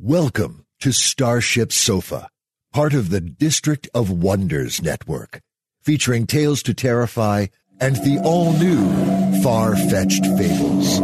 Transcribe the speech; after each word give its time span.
Welcome 0.00 0.66
to 0.80 0.90
Starship 0.90 1.70
Sofa, 1.70 2.28
part 2.72 2.94
of 2.94 3.10
the 3.10 3.20
District 3.20 3.88
of 3.94 4.10
Wonders 4.10 4.82
network, 4.82 5.40
featuring 5.84 6.26
Tales 6.26 6.64
to 6.64 6.74
Terrify 6.74 7.46
and 7.80 7.94
the 7.94 8.20
all-new 8.24 9.40
Far-Fetched 9.44 10.26
Fables. 10.36 10.98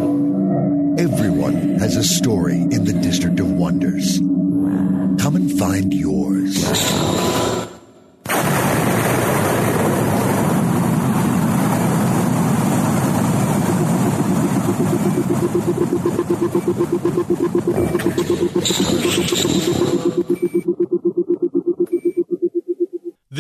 Everyone 0.99 1.79
has 1.79 1.95
a 1.95 2.03
story 2.03 2.57
in 2.57 2.85
the 2.85 2.99
District 3.01 3.39
of 3.39 3.53
Wonders. 3.53 4.19
Come 4.19 5.37
and 5.37 5.57
find 5.57 5.95
yours. 5.95 6.57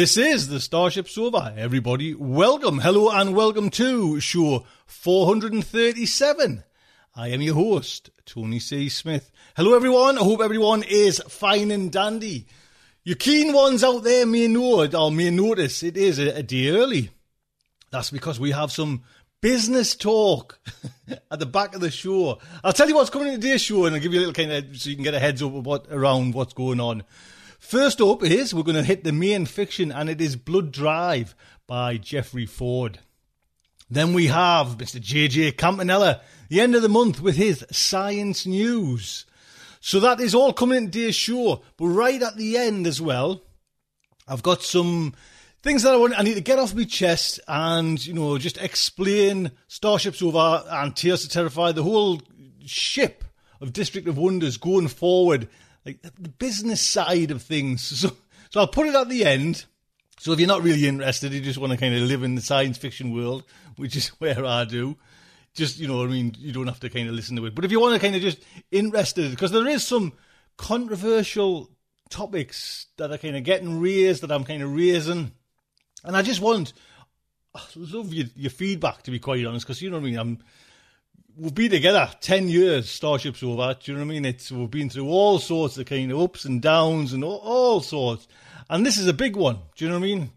This 0.00 0.16
is 0.16 0.46
the 0.46 0.60
Starship 0.60 1.08
Sofa. 1.08 1.52
Everybody, 1.56 2.14
welcome, 2.14 2.78
hello, 2.78 3.10
and 3.10 3.34
welcome 3.34 3.70
to 3.70 4.20
show 4.20 4.64
437. 4.86 6.62
I 7.16 7.28
am 7.28 7.42
your 7.42 7.54
host, 7.56 8.10
Tony 8.24 8.60
C. 8.60 8.88
Smith. 8.88 9.32
Hello, 9.56 9.74
everyone. 9.74 10.16
I 10.16 10.22
hope 10.22 10.40
everyone 10.42 10.84
is 10.84 11.20
fine 11.28 11.72
and 11.72 11.90
dandy. 11.90 12.46
You 13.02 13.16
keen 13.16 13.52
ones 13.52 13.82
out 13.82 14.04
there 14.04 14.26
may 14.26 14.46
know 14.46 14.86
or 14.86 15.10
may 15.10 15.30
notice 15.30 15.82
it 15.82 15.96
is 15.96 16.20
a, 16.20 16.36
a 16.38 16.42
day 16.44 16.68
early. 16.68 17.10
That's 17.90 18.10
because 18.10 18.38
we 18.38 18.52
have 18.52 18.70
some 18.70 19.02
business 19.40 19.94
talk 19.94 20.58
at 21.30 21.38
the 21.38 21.46
back 21.46 21.74
of 21.74 21.80
the 21.80 21.90
show. 21.90 22.38
I'll 22.62 22.72
tell 22.72 22.88
you 22.88 22.94
what's 22.94 23.10
coming 23.10 23.28
in 23.28 23.40
today's 23.40 23.62
show, 23.62 23.84
and 23.84 23.94
I'll 23.94 24.00
give 24.00 24.12
you 24.12 24.18
a 24.18 24.24
little 24.26 24.34
kind 24.34 24.52
of 24.52 24.76
so 24.76 24.90
you 24.90 24.96
can 24.96 25.04
get 25.04 25.14
a 25.14 25.18
heads 25.18 25.42
up 25.42 25.52
what 25.52 25.86
around 25.90 26.34
what's 26.34 26.52
going 26.52 26.80
on. 26.80 27.04
First 27.58 28.00
up 28.00 28.22
is 28.22 28.54
we're 28.54 28.62
going 28.62 28.76
to 28.76 28.82
hit 28.82 29.04
the 29.04 29.12
main 29.12 29.46
fiction, 29.46 29.92
and 29.92 30.08
it 30.08 30.20
is 30.20 30.36
Blood 30.36 30.72
Drive 30.72 31.34
by 31.66 31.96
Jeffrey 31.96 32.46
Ford. 32.46 32.98
Then 33.90 34.14
we 34.14 34.28
have 34.28 34.78
Mr. 34.78 35.00
JJ 35.00 35.56
Campanella, 35.56 36.20
the 36.48 36.60
end 36.60 36.74
of 36.74 36.82
the 36.82 36.88
month 36.88 37.20
with 37.20 37.36
his 37.36 37.64
science 37.70 38.46
news. 38.46 39.26
So 39.80 39.98
that 40.00 40.20
is 40.20 40.34
all 40.34 40.52
coming 40.52 40.78
in 40.78 40.90
today's 40.90 41.16
show. 41.16 41.62
But 41.76 41.86
right 41.86 42.22
at 42.22 42.36
the 42.36 42.56
end 42.56 42.86
as 42.86 43.00
well, 43.00 43.42
I've 44.28 44.42
got 44.42 44.62
some 44.62 45.14
things 45.62 45.82
that 45.82 45.92
I 45.92 45.96
want. 45.96 46.18
I 46.18 46.22
need 46.22 46.34
to 46.34 46.40
get 46.40 46.58
off 46.58 46.74
my 46.74 46.84
chest 46.84 47.40
and 47.46 48.04
you 48.04 48.14
know 48.14 48.38
just 48.38 48.58
explain 48.58 49.52
Starship 49.68 50.14
Sofa 50.16 50.64
and 50.70 50.94
Tales 50.94 51.22
to 51.22 51.28
Terrify 51.28 51.72
the 51.72 51.82
whole 51.82 52.20
ship 52.64 53.24
of 53.60 53.72
District 53.72 54.08
of 54.08 54.18
Wonders 54.18 54.56
going 54.56 54.88
forward, 54.88 55.48
like 55.84 56.02
the 56.02 56.28
business 56.28 56.80
side 56.80 57.30
of 57.30 57.42
things. 57.42 58.10
So, 58.10 58.16
so 58.54 58.60
I'll 58.60 58.66
put 58.66 58.88
it 58.88 58.96
at 58.96 59.08
the 59.08 59.24
end. 59.24 59.64
So 60.18 60.32
if 60.32 60.40
you're 60.40 60.48
not 60.48 60.64
really 60.64 60.88
interested, 60.88 61.32
you 61.32 61.40
just 61.40 61.58
want 61.58 61.72
to 61.72 61.78
kind 61.78 61.94
of 61.94 62.02
live 62.02 62.24
in 62.24 62.34
the 62.34 62.42
science 62.42 62.78
fiction 62.78 63.14
world, 63.14 63.44
which 63.76 63.94
is 63.94 64.08
where 64.18 64.44
I 64.44 64.64
do. 64.64 64.96
Just 65.54 65.78
you 65.78 65.86
know, 65.86 66.02
I 66.02 66.06
mean, 66.06 66.34
you 66.38 66.52
don't 66.52 66.66
have 66.66 66.80
to 66.80 66.90
kind 66.90 67.08
of 67.08 67.14
listen 67.14 67.36
to 67.36 67.46
it. 67.46 67.54
But 67.54 67.64
if 67.64 67.70
you 67.70 67.80
want 67.80 67.94
to 67.94 68.00
kind 68.00 68.16
of 68.16 68.22
just 68.22 68.38
interested, 68.70 69.30
because 69.30 69.52
there 69.52 69.66
is 69.68 69.86
some 69.86 70.12
controversial 70.56 71.70
topics 72.08 72.86
that 72.96 73.10
are 73.10 73.18
kind 73.18 73.36
of 73.36 73.44
getting 73.44 73.80
raised 73.80 74.22
that 74.22 74.32
I'm 74.32 74.44
kind 74.44 74.62
of 74.62 74.74
raising, 74.74 75.32
and 76.04 76.16
I 76.16 76.22
just 76.22 76.40
want, 76.40 76.72
I 77.54 77.60
love 77.76 78.12
your, 78.12 78.26
your 78.36 78.50
feedback 78.50 79.02
to 79.02 79.10
be 79.10 79.18
quite 79.18 79.44
honest, 79.44 79.66
because 79.66 79.82
you 79.82 79.90
know 79.90 79.96
what 79.98 80.06
I 80.06 80.10
mean. 80.10 80.18
I'm 80.18 80.38
we've 81.36 81.54
been 81.54 81.70
together 81.70 82.10
10 82.20 82.48
years, 82.48 82.90
Starship 82.90 83.36
Sofa. 83.36 83.76
Do 83.80 83.92
you 83.92 83.98
know 83.98 84.04
what 84.04 84.10
I 84.10 84.14
mean? 84.14 84.24
It's, 84.24 84.52
we've 84.52 84.70
been 84.70 84.90
through 84.90 85.08
all 85.08 85.38
sorts 85.38 85.78
of 85.78 85.86
kind 85.86 86.12
of 86.12 86.20
ups 86.20 86.44
and 86.44 86.60
downs 86.60 87.12
and 87.12 87.24
all, 87.24 87.38
all 87.38 87.80
sorts. 87.80 88.28
And 88.68 88.84
this 88.84 88.98
is 88.98 89.06
a 89.06 89.14
big 89.14 89.36
one. 89.36 89.58
Do 89.76 89.84
you 89.84 89.90
know 89.90 89.98
what 89.98 90.04
I 90.04 90.08
mean? 90.08 90.30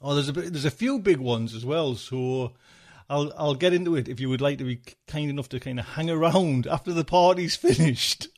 Oh, 0.00 0.14
there's 0.14 0.28
a, 0.28 0.32
there's 0.32 0.64
a 0.64 0.70
few 0.70 0.98
big 0.98 1.18
ones 1.18 1.54
as 1.54 1.64
well. 1.64 1.94
So 1.94 2.52
I'll, 3.08 3.32
I'll 3.36 3.54
get 3.54 3.72
into 3.72 3.96
it 3.96 4.08
if 4.08 4.20
you 4.20 4.28
would 4.28 4.40
like 4.40 4.58
to 4.58 4.64
be 4.64 4.80
kind 5.06 5.30
enough 5.30 5.48
to 5.50 5.60
kind 5.60 5.80
of 5.80 5.86
hang 5.86 6.10
around 6.10 6.66
after 6.70 6.92
the 6.92 7.04
party's 7.04 7.56
finished. 7.56 8.28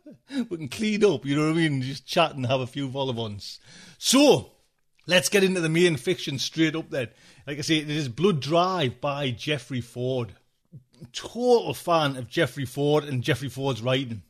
we 0.48 0.56
can 0.56 0.68
clean 0.68 1.04
up, 1.04 1.26
you 1.26 1.36
know 1.36 1.46
what 1.46 1.58
I 1.58 1.68
mean? 1.68 1.82
Just 1.82 2.06
chat 2.06 2.34
and 2.34 2.46
have 2.46 2.60
a 2.60 2.66
few 2.66 2.88
vol-au-vents. 2.88 3.60
So, 3.98 4.52
let's 5.06 5.28
get 5.28 5.44
into 5.44 5.60
the 5.60 5.68
main 5.68 5.96
fiction 5.96 6.38
straight 6.38 6.76
up 6.76 6.90
then. 6.90 7.08
Like 7.46 7.58
I 7.58 7.62
say, 7.62 7.78
it 7.78 7.90
is 7.90 8.08
Blood 8.08 8.40
Drive 8.40 9.00
by 9.00 9.30
Jeffrey 9.30 9.80
Ford 9.80 10.34
total 11.12 11.74
fan 11.74 12.16
of 12.16 12.28
Jeffrey 12.28 12.64
Ford 12.64 13.04
and 13.04 13.22
Jeffrey 13.22 13.48
Ford's 13.48 13.82
writing. 13.82 14.22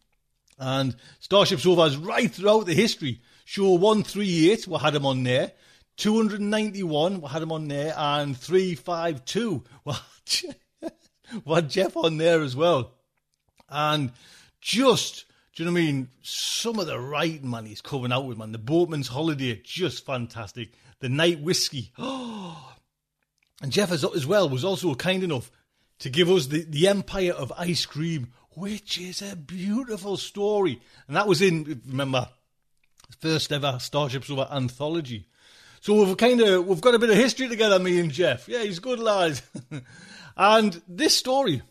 And 0.59 0.97
Starship 1.19 1.61
Sofa 1.61 1.83
is 1.83 1.97
right 1.97 2.31
throughout 2.31 2.67
the 2.67 2.75
history. 2.75 3.21
Show 3.45 3.73
138, 3.73 4.69
we 4.69 4.79
had 4.79 4.95
him 4.95 5.07
on 5.07 5.25
there. 5.25 5.53
291, 5.97 7.21
we 7.21 7.29
had 7.29 7.43
him 7.43 7.53
on 7.53 7.69
there. 7.69 7.95
And 7.97 8.37
352, 8.37 9.65
we 9.85 9.93
had, 9.93 10.93
we 11.45 11.55
had 11.55 11.71
Jeff 11.71 11.97
on 11.97 12.17
there 12.17 12.43
as 12.43 12.55
well. 12.55 12.93
And 13.69 14.13
just, 14.61 15.25
do 15.55 15.63
you 15.63 15.67
know 15.67 15.73
what 15.75 15.81
I 15.81 15.83
mean? 15.83 16.09
Some 16.23 16.79
of 16.79 16.87
the 16.87 16.99
writing, 16.99 17.51
man, 17.51 17.67
he's 17.67 17.83
coming 17.83 18.11
out 18.11 18.25
with, 18.25 18.39
man. 18.39 18.53
The 18.53 18.59
Boatman's 18.59 19.09
Holiday, 19.09 19.61
just 19.63 20.07
fantastic. 20.07 20.73
The 21.01 21.09
Night 21.09 21.41
Whiskey. 21.41 21.93
And 23.61 23.71
Jeff, 23.71 23.93
as, 23.93 24.27
well, 24.27 24.49
was 24.49 24.65
also 24.65 24.93
kind 24.97 25.23
enough 25.23 25.49
to 26.01 26.11
give 26.11 26.29
us 26.29 26.49
the, 26.49 26.65
the 26.65 26.89
Empire 26.89 27.33
of 27.33 27.53
Ice 27.57 27.87
Cream, 27.87 28.33
which 28.57 28.99
is 28.99 29.23
a 29.23 29.37
beautiful 29.37 30.17
story. 30.17 30.81
And 31.07 31.17
that 31.17 31.29
was 31.29 31.41
in, 31.41 31.81
remember, 31.87 32.29
first 33.21 33.53
ever 33.53 33.79
Starship 33.79 34.25
Sofa 34.25 34.53
anthology. 34.53 35.29
So 35.81 36.03
we've 36.03 36.17
kind 36.17 36.41
of 36.41 36.67
we've 36.67 36.81
got 36.81 36.97
a 36.97 36.99
bit 36.99 37.11
of 37.11 37.17
history 37.17 37.49
together, 37.49 37.79
me 37.79 38.01
and 38.01 38.11
Jeff. 38.11 38.49
Yeah, 38.49 38.65
he's 38.65 38.81
good 38.81 38.99
lad. 38.99 39.41
and 40.37 40.83
this 40.89 41.17
story 41.17 41.63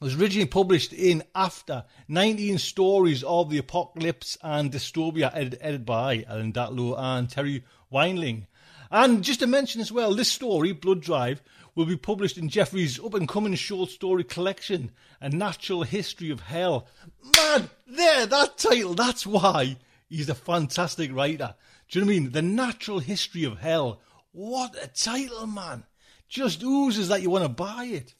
was 0.00 0.14
originally 0.14 0.46
published 0.46 0.92
in 0.92 1.24
After 1.34 1.84
19 2.06 2.58
Stories 2.58 3.24
of 3.24 3.50
the 3.50 3.58
Apocalypse 3.58 4.38
and 4.42 4.70
Dystopia, 4.70 5.30
edited, 5.34 5.58
edited 5.60 5.84
by 5.84 6.24
Ellen 6.28 6.52
Datlow 6.52 6.96
and 6.96 7.28
Terri 7.28 7.64
Windling. 7.92 8.46
And 8.90 9.24
just 9.24 9.40
to 9.40 9.46
mention 9.46 9.80
as 9.80 9.90
well, 9.90 10.14
this 10.14 10.30
story, 10.30 10.72
Blood 10.72 11.00
Drive, 11.00 11.42
will 11.74 11.84
be 11.84 11.96
published 11.96 12.38
in 12.38 12.48
Jeffrey's 12.48 12.98
up 12.98 13.14
and 13.14 13.28
coming 13.28 13.54
short 13.54 13.90
story 13.90 14.24
collection, 14.24 14.92
A 15.20 15.28
Natural 15.28 15.82
History 15.82 16.30
of 16.30 16.40
Hell. 16.40 16.86
Man, 17.36 17.68
there, 17.86 18.26
that 18.26 18.56
title, 18.56 18.94
that's 18.94 19.26
why 19.26 19.76
he's 20.08 20.28
a 20.28 20.34
fantastic 20.34 21.12
writer. 21.12 21.54
Do 21.88 21.98
you 21.98 22.04
know 22.04 22.08
what 22.08 22.16
I 22.16 22.20
mean? 22.20 22.30
The 22.30 22.42
Natural 22.42 23.00
History 23.00 23.44
of 23.44 23.58
Hell. 23.58 24.00
What 24.30 24.76
a 24.82 24.88
title, 24.88 25.46
man. 25.46 25.84
Just 26.28 26.62
oozes 26.62 27.08
that 27.08 27.22
you 27.22 27.30
want 27.30 27.44
to 27.44 27.48
buy 27.48 27.86
it. 27.86 28.14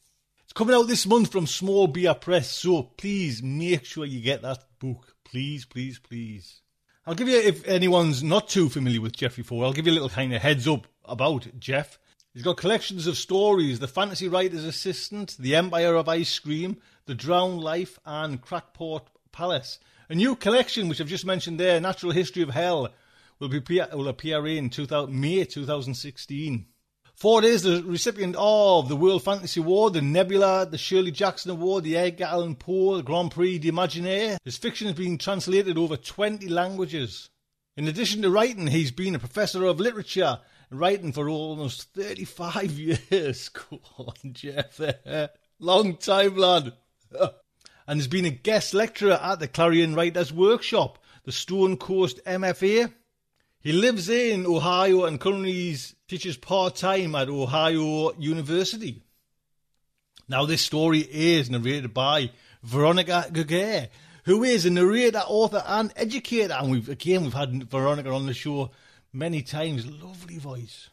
It's 0.49 0.57
coming 0.57 0.73
out 0.73 0.87
this 0.87 1.05
month 1.05 1.31
from 1.31 1.45
Small 1.45 1.85
Beer 1.85 2.15
Press, 2.15 2.49
so 2.49 2.81
please 2.81 3.43
make 3.43 3.85
sure 3.85 4.03
you 4.03 4.19
get 4.19 4.41
that 4.41 4.63
book. 4.79 5.13
Please, 5.23 5.63
please, 5.63 5.99
please. 5.99 6.61
I'll 7.05 7.13
give 7.13 7.27
you, 7.27 7.37
if 7.37 7.67
anyone's 7.67 8.23
not 8.23 8.49
too 8.49 8.67
familiar 8.67 8.99
with 8.99 9.15
Jeffrey 9.15 9.43
Ford, 9.43 9.63
I'll 9.63 9.73
give 9.73 9.85
you 9.85 9.91
a 9.91 9.93
little 9.93 10.09
kind 10.09 10.33
of 10.33 10.41
heads 10.41 10.67
up 10.67 10.87
about 11.05 11.45
Jeff. 11.59 11.99
He's 12.33 12.41
got 12.41 12.57
collections 12.57 13.05
of 13.05 13.15
stories 13.15 13.77
The 13.77 13.87
Fantasy 13.87 14.27
Writer's 14.27 14.65
Assistant, 14.65 15.37
The 15.37 15.55
Empire 15.55 15.93
of 15.93 16.09
Ice 16.09 16.39
Cream, 16.39 16.77
The 17.05 17.13
Drowned 17.13 17.61
Life, 17.61 17.99
and 18.03 18.41
Crackpot 18.41 19.07
Palace. 19.31 19.77
A 20.09 20.15
new 20.15 20.35
collection, 20.35 20.89
which 20.89 20.99
I've 20.99 21.05
just 21.05 21.27
mentioned 21.27 21.59
there, 21.59 21.79
Natural 21.79 22.11
History 22.11 22.41
of 22.41 22.49
Hell, 22.49 22.89
will, 23.37 23.49
be, 23.49 23.81
will 23.93 24.07
appear 24.07 24.47
in 24.47 24.71
2000, 24.71 25.13
May 25.13 25.45
2016. 25.45 26.65
Ford 27.19 27.43
is 27.43 27.63
the 27.63 27.83
recipient 27.83 28.37
of 28.39 28.87
the 28.87 28.95
World 28.95 29.25
Fantasy 29.25 29.59
Award, 29.59 29.91
the 29.91 30.01
Nebula, 30.01 30.65
the 30.65 30.77
Shirley 30.77 31.11
Jackson 31.11 31.51
Award, 31.51 31.83
the 31.83 31.97
Edgar 31.97 32.23
Allan 32.23 32.55
Poe, 32.55 32.95
the 32.95 33.03
Grand 33.03 33.31
Prix 33.31 33.59
d'Imaginaire. 33.59 34.37
His 34.45 34.55
fiction 34.55 34.87
has 34.87 34.95
been 34.95 35.17
translated 35.17 35.77
over 35.77 35.97
20 35.97 36.47
languages. 36.47 37.29
In 37.75 37.89
addition 37.89 38.21
to 38.21 38.29
writing, 38.29 38.67
he's 38.67 38.91
been 38.91 39.15
a 39.15 39.19
professor 39.19 39.65
of 39.65 39.81
literature 39.81 40.39
writing 40.71 41.11
for 41.11 41.27
almost 41.27 41.93
35 41.93 42.71
years. 43.11 43.49
Go 43.49 43.81
on, 43.97 44.31
Jeff. 44.31 44.79
Long 45.59 45.97
time, 45.97 46.37
lad. 46.37 46.71
and 47.85 47.99
has 47.99 48.07
been 48.07 48.23
a 48.23 48.29
guest 48.29 48.73
lecturer 48.73 49.19
at 49.21 49.41
the 49.41 49.49
Clarion 49.49 49.93
Writers 49.93 50.31
Workshop, 50.31 50.97
the 51.25 51.33
Stonecoast 51.33 52.23
MFA. 52.23 52.93
He 53.59 53.73
lives 53.73 54.07
in 54.07 54.45
Ohio 54.45 55.03
and 55.03 55.19
currently 55.19 55.75
teaches 56.09 56.35
part 56.35 56.75
time 56.75 57.13
at 57.13 57.29
Ohio 57.29 58.11
University. 58.17 59.03
Now, 60.27 60.45
this 60.45 60.61
story 60.61 60.99
is 60.99 61.49
narrated 61.51 61.93
by 61.93 62.31
Veronica 62.63 63.27
Giguere, 63.31 63.89
who 64.25 64.43
is 64.43 64.65
a 64.65 64.71
narrator, 64.71 65.19
author, 65.19 65.63
and 65.65 65.93
educator. 65.95 66.53
And 66.53 66.71
we've 66.71 66.89
again 66.89 67.23
we've 67.23 67.33
had 67.33 67.69
Veronica 67.69 68.09
on 68.09 68.25
the 68.25 68.33
show 68.33 68.71
many 69.13 69.43
times. 69.43 69.85
Lovely 69.85 70.37
voice. 70.37 70.89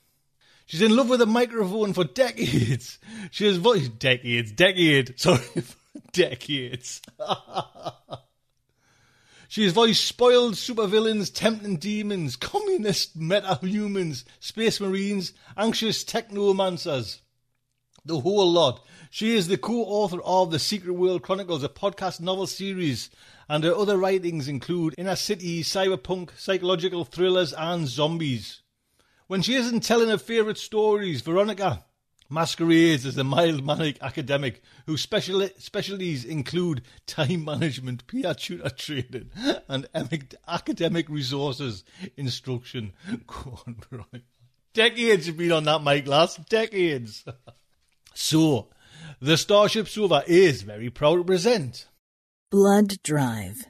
She's 0.66 0.82
in 0.82 0.94
love 0.94 1.08
with 1.08 1.22
a 1.22 1.26
microphone 1.26 1.92
for 1.94 2.04
decades. 2.04 2.98
She 3.30 3.46
has 3.46 3.56
voice 3.56 3.88
decades, 3.88 4.52
decade. 4.52 5.18
Sorry, 5.18 5.42
decades. 6.12 7.00
she 9.56 9.64
has 9.64 9.72
voiced 9.72 10.04
spoiled 10.04 10.52
supervillains, 10.52 11.32
tempting 11.32 11.78
demons, 11.78 12.36
communist 12.36 13.16
meta-humans, 13.16 14.26
space 14.38 14.82
marines, 14.82 15.32
anxious 15.56 16.04
technomancers. 16.04 17.20
The 18.04 18.20
whole 18.20 18.52
lot. 18.52 18.84
She 19.08 19.34
is 19.34 19.48
the 19.48 19.56
co-author 19.56 20.20
of 20.20 20.50
The 20.50 20.58
Secret 20.58 20.92
World 20.92 21.22
Chronicles, 21.22 21.64
a 21.64 21.70
podcast 21.70 22.20
novel 22.20 22.46
series, 22.46 23.08
and 23.48 23.64
her 23.64 23.74
other 23.74 23.96
writings 23.96 24.46
include 24.46 24.94
Inner 24.98 25.16
City, 25.16 25.62
cyberpunk, 25.62 26.36
psychological 26.36 27.06
thrillers, 27.06 27.54
and 27.54 27.88
zombies. 27.88 28.60
When 29.26 29.40
she 29.40 29.54
isn't 29.54 29.84
telling 29.84 30.10
her 30.10 30.18
favourite 30.18 30.58
stories, 30.58 31.22
Veronica 31.22 31.82
masquerades 32.28 33.06
as 33.06 33.16
a 33.16 33.24
mild-mannered 33.24 33.98
academic 34.00 34.62
whose 34.86 35.00
special- 35.00 35.48
specialties 35.58 36.24
include 36.24 36.82
time 37.06 37.44
management, 37.44 38.06
peer 38.06 38.34
tutor 38.34 38.70
training, 38.70 39.30
and 39.68 39.88
academic 40.48 41.08
resources 41.08 41.84
instruction. 42.16 42.92
Go 43.26 43.60
on. 43.66 43.76
Decades 44.74 45.26
you've 45.26 45.36
been 45.36 45.52
on 45.52 45.64
that 45.64 45.82
mic, 45.82 46.06
lass. 46.06 46.36
Decades. 46.36 47.24
so, 48.14 48.68
the 49.20 49.36
Starship 49.36 49.88
Sofa 49.88 50.22
is 50.26 50.62
very 50.62 50.90
proud 50.90 51.16
to 51.16 51.24
present 51.24 51.88
Blood 52.50 53.02
Drive. 53.02 53.66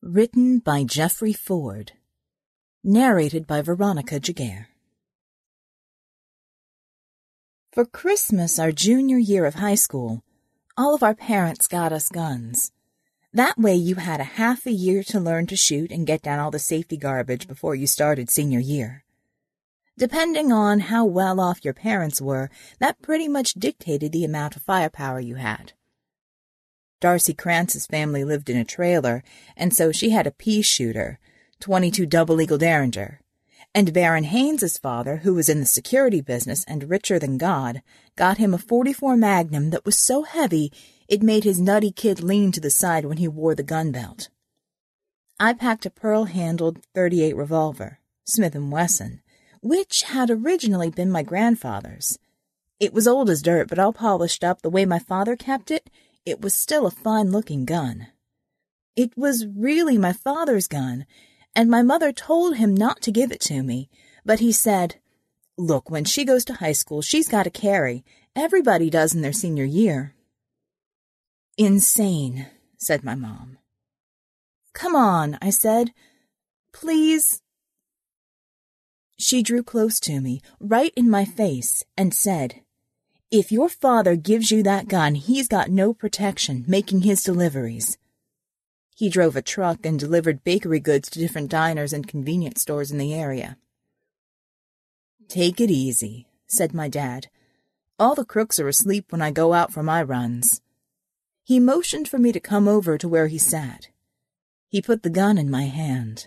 Written 0.00 0.60
by 0.60 0.84
Jeffrey 0.84 1.32
Ford. 1.32 1.92
Narrated 2.84 3.46
by 3.46 3.60
Veronica 3.60 4.20
Giguere. 4.20 4.67
For 7.78 7.84
Christmas, 7.84 8.58
our 8.58 8.72
junior 8.72 9.18
year 9.18 9.46
of 9.46 9.54
high 9.54 9.76
school, 9.76 10.24
all 10.76 10.96
of 10.96 11.04
our 11.04 11.14
parents 11.14 11.68
got 11.68 11.92
us 11.92 12.08
guns. 12.08 12.72
That 13.32 13.56
way 13.56 13.76
you 13.76 13.94
had 13.94 14.18
a 14.18 14.24
half 14.24 14.66
a 14.66 14.72
year 14.72 15.04
to 15.04 15.20
learn 15.20 15.46
to 15.46 15.54
shoot 15.54 15.92
and 15.92 16.04
get 16.04 16.22
down 16.22 16.40
all 16.40 16.50
the 16.50 16.58
safety 16.58 16.96
garbage 16.96 17.46
before 17.46 17.76
you 17.76 17.86
started 17.86 18.30
senior 18.30 18.58
year. 18.58 19.04
Depending 19.96 20.50
on 20.50 20.80
how 20.90 21.04
well 21.04 21.38
off 21.38 21.64
your 21.64 21.72
parents 21.72 22.20
were, 22.20 22.50
that 22.80 23.00
pretty 23.00 23.28
much 23.28 23.54
dictated 23.54 24.10
the 24.10 24.24
amount 24.24 24.56
of 24.56 24.62
firepower 24.62 25.20
you 25.20 25.36
had. 25.36 25.72
Darcy 26.98 27.32
Krantz's 27.32 27.86
family 27.86 28.24
lived 28.24 28.50
in 28.50 28.56
a 28.56 28.64
trailer, 28.64 29.22
and 29.56 29.72
so 29.72 29.92
she 29.92 30.10
had 30.10 30.26
a 30.26 30.32
pea 30.32 30.62
shooter, 30.62 31.20
22 31.60 32.06
double 32.06 32.40
eagle 32.40 32.58
Derringer 32.58 33.20
and 33.74 33.92
Baron 33.92 34.24
Haynes's 34.24 34.78
father, 34.78 35.18
who 35.18 35.34
was 35.34 35.48
in 35.48 35.60
the 35.60 35.66
security 35.66 36.20
business 36.20 36.64
and 36.66 36.90
richer 36.90 37.18
than 37.18 37.38
God, 37.38 37.82
got 38.16 38.38
him 38.38 38.54
a 38.54 38.58
44 38.58 39.16
Magnum 39.16 39.70
that 39.70 39.84
was 39.84 39.98
so 39.98 40.22
heavy 40.22 40.72
it 41.08 41.22
made 41.22 41.44
his 41.44 41.60
nutty 41.60 41.90
kid 41.90 42.22
lean 42.22 42.52
to 42.52 42.60
the 42.60 42.70
side 42.70 43.04
when 43.04 43.18
he 43.18 43.28
wore 43.28 43.54
the 43.54 43.62
gun 43.62 43.92
belt. 43.92 44.28
I 45.40 45.52
packed 45.52 45.86
a 45.86 45.90
pearl-handled 45.90 46.84
38 46.94 47.36
revolver, 47.36 48.00
Smith 48.24 48.54
& 48.54 48.56
Wesson, 48.56 49.22
which 49.62 50.02
had 50.02 50.30
originally 50.30 50.90
been 50.90 51.10
my 51.10 51.22
grandfather's. 51.22 52.18
It 52.80 52.92
was 52.92 53.08
old 53.08 53.30
as 53.30 53.42
dirt, 53.42 53.68
but 53.68 53.78
all 53.78 53.92
polished 53.92 54.44
up 54.44 54.62
the 54.62 54.70
way 54.70 54.84
my 54.84 54.98
father 54.98 55.36
kept 55.36 55.70
it, 55.70 55.90
it 56.26 56.40
was 56.40 56.54
still 56.54 56.86
a 56.86 56.90
fine-looking 56.90 57.64
gun. 57.64 58.08
It 58.96 59.16
was 59.16 59.46
really 59.46 59.96
my 59.96 60.12
father's 60.12 60.68
gun, 60.68 61.06
and 61.58 61.68
my 61.68 61.82
mother 61.82 62.12
told 62.12 62.54
him 62.54 62.72
not 62.72 63.02
to 63.02 63.10
give 63.10 63.32
it 63.32 63.40
to 63.40 63.64
me, 63.64 63.90
but 64.24 64.38
he 64.38 64.52
said, 64.52 64.94
Look, 65.56 65.90
when 65.90 66.04
she 66.04 66.24
goes 66.24 66.44
to 66.44 66.54
high 66.54 66.70
school, 66.70 67.02
she's 67.02 67.26
got 67.26 67.42
to 67.42 67.50
carry. 67.50 68.04
Everybody 68.36 68.88
does 68.90 69.12
in 69.12 69.22
their 69.22 69.32
senior 69.32 69.64
year. 69.64 70.14
Insane, 71.56 72.46
said 72.76 73.02
my 73.02 73.16
mom. 73.16 73.58
Come 74.72 74.94
on, 74.94 75.36
I 75.42 75.50
said. 75.50 75.90
Please. 76.72 77.42
She 79.18 79.42
drew 79.42 79.64
close 79.64 79.98
to 80.02 80.20
me, 80.20 80.40
right 80.60 80.92
in 80.94 81.10
my 81.10 81.24
face, 81.24 81.84
and 81.96 82.14
said, 82.14 82.60
If 83.32 83.50
your 83.50 83.68
father 83.68 84.14
gives 84.14 84.52
you 84.52 84.62
that 84.62 84.86
gun, 84.86 85.16
he's 85.16 85.48
got 85.48 85.70
no 85.70 85.92
protection 85.92 86.64
making 86.68 87.00
his 87.00 87.24
deliveries. 87.24 87.98
He 88.98 89.08
drove 89.08 89.36
a 89.36 89.42
truck 89.42 89.86
and 89.86 89.96
delivered 89.96 90.42
bakery 90.42 90.80
goods 90.80 91.08
to 91.10 91.20
different 91.20 91.52
diners 91.52 91.92
and 91.92 92.08
convenience 92.08 92.62
stores 92.62 92.90
in 92.90 92.98
the 92.98 93.14
area. 93.14 93.56
Take 95.28 95.60
it 95.60 95.70
easy, 95.70 96.26
said 96.48 96.74
my 96.74 96.88
dad. 96.88 97.28
All 97.96 98.16
the 98.16 98.24
crooks 98.24 98.58
are 98.58 98.66
asleep 98.66 99.12
when 99.12 99.22
I 99.22 99.30
go 99.30 99.52
out 99.52 99.72
for 99.72 99.84
my 99.84 100.02
runs. 100.02 100.62
He 101.44 101.60
motioned 101.60 102.08
for 102.08 102.18
me 102.18 102.32
to 102.32 102.40
come 102.40 102.66
over 102.66 102.98
to 102.98 103.08
where 103.08 103.28
he 103.28 103.38
sat. 103.38 103.88
He 104.68 104.82
put 104.82 105.04
the 105.04 105.10
gun 105.10 105.38
in 105.38 105.48
my 105.48 105.66
hand. 105.66 106.26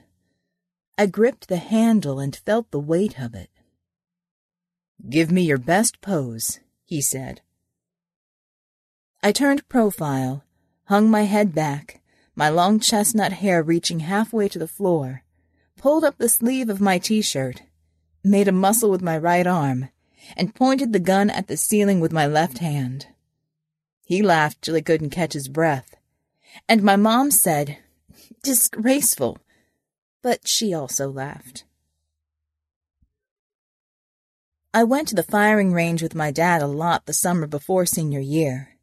I 0.97 1.07
gripped 1.07 1.49
the 1.49 1.57
handle 1.57 2.21
and 2.21 2.33
felt 2.33 2.71
the 2.71 2.79
weight 2.79 3.19
of 3.19 3.35
it. 3.35 3.49
Give 5.09 5.29
me 5.29 5.41
your 5.41 5.57
best 5.57 5.99
pose, 5.99 6.61
he 6.85 7.01
said. 7.01 7.41
I 9.21 9.33
turned 9.33 9.67
profile, 9.67 10.45
hung 10.85 11.11
my 11.11 11.23
head 11.23 11.53
back, 11.53 12.00
my 12.35 12.49
long 12.49 12.79
chestnut 12.79 13.33
hair 13.33 13.61
reaching 13.61 14.01
halfway 14.01 14.47
to 14.47 14.59
the 14.59 14.67
floor, 14.67 15.23
pulled 15.77 16.03
up 16.03 16.17
the 16.17 16.29
sleeve 16.29 16.69
of 16.69 16.81
my 16.81 16.97
t-shirt, 16.97 17.63
made 18.23 18.47
a 18.47 18.51
muscle 18.51 18.89
with 18.89 19.01
my 19.01 19.17
right 19.17 19.47
arm, 19.47 19.89
and 20.37 20.55
pointed 20.55 20.93
the 20.93 20.99
gun 20.99 21.29
at 21.29 21.47
the 21.47 21.57
ceiling 21.57 21.99
with 21.99 22.11
my 22.11 22.25
left 22.25 22.59
hand. 22.59 23.07
He 24.05 24.21
laughed 24.21 24.61
till 24.61 24.75
he 24.75 24.81
couldn't 24.81 25.09
catch 25.09 25.33
his 25.33 25.47
breath, 25.47 25.95
and 26.67 26.83
my 26.83 26.95
mom 26.95 27.31
said, 27.31 27.77
disgraceful, 28.43 29.37
but 30.21 30.47
she 30.47 30.73
also 30.73 31.09
laughed. 31.09 31.65
I 34.73 34.83
went 34.85 35.09
to 35.09 35.15
the 35.15 35.23
firing 35.23 35.73
range 35.73 36.01
with 36.01 36.15
my 36.15 36.31
dad 36.31 36.61
a 36.61 36.67
lot 36.67 37.05
the 37.05 37.13
summer 37.13 37.45
before 37.45 37.85
senior 37.85 38.21
year. 38.21 38.77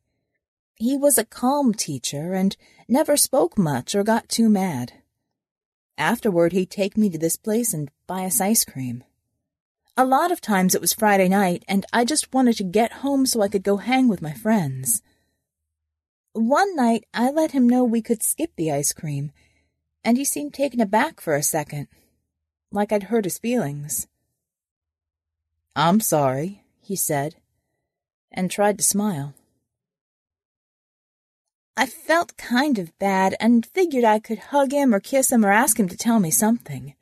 He 0.75 0.97
was 0.97 1.17
a 1.17 1.25
calm 1.25 1.73
teacher 1.73 2.35
and 2.35 2.57
never 2.88 3.16
spoke 3.16 3.59
much 3.59 3.95
or 3.95 4.02
got 4.02 4.28
too 4.28 4.49
mad. 4.49 4.95
Afterward, 5.99 6.52
he'd 6.52 6.71
take 6.71 6.97
me 6.97 7.11
to 7.11 7.18
this 7.18 7.37
place 7.37 7.75
and 7.75 7.90
buy 8.07 8.25
us 8.25 8.40
ice 8.40 8.64
cream. 8.64 9.04
A 9.97 10.07
lot 10.07 10.30
of 10.30 10.40
times 10.40 10.75
it 10.75 10.80
was 10.80 10.92
Friday 10.92 11.28
night, 11.28 11.64
and 11.68 11.85
I 11.92 12.04
just 12.04 12.33
wanted 12.33 12.57
to 12.59 12.64
get 12.64 13.02
home 13.02 13.26
so 13.26 13.42
I 13.42 13.49
could 13.49 13.64
go 13.64 13.78
hang 13.78 14.07
with 14.07 14.23
my 14.23 14.33
friends. 14.33 15.02
One 16.33 16.76
night, 16.76 17.04
I 17.12 17.30
let 17.30 17.50
him 17.50 17.68
know 17.68 17.83
we 17.83 18.00
could 18.00 18.23
skip 18.23 18.52
the 18.57 18.71
ice 18.71 18.92
cream, 18.92 19.33
and 20.04 20.16
he 20.16 20.25
seemed 20.25 20.54
taken 20.54 20.80
aback 20.80 21.21
for 21.21 21.35
a 21.35 21.42
second, 21.42 21.88
like 22.71 22.92
I'd 22.92 23.04
hurt 23.04 23.25
his 23.25 23.38
feelings. 23.38 24.07
I'm 25.75 25.99
sorry, 26.00 26.62
he 26.80 26.95
said, 26.95 27.35
and 28.30 28.50
tried 28.50 28.78
to 28.78 28.85
smile. 28.85 29.35
I 31.79 31.87
felt 31.87 32.37
kind 32.37 32.77
of 32.81 32.99
bad 32.99 33.37
and 33.39 33.65
figured 33.65 34.03
I 34.03 34.19
could 34.19 34.51
hug 34.51 34.73
him 34.73 34.93
or 34.93 34.99
kiss 34.99 35.31
him 35.31 35.47
or 35.47 35.53
ask 35.53 35.79
him 35.79 35.89
to 35.89 35.97
tell 35.97 36.19
me 36.19 36.29
something. 36.29 36.95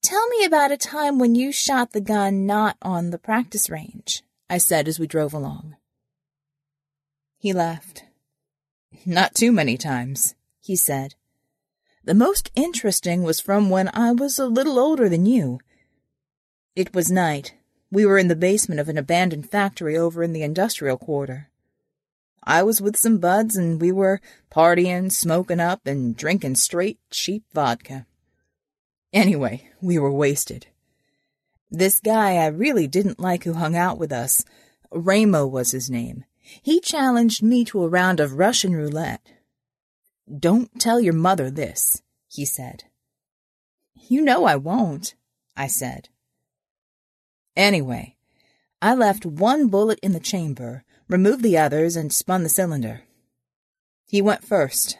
Tell 0.00 0.28
me 0.28 0.44
about 0.44 0.70
a 0.70 0.76
time 0.76 1.18
when 1.18 1.34
you 1.34 1.50
shot 1.50 1.90
the 1.90 2.00
gun 2.00 2.46
not 2.46 2.76
on 2.80 3.10
the 3.10 3.18
practice 3.18 3.68
range, 3.68 4.22
I 4.48 4.58
said 4.58 4.86
as 4.86 5.00
we 5.00 5.08
drove 5.08 5.34
along. 5.34 5.74
He 7.36 7.52
laughed. 7.52 8.04
Not 9.04 9.34
too 9.34 9.50
many 9.50 9.76
times, 9.76 10.36
he 10.60 10.76
said. 10.76 11.16
The 12.04 12.14
most 12.14 12.52
interesting 12.54 13.24
was 13.24 13.40
from 13.40 13.70
when 13.70 13.90
I 13.92 14.12
was 14.12 14.38
a 14.38 14.46
little 14.46 14.78
older 14.78 15.08
than 15.08 15.26
you. 15.26 15.58
It 16.76 16.94
was 16.94 17.10
night. 17.10 17.54
We 17.90 18.06
were 18.06 18.18
in 18.18 18.28
the 18.28 18.36
basement 18.36 18.80
of 18.80 18.88
an 18.88 18.98
abandoned 18.98 19.50
factory 19.50 19.96
over 19.98 20.22
in 20.22 20.32
the 20.32 20.44
industrial 20.44 20.96
quarter. 20.96 21.48
I 22.44 22.62
was 22.62 22.80
with 22.80 22.96
some 22.96 23.18
buds 23.18 23.56
and 23.56 23.80
we 23.80 23.92
were 23.92 24.20
partying, 24.50 25.12
smoking 25.12 25.60
up, 25.60 25.86
and 25.86 26.16
drinking 26.16 26.56
straight, 26.56 26.98
cheap 27.10 27.44
vodka. 27.52 28.06
Anyway, 29.12 29.68
we 29.80 29.98
were 29.98 30.12
wasted. 30.12 30.66
This 31.70 32.00
guy 32.00 32.36
I 32.36 32.46
really 32.46 32.86
didn't 32.86 33.20
like 33.20 33.44
who 33.44 33.54
hung 33.54 33.76
out 33.76 33.98
with 33.98 34.12
us, 34.12 34.44
Ramo 34.90 35.46
was 35.46 35.70
his 35.70 35.88
name. 35.88 36.24
He 36.40 36.80
challenged 36.80 37.42
me 37.42 37.64
to 37.66 37.82
a 37.82 37.88
round 37.88 38.20
of 38.20 38.34
Russian 38.34 38.74
roulette. 38.74 39.26
Don't 40.38 40.78
tell 40.80 41.00
your 41.00 41.14
mother 41.14 41.50
this, 41.50 42.02
he 42.28 42.44
said. 42.44 42.84
You 43.94 44.22
know 44.22 44.44
I 44.44 44.56
won't, 44.56 45.14
I 45.56 45.68
said. 45.68 46.08
Anyway, 47.56 48.16
I 48.80 48.94
left 48.94 49.24
one 49.24 49.68
bullet 49.68 49.98
in 50.02 50.12
the 50.12 50.20
chamber 50.20 50.84
removed 51.08 51.42
the 51.42 51.58
others, 51.58 51.96
and 51.96 52.12
spun 52.12 52.42
the 52.42 52.48
cylinder. 52.48 53.02
He 54.06 54.22
went 54.22 54.44
first. 54.44 54.98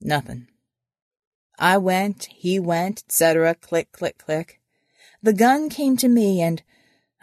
Nothing. 0.00 0.48
I 1.58 1.78
went, 1.78 2.28
he 2.34 2.58
went, 2.58 3.02
etc., 3.06 3.54
click, 3.54 3.92
click, 3.92 4.18
click. 4.18 4.60
The 5.22 5.32
gun 5.32 5.68
came 5.68 5.96
to 5.98 6.08
me, 6.08 6.42
and 6.42 6.62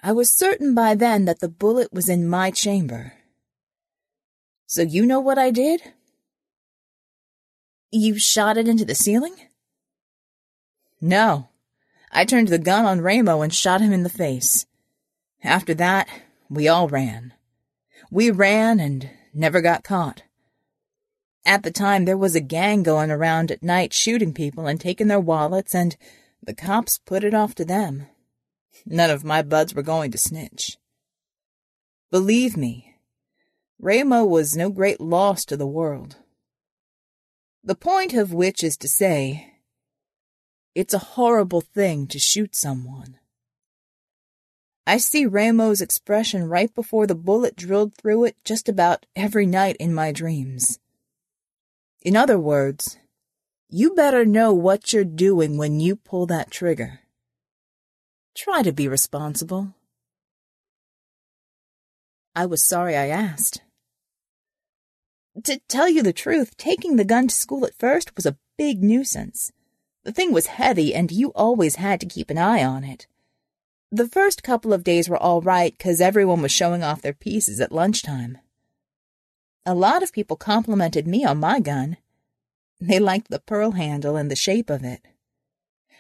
I 0.02 0.12
was 0.12 0.34
certain 0.34 0.74
by 0.74 0.96
then 0.96 1.26
that 1.26 1.40
the 1.40 1.50
bullet 1.50 1.94
was 1.94 2.10
in 2.10 2.28
my 2.28 2.52
chamber. 2.52 3.14
So 4.66 4.82
you 4.82 5.06
know 5.06 5.20
what 5.20 5.38
I 5.38 5.52
did? 5.52 5.82
You 7.92 8.18
shot 8.18 8.58
it 8.58 8.68
into 8.68 8.86
the 8.86 8.96
ceiling? 8.96 9.36
No. 11.00 11.50
I 12.12 12.26
turned 12.26 12.48
the 12.48 12.58
gun 12.58 12.86
on 12.86 13.02
Ramo 13.02 13.42
and 13.42 13.54
shot 13.54 13.82
him 13.82 13.94
in 13.94 14.04
the 14.04 14.10
face. 14.10 14.66
After 15.44 15.74
that, 15.76 16.08
we 16.50 16.68
all 16.68 16.88
ran. 16.88 17.34
We 18.14 18.30
ran 18.30 18.80
and 18.80 19.10
never 19.34 19.60
got 19.60 19.84
caught. 19.84 20.22
At 21.48 21.64
the 21.64 21.72
time, 21.72 22.06
there 22.06 22.16
was 22.16 22.36
a 22.36 22.42
gang 22.42 22.84
going 22.84 23.10
around 23.10 23.50
at 23.50 23.64
night 23.64 23.92
shooting 23.92 24.36
people 24.36 24.68
and 24.68 24.80
taking 24.80 25.08
their 25.08 25.20
wallets, 25.20 25.74
and 25.74 25.98
the 26.40 26.54
cops 26.54 27.00
put 27.00 27.24
it 27.24 27.34
off 27.34 27.56
to 27.56 27.66
them. 27.66 28.06
None 28.86 29.10
of 29.10 29.24
my 29.24 29.42
buds 29.42 29.74
were 29.74 29.82
going 29.82 30.12
to 30.12 30.20
snitch. 30.20 30.78
Believe 32.12 32.56
me, 32.56 32.98
Ramo 33.80 34.24
was 34.26 34.56
no 34.56 34.70
great 34.70 35.02
loss 35.02 35.44
to 35.46 35.58
the 35.58 35.66
world. 35.66 36.18
The 37.64 37.74
point 37.74 38.14
of 38.14 38.32
which 38.32 38.64
is 38.64 38.78
to 38.78 38.88
say, 38.88 39.56
it's 40.76 40.94
a 40.94 41.00
horrible 41.00 41.62
thing 41.62 42.06
to 42.10 42.20
shoot 42.20 42.56
someone. 42.56 43.18
I 44.86 44.98
see 44.98 45.26
Ramo's 45.26 45.82
expression 45.82 46.50
right 46.50 46.74
before 46.74 47.08
the 47.08 47.16
bullet 47.16 47.56
drilled 47.56 47.96
through 47.96 48.26
it 48.26 48.36
just 48.44 48.68
about 48.68 49.06
every 49.16 49.46
night 49.46 49.78
in 49.80 49.94
my 49.94 50.12
dreams. 50.12 50.80
In 52.02 52.18
other 52.18 52.38
words, 52.38 52.98
you 53.70 53.96
better 53.96 54.26
know 54.26 54.54
what 54.54 54.92
you're 54.92 55.06
doing 55.06 55.58
when 55.58 55.80
you 55.80 55.96
pull 55.96 56.26
that 56.26 56.52
trigger. 56.52 57.00
Try 58.36 58.62
to 58.62 58.74
be 58.74 58.88
responsible. 58.90 59.74
I 62.36 62.46
was 62.46 62.62
sorry 62.62 62.98
I 62.98 63.08
asked. 63.08 63.62
To 65.46 65.60
tell 65.70 65.88
you 65.88 66.04
the 66.04 66.14
truth, 66.14 66.58
taking 66.58 66.98
the 66.98 67.06
gun 67.06 67.30
to 67.30 67.34
school 67.34 67.66
at 67.66 67.78
first 67.80 68.16
was 68.16 68.26
a 68.26 68.38
big 68.58 68.84
nuisance. 68.84 69.52
The 70.04 70.12
thing 70.12 70.34
was 70.34 70.48
heavy, 70.48 70.94
and 70.94 71.12
you 71.12 71.30
always 71.30 71.76
had 71.78 72.02
to 72.02 72.06
keep 72.06 72.30
an 72.30 72.38
eye 72.38 72.64
on 72.64 72.84
it. 72.84 73.08
The 73.94 74.08
first 74.08 74.42
couple 74.42 74.74
of 74.74 74.84
days 74.84 75.08
were 75.08 75.22
all 75.22 75.40
right 75.40 75.78
because 75.78 76.02
everyone 76.02 76.42
was 76.42 76.52
showing 76.52 76.82
off 76.82 77.04
their 77.04 77.14
pieces 77.14 77.60
at 77.60 77.72
lunchtime. 77.72 78.40
A 79.68 79.76
lot 79.76 80.02
of 80.02 80.12
people 80.12 80.36
complimented 80.36 81.06
me 81.06 81.24
on 81.24 81.40
my 81.40 81.60
gun. 81.60 81.98
They 82.82 82.98
liked 82.98 83.30
the 83.30 83.38
pearl 83.38 83.74
handle 83.74 84.16
and 84.16 84.32
the 84.32 84.36
shape 84.36 84.72
of 84.72 84.84
it. 84.84 85.02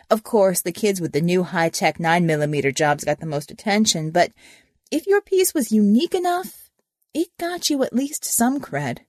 Of 0.09 0.23
course, 0.23 0.59
the 0.59 0.71
kids 0.71 0.99
with 0.99 1.11
the 1.11 1.21
new 1.21 1.43
high-tech 1.43 1.99
9mm 1.99 2.73
jobs 2.73 3.03
got 3.03 3.19
the 3.19 3.27
most 3.27 3.51
attention, 3.51 4.09
but 4.09 4.31
if 4.89 5.05
your 5.05 5.21
piece 5.21 5.53
was 5.53 5.71
unique 5.71 6.15
enough, 6.15 6.71
it 7.13 7.27
got 7.39 7.69
you 7.69 7.83
at 7.83 7.93
least 7.93 8.25
some 8.25 8.59
cred. 8.59 9.01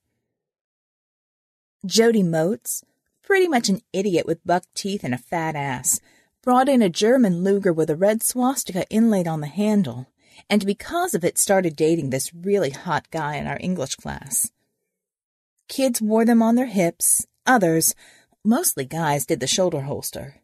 Jody 1.87 2.23
Moats, 2.23 2.85
pretty 3.23 3.49
much 3.49 3.71
an 3.71 3.81
idiot 3.95 4.26
with 4.26 4.45
buck 4.45 4.64
teeth 4.75 5.05
and 5.05 5.14
a 5.14 5.19
fat 5.19 5.57
ass, 5.57 6.00
brought 6.44 6.68
in 6.68 6.82
a 6.82 6.90
German 6.90 7.42
Luger 7.42 7.72
with 7.72 7.88
a 7.88 7.96
red 7.96 8.22
swastika 8.22 8.86
inlaid 8.90 9.26
on 9.26 9.40
the 9.40 9.46
handle, 9.46 10.06
and 10.50 10.66
because 10.66 11.14
of 11.14 11.24
it 11.24 11.38
started 11.38 11.74
dating 11.74 12.10
this 12.10 12.34
really 12.34 12.68
hot 12.68 13.10
guy 13.10 13.36
in 13.36 13.46
our 13.46 13.56
English 13.60 13.96
class. 13.96 14.50
Kids 15.68 16.02
wore 16.02 16.26
them 16.26 16.42
on 16.42 16.54
their 16.54 16.66
hips, 16.66 17.26
others, 17.46 17.94
mostly 18.44 18.84
guys, 18.84 19.24
did 19.24 19.40
the 19.40 19.46
shoulder 19.46 19.80
holster. 19.80 20.42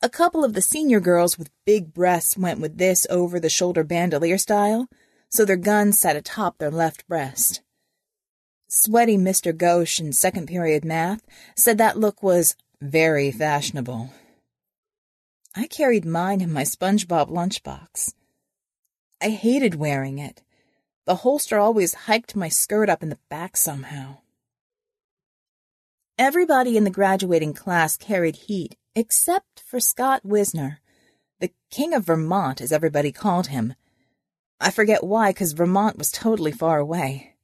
A 0.00 0.08
couple 0.08 0.42
of 0.42 0.54
the 0.54 0.62
senior 0.62 1.00
girls 1.00 1.36
with 1.36 1.50
big 1.66 1.92
breasts 1.92 2.38
went 2.38 2.58
with 2.58 2.78
this 2.78 3.06
over 3.10 3.38
the 3.38 3.50
shoulder 3.50 3.84
bandolier 3.84 4.38
style, 4.38 4.88
so 5.28 5.44
their 5.44 5.56
guns 5.56 5.98
sat 5.98 6.16
atop 6.16 6.56
their 6.56 6.70
left 6.70 7.06
breast. 7.06 7.60
Sweaty 8.68 9.18
Mr. 9.18 9.52
Ghosh 9.52 10.00
in 10.00 10.14
second 10.14 10.46
period 10.46 10.82
math 10.82 11.20
said 11.54 11.76
that 11.76 11.98
look 11.98 12.22
was 12.22 12.56
very 12.80 13.30
fashionable. 13.30 14.10
I 15.54 15.66
carried 15.66 16.04
mine 16.04 16.40
in 16.40 16.52
my 16.52 16.62
SpongeBob 16.62 17.28
lunchbox. 17.28 18.14
I 19.20 19.30
hated 19.30 19.74
wearing 19.74 20.18
it. 20.18 20.42
The 21.06 21.16
holster 21.16 21.58
always 21.58 21.94
hiked 21.94 22.36
my 22.36 22.48
skirt 22.48 22.88
up 22.88 23.02
in 23.02 23.08
the 23.08 23.18
back 23.28 23.56
somehow. 23.56 24.18
Everybody 26.16 26.76
in 26.76 26.84
the 26.84 26.90
graduating 26.90 27.54
class 27.54 27.96
carried 27.96 28.36
heat, 28.36 28.76
except 28.94 29.62
for 29.66 29.80
Scott 29.80 30.24
Wisner, 30.24 30.80
the 31.40 31.50
King 31.70 31.94
of 31.94 32.04
Vermont, 32.04 32.60
as 32.60 32.70
everybody 32.70 33.10
called 33.10 33.48
him. 33.48 33.74
I 34.60 34.70
forget 34.70 35.02
why, 35.02 35.30
because 35.30 35.52
Vermont 35.52 35.98
was 35.98 36.12
totally 36.12 36.52
far 36.52 36.78
away. 36.78 37.34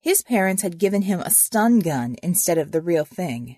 His 0.00 0.22
parents 0.22 0.62
had 0.62 0.78
given 0.78 1.02
him 1.02 1.20
a 1.20 1.30
stun 1.30 1.80
gun 1.80 2.16
instead 2.22 2.56
of 2.56 2.70
the 2.70 2.80
real 2.80 3.04
thing. 3.04 3.56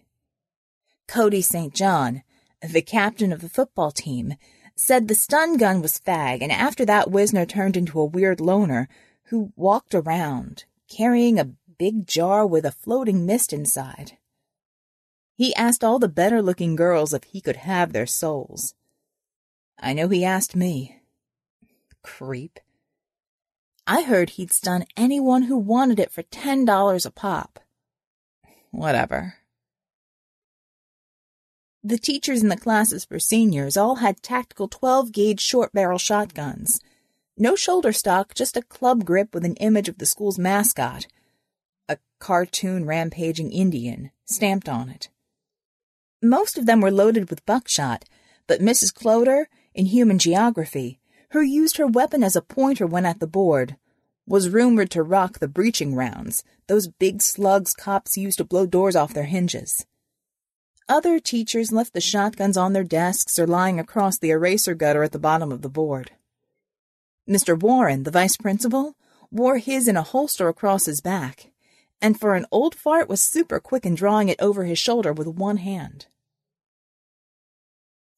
Cody 1.07 1.43
St. 1.43 1.75
John, 1.75 2.23
the 2.63 2.83
captain 2.83 3.33
of 3.33 3.41
the 3.41 3.49
football 3.49 3.91
team, 3.91 4.35
said 4.75 5.09
the 5.09 5.15
stun 5.15 5.57
gun 5.57 5.83
was 5.83 5.99
fag, 5.99 6.41
and 6.41 6.53
after 6.53 6.85
that 6.85 7.11
Wisner 7.11 7.47
turned 7.47 7.77
into 7.77 8.01
a 8.01 8.05
weird 8.05 8.41
loner 8.41 8.89
who 9.25 9.53
walked 9.57 9.95
around, 9.95 10.65
carrying 10.89 11.39
a 11.39 11.51
big 11.79 12.07
jar 12.07 12.47
with 12.47 12.65
a 12.65 12.73
floating 12.73 13.27
mist 13.27 13.53
inside. 13.53 14.19
He 15.37 15.55
asked 15.55 15.85
all 15.85 15.99
the 15.99 16.09
better-looking 16.09 16.75
girls 16.75 17.13
if 17.13 17.25
he 17.25 17.41
could 17.41 17.57
have 17.57 17.93
their 17.93 18.07
souls. 18.07 18.75
I 19.79 19.93
know 19.93 20.09
he 20.09 20.25
asked 20.25 20.57
me. 20.57 21.01
Creep. 22.03 22.59
I 23.87 24.03
heard 24.03 24.31
he'd 24.31 24.53
stun 24.53 24.85
anyone 24.97 25.43
who 25.45 25.57
wanted 25.57 26.01
it 26.01 26.11
for 26.11 26.23
ten 26.23 26.65
dollars 26.65 27.07
a 27.07 27.11
pop. 27.11 27.61
Whatever. 28.71 29.35
The 31.89 31.97
teachers 31.97 32.43
in 32.43 32.51
the 32.51 32.57
classes 32.59 33.07
for 33.07 33.19
seniors 33.19 33.75
all 33.75 33.95
had 33.95 34.23
tactical 34.23 34.69
12 34.69 35.11
gauge 35.11 35.41
short 35.41 35.73
barrel 35.73 35.97
shotguns. 35.97 36.83
No 37.39 37.57
shoulder 37.57 37.95
stock, 37.95 38.35
just 38.35 38.59
a 38.59 38.63
club 38.63 39.07
grip 39.07 39.33
with 39.33 39.43
an 39.47 39.55
image 39.55 39.89
of 39.89 39.97
the 39.97 40.05
school's 40.05 40.39
mascot, 40.39 41.07
a 41.89 41.97
cartoon 42.19 42.85
rampaging 42.85 43.51
Indian, 43.51 44.11
stamped 44.27 44.69
on 44.69 44.91
it. 44.91 45.09
Most 46.21 46.59
of 46.59 46.67
them 46.67 46.83
were 46.83 46.91
loaded 46.91 47.31
with 47.31 47.47
buckshot, 47.47 48.05
but 48.47 48.61
Mrs. 48.61 48.93
Cloder, 48.93 49.47
in 49.73 49.87
human 49.87 50.19
geography, 50.19 51.01
who 51.31 51.41
used 51.41 51.79
her 51.79 51.87
weapon 51.87 52.23
as 52.23 52.37
a 52.37 52.43
pointer 52.43 52.87
when 52.87 53.07
at 53.07 53.19
the 53.19 53.27
board, 53.27 53.79
was 54.27 54.51
rumored 54.51 54.91
to 54.91 55.03
rock 55.03 55.39
the 55.39 55.49
breaching 55.49 55.95
rounds, 55.95 56.45
those 56.67 56.87
big 56.87 57.23
slugs 57.23 57.73
cops 57.73 58.19
used 58.19 58.37
to 58.37 58.45
blow 58.45 58.67
doors 58.67 58.95
off 58.95 59.15
their 59.15 59.25
hinges. 59.25 59.87
Other 60.89 61.21
teachers 61.21 61.71
left 61.71 61.93
the 61.93 62.01
shotguns 62.01 62.57
on 62.57 62.73
their 62.73 62.85
desks 62.85 63.39
or 63.39 63.47
lying 63.47 63.79
across 63.79 64.17
the 64.17 64.31
eraser 64.31 64.75
gutter 64.75 65.03
at 65.03 65.13
the 65.13 65.19
bottom 65.19 65.53
of 65.53 65.61
the 65.61 65.69
board. 65.69 66.13
Mr. 67.29 67.61
Warren, 67.61 68.05
the 68.05 68.11
vice 68.11 68.39
principal, 68.39 68.97
wore 69.31 69.59
his 69.59 69.87
in 69.87 69.99
a 69.99 70.03
holster 70.03 70.49
across 70.49 70.87
his 70.87 71.03
back, 71.03 71.51
and 72.01 72.19
for 72.19 72.35
an 72.35 72.47
old 72.51 72.75
fart 72.75 73.07
was 73.07 73.23
super 73.23 73.61
quick 73.61 73.85
in 73.85 73.95
drawing 73.95 74.31
it 74.31 74.41
over 74.41 74.65
his 74.65 74.79
shoulder 74.79 75.13
with 75.13 75.27
one 75.27 75.59
hand. 75.59 76.07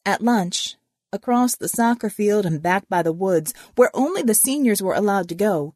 At 0.06 0.22
lunch, 0.22 0.76
across 1.12 1.56
the 1.56 1.68
soccer 1.68 2.08
field 2.08 2.46
and 2.46 2.62
back 2.62 2.88
by 2.88 3.02
the 3.02 3.12
woods, 3.12 3.52
where 3.74 3.90
only 3.94 4.22
the 4.22 4.32
seniors 4.32 4.80
were 4.80 4.94
allowed 4.94 5.28
to 5.30 5.34
go, 5.34 5.74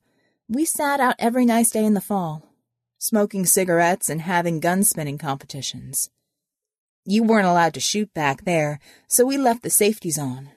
we 0.48 0.64
sat 0.64 1.00
out 1.00 1.16
every 1.18 1.44
nice 1.44 1.70
day 1.70 1.84
in 1.84 1.94
the 1.94 2.00
fall, 2.00 2.52
smoking 2.98 3.46
cigarettes 3.46 4.08
and 4.08 4.20
having 4.22 4.60
gun 4.60 4.84
spinning 4.84 5.18
competitions. 5.18 6.10
You 7.04 7.22
weren't 7.22 7.46
allowed 7.46 7.74
to 7.74 7.80
shoot 7.80 8.12
back 8.14 8.44
there, 8.44 8.80
so 9.08 9.26
we 9.26 9.36
left 9.36 9.62
the 9.62 9.70
safeties 9.70 10.18
on. 10.18 10.50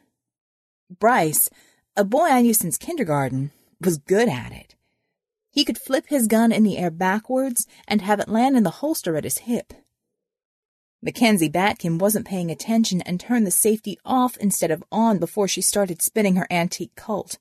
Bryce, 0.89 1.49
a 1.95 2.05
boy 2.05 2.27
I 2.27 2.41
knew 2.41 2.53
since 2.53 2.77
kindergarten, 2.77 3.51
was 3.81 3.97
good 3.97 4.29
at 4.29 4.53
it. 4.53 4.75
He 5.51 5.65
could 5.65 5.77
flip 5.77 6.05
his 6.07 6.27
gun 6.27 6.51
in 6.51 6.63
the 6.63 6.77
air 6.77 6.91
backwards 6.91 7.67
and 7.87 8.01
have 8.01 8.19
it 8.19 8.29
land 8.29 8.55
in 8.55 8.63
the 8.63 8.69
holster 8.69 9.17
at 9.17 9.23
his 9.23 9.39
hip. 9.39 9.73
Mackenzie 11.01 11.49
Batkin 11.49 11.97
wasn't 11.97 12.27
paying 12.27 12.49
attention 12.49 13.01
and 13.01 13.19
turned 13.19 13.45
the 13.45 13.51
safety 13.51 13.99
off 14.05 14.37
instead 14.37 14.71
of 14.71 14.83
on 14.91 15.19
before 15.19 15.47
she 15.47 15.61
started 15.61 16.01
spinning 16.01 16.37
her 16.37 16.47
antique 16.49 16.95
Colt. 16.95 17.37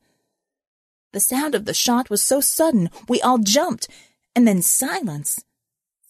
The 1.13 1.21
sound 1.21 1.55
of 1.55 1.65
the 1.65 1.75
shot 1.75 2.11
was 2.11 2.23
so 2.23 2.41
sudden 2.41 2.91
we 3.09 3.21
all 3.21 3.39
jumped, 3.39 3.89
and 4.35 4.47
then 4.47 4.63
silence, 4.63 5.45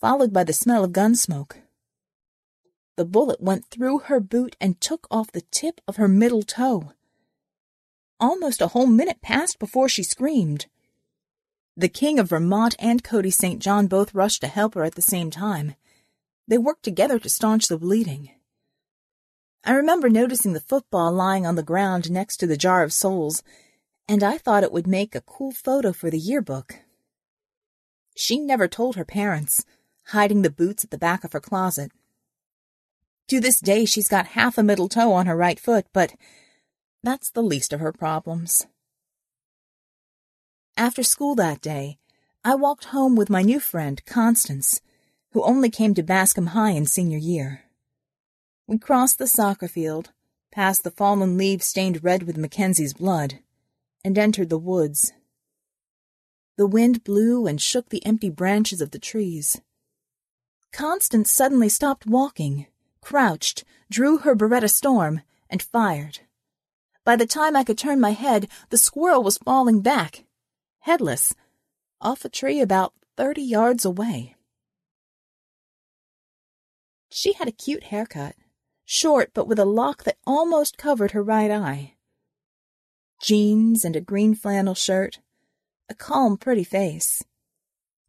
followed 0.00 0.32
by 0.32 0.44
the 0.44 0.52
smell 0.52 0.82
of 0.82 0.92
gun 0.92 1.14
smoke. 1.14 1.58
The 2.96 3.04
bullet 3.04 3.42
went 3.42 3.66
through 3.66 4.00
her 4.00 4.20
boot 4.20 4.56
and 4.60 4.80
took 4.80 5.06
off 5.10 5.30
the 5.30 5.42
tip 5.42 5.80
of 5.86 5.96
her 5.96 6.08
middle 6.08 6.42
toe. 6.42 6.92
Almost 8.18 8.62
a 8.62 8.68
whole 8.68 8.86
minute 8.86 9.20
passed 9.20 9.58
before 9.58 9.88
she 9.88 10.02
screamed. 10.02 10.66
The 11.76 11.90
King 11.90 12.18
of 12.18 12.30
Vermont 12.30 12.74
and 12.78 13.04
Cody 13.04 13.30
St. 13.30 13.60
John 13.60 13.86
both 13.86 14.14
rushed 14.14 14.40
to 14.40 14.48
help 14.48 14.74
her 14.74 14.82
at 14.82 14.94
the 14.94 15.02
same 15.02 15.30
time. 15.30 15.74
They 16.48 16.56
worked 16.56 16.84
together 16.84 17.18
to 17.18 17.28
staunch 17.28 17.68
the 17.68 17.76
bleeding. 17.76 18.30
I 19.62 19.72
remember 19.72 20.08
noticing 20.08 20.54
the 20.54 20.60
football 20.60 21.12
lying 21.12 21.44
on 21.44 21.56
the 21.56 21.62
ground 21.62 22.10
next 22.10 22.38
to 22.38 22.46
the 22.46 22.56
jar 22.56 22.82
of 22.82 22.94
souls, 22.94 23.42
and 24.08 24.22
I 24.22 24.38
thought 24.38 24.62
it 24.62 24.72
would 24.72 24.86
make 24.86 25.14
a 25.14 25.20
cool 25.20 25.52
photo 25.52 25.92
for 25.92 26.08
the 26.08 26.18
yearbook. 26.18 26.76
She 28.16 28.38
never 28.38 28.68
told 28.68 28.96
her 28.96 29.04
parents, 29.04 29.66
hiding 30.06 30.40
the 30.40 30.50
boots 30.50 30.84
at 30.84 30.90
the 30.90 30.96
back 30.96 31.24
of 31.24 31.32
her 31.34 31.40
closet. 31.40 31.92
To 33.28 33.40
this 33.40 33.58
day, 33.58 33.84
she's 33.84 34.08
got 34.08 34.28
half 34.28 34.56
a 34.56 34.62
middle 34.62 34.88
toe 34.88 35.12
on 35.12 35.26
her 35.26 35.36
right 35.36 35.58
foot, 35.58 35.86
but 35.92 36.14
that's 37.02 37.30
the 37.30 37.42
least 37.42 37.72
of 37.72 37.80
her 37.80 37.92
problems. 37.92 38.66
After 40.76 41.02
school 41.02 41.34
that 41.34 41.60
day, 41.60 41.98
I 42.44 42.54
walked 42.54 42.86
home 42.86 43.16
with 43.16 43.30
my 43.30 43.42
new 43.42 43.58
friend, 43.58 44.04
Constance, 44.04 44.80
who 45.32 45.42
only 45.42 45.70
came 45.70 45.94
to 45.94 46.02
Bascom 46.04 46.48
High 46.48 46.70
in 46.70 46.86
senior 46.86 47.18
year. 47.18 47.62
We 48.68 48.78
crossed 48.78 49.18
the 49.18 49.26
soccer 49.26 49.66
field, 49.66 50.12
past 50.52 50.84
the 50.84 50.90
fallen 50.92 51.36
leaves 51.36 51.66
stained 51.66 52.04
red 52.04 52.22
with 52.22 52.36
Mackenzie's 52.36 52.94
blood, 52.94 53.40
and 54.04 54.16
entered 54.16 54.50
the 54.50 54.58
woods. 54.58 55.12
The 56.56 56.66
wind 56.66 57.02
blew 57.02 57.48
and 57.48 57.60
shook 57.60 57.88
the 57.88 58.04
empty 58.06 58.30
branches 58.30 58.80
of 58.80 58.92
the 58.92 59.00
trees. 59.00 59.60
Constance 60.72 61.32
suddenly 61.32 61.68
stopped 61.68 62.06
walking 62.06 62.66
crouched, 63.06 63.62
drew 63.88 64.18
her 64.18 64.34
Beretta 64.34 64.68
Storm, 64.68 65.20
and 65.48 65.62
fired. 65.62 66.18
By 67.04 67.14
the 67.14 67.24
time 67.24 67.54
I 67.54 67.62
could 67.62 67.78
turn 67.78 68.00
my 68.00 68.10
head, 68.10 68.48
the 68.70 68.76
squirrel 68.76 69.22
was 69.22 69.38
falling 69.38 69.80
back, 69.80 70.24
headless, 70.80 71.32
off 72.00 72.24
a 72.24 72.28
tree 72.28 72.60
about 72.60 72.94
thirty 73.16 73.42
yards 73.42 73.84
away. 73.84 74.34
She 77.08 77.34
had 77.34 77.46
a 77.46 77.52
cute 77.52 77.84
haircut, 77.84 78.34
short 78.84 79.30
but 79.32 79.46
with 79.46 79.60
a 79.60 79.64
lock 79.64 80.02
that 80.02 80.18
almost 80.26 80.76
covered 80.76 81.12
her 81.12 81.22
right 81.22 81.52
eye. 81.52 81.94
Jeans 83.22 83.84
and 83.84 83.94
a 83.94 84.00
green 84.00 84.34
flannel 84.34 84.74
shirt, 84.74 85.20
a 85.88 85.94
calm, 85.94 86.36
pretty 86.36 86.64
face. 86.64 87.22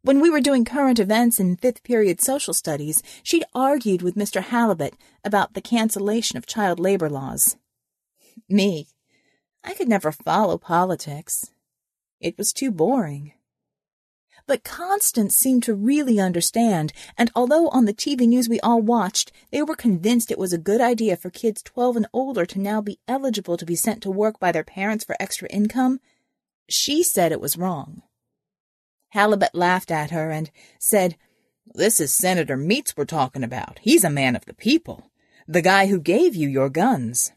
When 0.02 0.20
we 0.20 0.30
were 0.30 0.40
doing 0.40 0.64
current 0.64 1.00
events 1.00 1.40
in 1.40 1.56
fifth 1.56 1.82
period 1.82 2.20
social 2.20 2.54
studies, 2.54 3.02
she'd 3.22 3.44
argued 3.54 4.00
with 4.00 4.14
Mr. 4.14 4.40
Halibut 4.40 4.94
about 5.24 5.54
the 5.54 5.60
cancellation 5.60 6.38
of 6.38 6.46
child 6.46 6.78
labor 6.78 7.10
laws. 7.10 7.56
Me, 8.48 8.86
I 9.64 9.74
could 9.74 9.88
never 9.88 10.12
follow 10.12 10.56
politics. 10.56 11.50
It 12.20 12.38
was 12.38 12.52
too 12.52 12.70
boring. 12.70 13.32
But 14.46 14.64
Constance 14.64 15.36
seemed 15.36 15.64
to 15.64 15.74
really 15.74 16.18
understand, 16.20 16.92
and 17.18 17.30
although 17.34 17.68
on 17.68 17.84
the 17.84 17.92
TV 17.92 18.26
news 18.26 18.48
we 18.48 18.60
all 18.60 18.80
watched, 18.80 19.30
they 19.50 19.62
were 19.62 19.76
convinced 19.76 20.30
it 20.30 20.38
was 20.38 20.52
a 20.52 20.58
good 20.58 20.80
idea 20.80 21.16
for 21.16 21.28
kids 21.28 21.60
12 21.62 21.96
and 21.96 22.06
older 22.12 22.46
to 22.46 22.58
now 22.58 22.80
be 22.80 22.98
eligible 23.08 23.56
to 23.58 23.66
be 23.66 23.76
sent 23.76 24.02
to 24.04 24.10
work 24.10 24.38
by 24.38 24.52
their 24.52 24.64
parents 24.64 25.04
for 25.04 25.16
extra 25.20 25.48
income, 25.48 26.00
she 26.68 27.02
said 27.02 27.30
it 27.30 27.40
was 27.40 27.58
wrong. 27.58 28.02
Halibut 29.10 29.54
laughed 29.54 29.90
at 29.90 30.10
her 30.10 30.30
and 30.30 30.50
said, 30.78 31.16
This 31.66 32.00
is 32.00 32.12
Senator 32.12 32.56
Meats 32.56 32.94
we're 32.96 33.04
talking 33.04 33.42
about. 33.42 33.78
He's 33.82 34.04
a 34.04 34.10
man 34.10 34.36
of 34.36 34.44
the 34.44 34.54
people. 34.54 35.10
The 35.46 35.62
guy 35.62 35.86
who 35.86 36.00
gave 36.00 36.34
you 36.34 36.48
your 36.48 36.68
guns. 36.68 37.32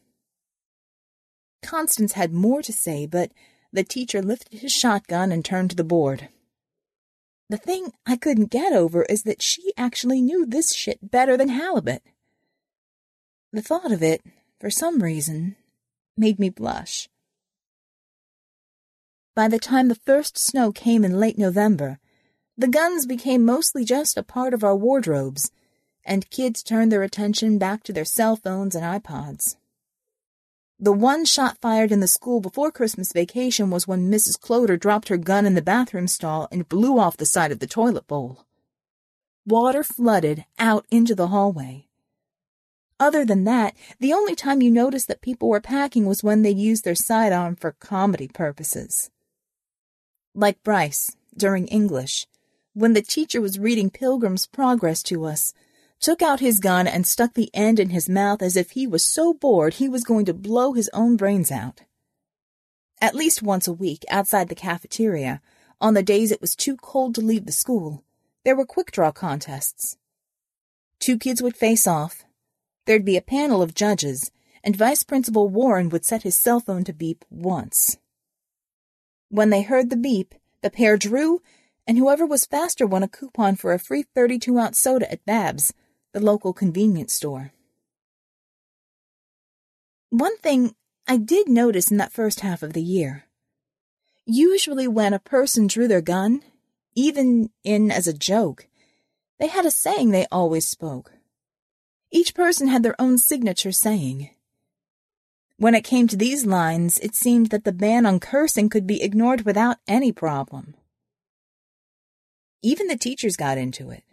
Constance 1.63 2.13
had 2.13 2.33
more 2.33 2.61
to 2.61 2.73
say, 2.73 3.05
but 3.05 3.31
the 3.71 3.83
teacher 3.83 4.21
lifted 4.21 4.59
his 4.59 4.71
shotgun 4.71 5.31
and 5.31 5.45
turned 5.45 5.69
to 5.69 5.75
the 5.75 5.83
board. 5.83 6.27
The 7.49 7.57
thing 7.57 7.91
I 8.05 8.15
couldn't 8.15 8.51
get 8.51 8.73
over 8.73 9.03
is 9.03 9.23
that 9.23 9.41
she 9.41 9.73
actually 9.77 10.21
knew 10.21 10.45
this 10.45 10.73
shit 10.73 11.11
better 11.11 11.37
than 11.37 11.49
Halibut. 11.49 12.01
The 13.53 13.61
thought 13.61 13.91
of 13.91 14.01
it, 14.01 14.21
for 14.59 14.69
some 14.69 15.03
reason, 15.03 15.55
made 16.17 16.39
me 16.39 16.49
blush. 16.49 17.09
By 19.33 19.47
the 19.47 19.59
time 19.59 19.87
the 19.87 19.95
first 19.95 20.37
snow 20.37 20.73
came 20.73 21.05
in 21.05 21.17
late 21.17 21.37
November, 21.37 21.99
the 22.57 22.67
guns 22.67 23.05
became 23.05 23.45
mostly 23.45 23.85
just 23.85 24.17
a 24.17 24.23
part 24.23 24.53
of 24.53 24.61
our 24.61 24.75
wardrobes, 24.75 25.51
and 26.03 26.29
kids 26.29 26.61
turned 26.61 26.91
their 26.91 27.01
attention 27.01 27.57
back 27.57 27.81
to 27.83 27.93
their 27.93 28.03
cell 28.03 28.35
phones 28.35 28.75
and 28.75 28.83
iPods. 28.83 29.55
The 30.77 30.91
one 30.91 31.23
shot 31.23 31.59
fired 31.61 31.93
in 31.93 32.01
the 32.01 32.07
school 32.07 32.41
before 32.41 32.73
Christmas 32.73 33.13
vacation 33.13 33.69
was 33.69 33.87
when 33.87 34.11
Mrs. 34.11 34.37
Cloder 34.37 34.77
dropped 34.77 35.07
her 35.07 35.17
gun 35.17 35.45
in 35.45 35.55
the 35.55 35.61
bathroom 35.61 36.09
stall 36.09 36.49
and 36.51 36.67
blew 36.67 36.99
off 36.99 37.15
the 37.15 37.25
side 37.25 37.53
of 37.53 37.59
the 37.59 37.67
toilet 37.67 38.07
bowl. 38.07 38.45
Water 39.45 39.83
flooded 39.83 40.43
out 40.59 40.85
into 40.91 41.15
the 41.15 41.27
hallway. 41.27 41.87
Other 42.99 43.23
than 43.23 43.45
that, 43.45 43.77
the 43.97 44.11
only 44.11 44.35
time 44.35 44.61
you 44.61 44.71
noticed 44.71 45.07
that 45.07 45.21
people 45.21 45.47
were 45.47 45.61
packing 45.61 46.05
was 46.05 46.21
when 46.21 46.41
they'd 46.41 46.57
use 46.57 46.81
their 46.81 46.95
sidearm 46.95 47.55
for 47.55 47.71
comedy 47.79 48.27
purposes 48.27 49.09
like 50.33 50.63
Bryce, 50.63 51.15
during 51.35 51.67
English, 51.67 52.27
when 52.73 52.93
the 52.93 53.01
teacher 53.01 53.41
was 53.41 53.59
reading 53.59 53.89
Pilgrim's 53.89 54.45
Progress 54.45 55.03
to 55.03 55.25
us, 55.25 55.53
took 55.99 56.21
out 56.21 56.39
his 56.39 56.59
gun 56.59 56.87
and 56.87 57.05
stuck 57.05 57.33
the 57.33 57.51
end 57.53 57.79
in 57.79 57.89
his 57.89 58.09
mouth 58.09 58.41
as 58.41 58.55
if 58.55 58.71
he 58.71 58.87
was 58.87 59.03
so 59.03 59.33
bored 59.33 59.75
he 59.75 59.89
was 59.89 60.03
going 60.03 60.25
to 60.25 60.33
blow 60.33 60.73
his 60.73 60.89
own 60.93 61.15
brains 61.15 61.51
out. 61.51 61.81
At 62.99 63.15
least 63.15 63.43
once 63.43 63.67
a 63.67 63.73
week, 63.73 64.03
outside 64.09 64.49
the 64.49 64.55
cafeteria, 64.55 65.41
on 65.79 65.93
the 65.93 66.03
days 66.03 66.31
it 66.31 66.41
was 66.41 66.55
too 66.55 66.77
cold 66.77 67.15
to 67.15 67.21
leave 67.21 67.45
the 67.45 67.51
school, 67.51 68.03
there 68.43 68.55
were 68.55 68.65
quick 68.65 68.91
draw 68.91 69.11
contests. 69.11 69.97
Two 70.99 71.17
kids 71.17 71.41
would 71.41 71.55
face 71.55 71.85
off. 71.85 72.23
There'd 72.85 73.05
be 73.05 73.17
a 73.17 73.21
panel 73.21 73.61
of 73.61 73.75
judges, 73.75 74.31
and 74.63 74.75
Vice 74.75 75.03
Principal 75.03 75.47
Warren 75.49 75.89
would 75.89 76.05
set 76.05 76.23
his 76.23 76.37
cell 76.37 76.59
phone 76.59 76.83
to 76.85 76.93
beep 76.93 77.25
once. 77.29 77.97
When 79.31 79.49
they 79.49 79.61
heard 79.61 79.89
the 79.89 79.95
beep, 79.95 80.35
the 80.61 80.69
pair 80.69 80.97
drew, 80.97 81.41
and 81.87 81.97
whoever 81.97 82.25
was 82.25 82.45
faster 82.45 82.85
won 82.85 83.01
a 83.01 83.07
coupon 83.07 83.55
for 83.55 83.71
a 83.71 83.79
free 83.79 84.03
32 84.03 84.59
ounce 84.59 84.77
soda 84.77 85.09
at 85.09 85.25
Babs, 85.25 85.73
the 86.11 86.19
local 86.19 86.51
convenience 86.51 87.13
store. 87.13 87.53
One 90.09 90.37
thing 90.39 90.75
I 91.07 91.15
did 91.15 91.47
notice 91.47 91.89
in 91.89 91.95
that 91.95 92.11
first 92.11 92.41
half 92.41 92.61
of 92.61 92.73
the 92.73 92.81
year. 92.81 93.23
Usually, 94.25 94.85
when 94.85 95.13
a 95.13 95.19
person 95.19 95.65
drew 95.65 95.87
their 95.87 96.01
gun, 96.01 96.41
even 96.93 97.51
in 97.63 97.89
as 97.89 98.07
a 98.07 98.13
joke, 98.13 98.67
they 99.39 99.47
had 99.47 99.65
a 99.65 99.71
saying 99.71 100.11
they 100.11 100.27
always 100.29 100.67
spoke. 100.67 101.13
Each 102.11 102.35
person 102.35 102.67
had 102.67 102.83
their 102.83 102.99
own 102.99 103.17
signature 103.17 103.71
saying. 103.71 104.31
When 105.61 105.75
it 105.75 105.83
came 105.83 106.07
to 106.07 106.17
these 106.17 106.43
lines, 106.43 106.97
it 107.03 107.13
seemed 107.13 107.51
that 107.51 107.65
the 107.65 107.71
ban 107.71 108.07
on 108.07 108.19
cursing 108.19 108.67
could 108.67 108.87
be 108.87 109.03
ignored 109.03 109.45
without 109.45 109.77
any 109.87 110.11
problem. 110.11 110.73
Even 112.63 112.87
the 112.87 112.97
teachers 112.97 113.35
got 113.35 113.59
into 113.59 113.91
it. 113.91 114.03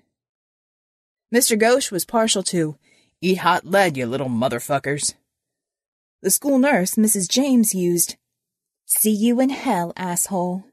Mr. 1.35 1.59
Ghosh 1.59 1.91
was 1.91 2.05
partial 2.05 2.43
to, 2.43 2.77
Eat 3.23 3.39
hot 3.39 3.65
lead, 3.65 3.97
you 3.97 4.05
little 4.05 4.29
motherfuckers. 4.29 5.15
The 6.21 6.31
school 6.31 6.59
nurse, 6.59 6.97
Mrs. 6.97 7.27
James, 7.31 7.75
used, 7.75 8.17
See 8.85 9.11
you 9.11 9.41
in 9.41 9.49
hell, 9.49 9.95
asshole. 9.97 10.65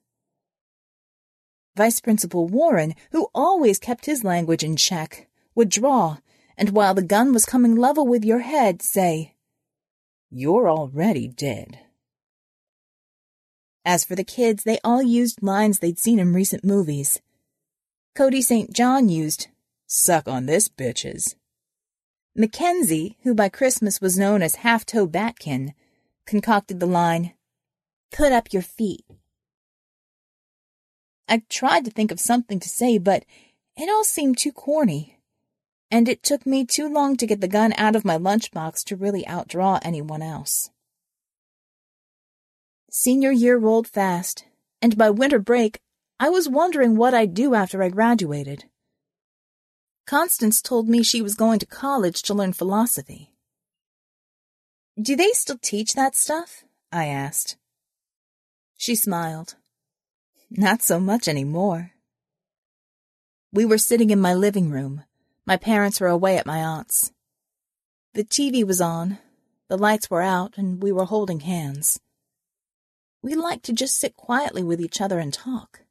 Vice 1.77 2.01
Principal 2.01 2.49
Warren, 2.49 2.95
who 3.11 3.29
always 3.33 3.79
kept 3.79 4.07
his 4.07 4.25
language 4.25 4.61
in 4.61 4.75
check, 4.75 5.29
would 5.55 5.69
draw, 5.69 6.17
and 6.57 6.71
while 6.71 6.93
the 6.93 7.01
gun 7.01 7.31
was 7.31 7.45
coming 7.45 7.77
level 7.77 8.05
with 8.05 8.25
your 8.25 8.39
head, 8.39 8.81
say, 8.81 9.34
You're 10.29 10.69
already 10.69 11.27
dead. 11.27 11.79
As 13.85 14.03
for 14.03 14.15
the 14.15 14.23
kids, 14.23 14.63
they 14.63 14.79
all 14.83 15.03
used 15.03 15.43
lines 15.43 15.79
they'd 15.79 15.99
seen 15.99 16.19
in 16.19 16.33
recent 16.33 16.63
movies. 16.63 17.21
Cody 18.15 18.41
St. 18.41 18.73
John 18.73 19.09
used, 19.09 19.47
Suck 19.87 20.27
on 20.27 20.47
this, 20.47 20.67
bitches. 20.67 21.35
Mackenzie, 22.35 23.17
who 23.23 23.33
by 23.35 23.49
Christmas 23.49 24.01
was 24.01 24.17
known 24.17 24.41
as 24.41 24.55
Half 24.55 24.85
Toe 24.85 25.05
Batkin, 25.05 25.73
concocted 26.25 26.79
the 26.79 26.85
line, 26.85 27.33
Put 28.11 28.31
up 28.31 28.51
your 28.51 28.61
feet. 28.61 29.05
I 31.27 31.43
tried 31.49 31.85
to 31.85 31.91
think 31.91 32.11
of 32.11 32.19
something 32.19 32.59
to 32.59 32.69
say, 32.69 32.97
but 32.97 33.25
it 33.77 33.89
all 33.89 34.03
seemed 34.03 34.37
too 34.37 34.51
corny. 34.51 35.14
And 35.91 36.09
it 36.09 36.23
took 36.23 36.45
me 36.45 36.65
too 36.65 36.89
long 36.89 37.15
to 37.17 37.27
get 37.27 37.41
the 37.41 37.47
gun 37.47 37.73
out 37.77 37.95
of 37.95 38.05
my 38.05 38.17
lunchbox 38.17 38.83
to 38.85 38.95
really 38.95 39.23
outdraw 39.25 39.79
anyone 39.83 40.21
else. 40.21 40.69
Senior 42.89 43.31
year 43.31 43.57
rolled 43.57 43.87
fast, 43.87 44.45
and 44.81 44.97
by 44.97 45.09
winter 45.09 45.39
break, 45.39 45.79
I 46.19 46.29
was 46.29 46.47
wondering 46.47 46.95
what 46.95 47.13
I'd 47.13 47.33
do 47.33 47.53
after 47.53 47.83
I 47.83 47.89
graduated. 47.89 48.65
Constance 50.07 50.61
told 50.61 50.87
me 50.87 51.03
she 51.03 51.21
was 51.21 51.35
going 51.35 51.59
to 51.59 51.65
college 51.65 52.21
to 52.23 52.33
learn 52.33 52.53
philosophy. 52.53 53.33
Do 55.01 55.15
they 55.15 55.31
still 55.31 55.57
teach 55.61 55.93
that 55.93 56.15
stuff? 56.15 56.63
I 56.91 57.07
asked. 57.07 57.57
She 58.77 58.95
smiled. 58.95 59.55
Not 60.49 60.81
so 60.81 60.99
much 60.99 61.27
anymore. 61.27 61.91
We 63.51 63.65
were 63.65 63.77
sitting 63.77 64.09
in 64.09 64.21
my 64.21 64.33
living 64.33 64.69
room. 64.69 65.03
My 65.45 65.57
parents 65.57 65.99
were 65.99 66.07
away 66.07 66.37
at 66.37 66.45
my 66.45 66.57
aunt's. 66.57 67.11
The 68.13 68.23
TV 68.23 68.65
was 68.65 68.81
on, 68.81 69.19
the 69.67 69.77
lights 69.77 70.09
were 70.09 70.21
out, 70.21 70.57
and 70.57 70.81
we 70.81 70.91
were 70.91 71.05
holding 71.05 71.41
hands. 71.41 71.99
We 73.21 73.35
liked 73.35 73.65
to 73.65 73.73
just 73.73 73.97
sit 73.97 74.15
quietly 74.15 74.63
with 74.63 74.79
each 74.79 75.01
other 75.01 75.19
and 75.19 75.33
talk. 75.33 75.81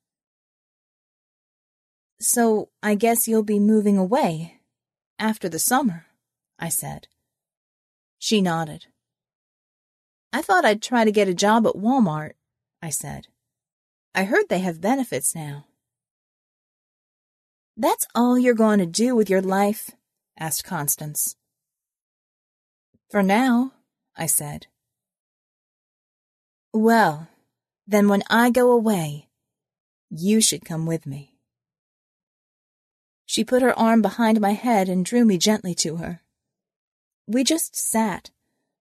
So 2.21 2.71
I 2.83 2.95
guess 2.95 3.29
you'll 3.29 3.43
be 3.43 3.59
moving 3.59 3.99
away 3.99 4.61
after 5.19 5.49
the 5.49 5.59
summer, 5.59 6.07
I 6.59 6.69
said. 6.69 7.09
She 8.19 8.41
nodded. 8.41 8.87
I 10.33 10.43
thought 10.43 10.65
I'd 10.65 10.83
try 10.83 11.05
to 11.05 11.13
get 11.13 11.29
a 11.29 11.35
job 11.35 11.67
at 11.67 11.75
Walmart, 11.75 12.33
I 12.83 12.91
said. 12.91 13.29
I 14.15 14.25
heard 14.25 14.49
they 14.49 14.61
have 14.61 14.81
benefits 14.81 15.35
now. 15.35 15.67
That's 17.77 18.07
all 18.15 18.39
you're 18.39 18.55
going 18.55 18.79
to 18.79 18.87
do 18.87 19.17
with 19.17 19.29
your 19.29 19.43
life? 19.43 19.91
asked 20.39 20.65
Constance. 20.65 21.37
For 23.11 23.23
now, 23.23 23.73
I 24.17 24.27
said. 24.27 24.67
Well, 26.73 27.29
then 27.87 28.09
when 28.09 28.23
I 28.31 28.51
go 28.51 28.71
away, 28.71 29.29
you 30.11 30.41
should 30.41 30.65
come 30.65 30.87
with 30.87 31.07
me. 31.07 31.37
She 33.27 33.45
put 33.45 33.63
her 33.63 33.77
arm 33.79 34.03
behind 34.03 34.41
my 34.41 34.53
head 34.53 34.89
and 34.89 35.05
drew 35.05 35.25
me 35.25 35.39
gently 35.39 35.75
to 35.77 35.97
her. 35.97 36.23
We 37.27 37.43
just 37.43 37.75
sat, 37.75 38.31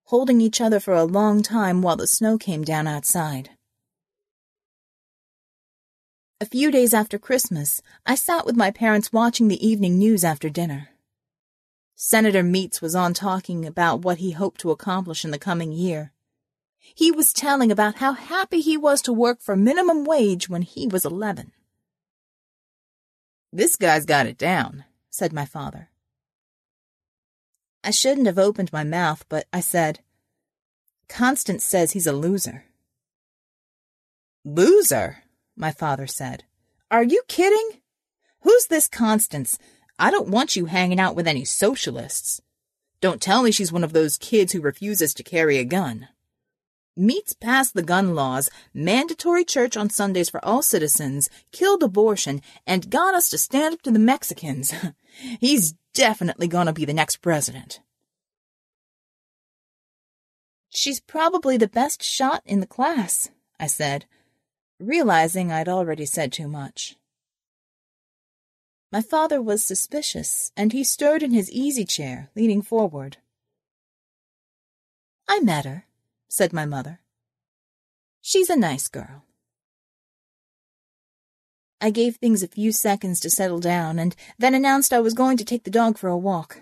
holding 0.05 0.41
each 0.41 0.61
other 0.61 0.79
for 0.79 0.93
a 0.93 1.05
long 1.05 1.41
time 1.41 1.81
while 1.81 1.95
the 1.95 2.07
snow 2.07 2.37
came 2.37 2.63
down 2.63 2.87
outside. 2.87 3.51
A 6.43 6.45
few 6.45 6.71
days 6.71 6.93
after 6.93 7.17
Christmas, 7.17 7.81
I 8.05 8.15
sat 8.15 8.45
with 8.45 8.57
my 8.57 8.69
parents 8.69 9.13
watching 9.13 9.47
the 9.47 9.65
evening 9.65 9.97
news 9.97 10.25
after 10.25 10.49
dinner. 10.49 10.89
Senator 11.95 12.43
Meats 12.43 12.81
was 12.81 12.95
on 12.95 13.13
talking 13.13 13.65
about 13.65 14.01
what 14.01 14.17
he 14.17 14.31
hoped 14.31 14.59
to 14.59 14.71
accomplish 14.71 15.23
in 15.23 15.31
the 15.31 15.39
coming 15.39 15.71
year. 15.71 16.11
He 16.79 17.13
was 17.13 17.31
telling 17.31 17.71
about 17.71 17.99
how 17.99 18.11
happy 18.11 18.59
he 18.59 18.75
was 18.75 19.01
to 19.03 19.13
work 19.13 19.39
for 19.39 19.55
minimum 19.55 20.03
wage 20.03 20.49
when 20.49 20.63
he 20.63 20.85
was 20.85 21.05
11. 21.05 21.53
This 23.53 23.77
guy's 23.77 24.05
got 24.05 24.27
it 24.27 24.37
down, 24.37 24.83
said 25.09 25.31
my 25.31 25.45
father. 25.45 25.91
I 27.85 27.91
shouldn't 27.91 28.27
have 28.27 28.37
opened 28.37 28.73
my 28.73 28.83
mouth, 28.83 29.23
but 29.29 29.45
I 29.53 29.61
said, 29.61 30.01
Constance 31.07 31.63
says 31.63 31.93
he's 31.93 32.05
a 32.05 32.11
loser. 32.11 32.65
Loser? 34.43 35.22
My 35.55 35.71
father 35.71 36.07
said. 36.07 36.43
Are 36.91 37.03
you 37.03 37.23
kidding? 37.27 37.81
Who's 38.41 38.67
this 38.67 38.87
Constance? 38.87 39.57
I 39.97 40.11
don't 40.11 40.29
want 40.29 40.55
you 40.55 40.65
hanging 40.65 40.99
out 40.99 41.15
with 41.15 41.27
any 41.27 41.45
socialists. 41.45 42.41
Don't 43.01 43.21
tell 43.21 43.43
me 43.43 43.51
she's 43.51 43.71
one 43.71 43.83
of 43.83 43.93
those 43.93 44.17
kids 44.17 44.53
who 44.53 44.61
refuses 44.61 45.13
to 45.13 45.23
carry 45.23 45.57
a 45.57 45.65
gun. 45.65 46.07
Meats 46.95 47.33
passed 47.33 47.73
the 47.73 47.81
gun 47.81 48.13
laws, 48.13 48.51
mandatory 48.73 49.43
church 49.43 49.75
on 49.75 49.89
Sundays 49.89 50.29
for 50.29 50.43
all 50.45 50.61
citizens, 50.61 51.29
killed 51.51 51.81
abortion, 51.81 52.41
and 52.67 52.91
got 52.91 53.15
us 53.15 53.29
to 53.29 53.37
stand 53.37 53.73
up 53.73 53.81
to 53.81 53.91
the 53.91 53.99
Mexicans. 53.99 54.73
He's 55.39 55.73
definitely 55.93 56.47
gonna 56.47 56.73
be 56.73 56.85
the 56.85 56.93
next 56.93 57.17
president. 57.17 57.79
She's 60.69 60.99
probably 60.99 61.57
the 61.57 61.67
best 61.67 62.03
shot 62.03 62.41
in 62.45 62.59
the 62.59 62.67
class, 62.67 63.29
I 63.59 63.67
said, 63.67 64.05
realizing 64.85 65.51
I'd 65.51 65.69
already 65.69 66.05
said 66.05 66.31
too 66.31 66.47
much. 66.47 66.95
My 68.91 69.01
father 69.01 69.41
was 69.41 69.63
suspicious, 69.63 70.51
and 70.55 70.71
he 70.71 70.83
stirred 70.83 71.23
in 71.23 71.31
his 71.31 71.51
easy 71.51 71.85
chair, 71.85 72.29
leaning 72.35 72.61
forward. 72.61 73.17
I 75.27 75.39
met 75.39 75.65
her, 75.65 75.85
said 76.27 76.53
my 76.53 76.65
mother. 76.65 76.99
She's 78.21 78.49
a 78.49 78.55
nice 78.55 78.87
girl. 78.87 79.23
I 81.81 81.89
gave 81.89 82.15
things 82.15 82.43
a 82.43 82.47
few 82.47 82.71
seconds 82.71 83.19
to 83.21 83.29
settle 83.29 83.59
down 83.59 83.99
and 83.99 84.15
then 84.37 84.53
announced 84.53 84.93
I 84.93 85.01
was 85.01 85.13
going 85.13 85.37
to 85.37 85.43
take 85.43 85.63
the 85.63 85.71
dog 85.71 85.97
for 85.97 86.07
a 86.07 86.17
walk. 86.17 86.61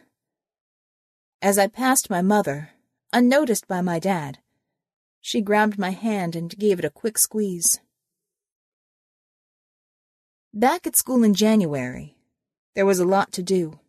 As 1.41 1.59
I 1.59 1.67
passed 1.67 2.09
my 2.09 2.21
mother, 2.21 2.71
unnoticed 3.13 3.67
by 3.67 3.81
my 3.81 3.99
dad, 3.99 4.39
she 5.19 5.41
grabbed 5.41 5.77
my 5.77 5.91
hand 5.91 6.35
and 6.35 6.57
gave 6.57 6.79
it 6.79 6.85
a 6.85 6.89
quick 6.89 7.17
squeeze. 7.17 7.81
Back 10.53 10.85
at 10.85 10.97
school 10.97 11.23
in 11.23 11.33
January, 11.33 12.17
there 12.75 12.85
was 12.85 12.99
a 12.99 13.05
lot 13.05 13.31
to 13.33 13.41
do. 13.41 13.79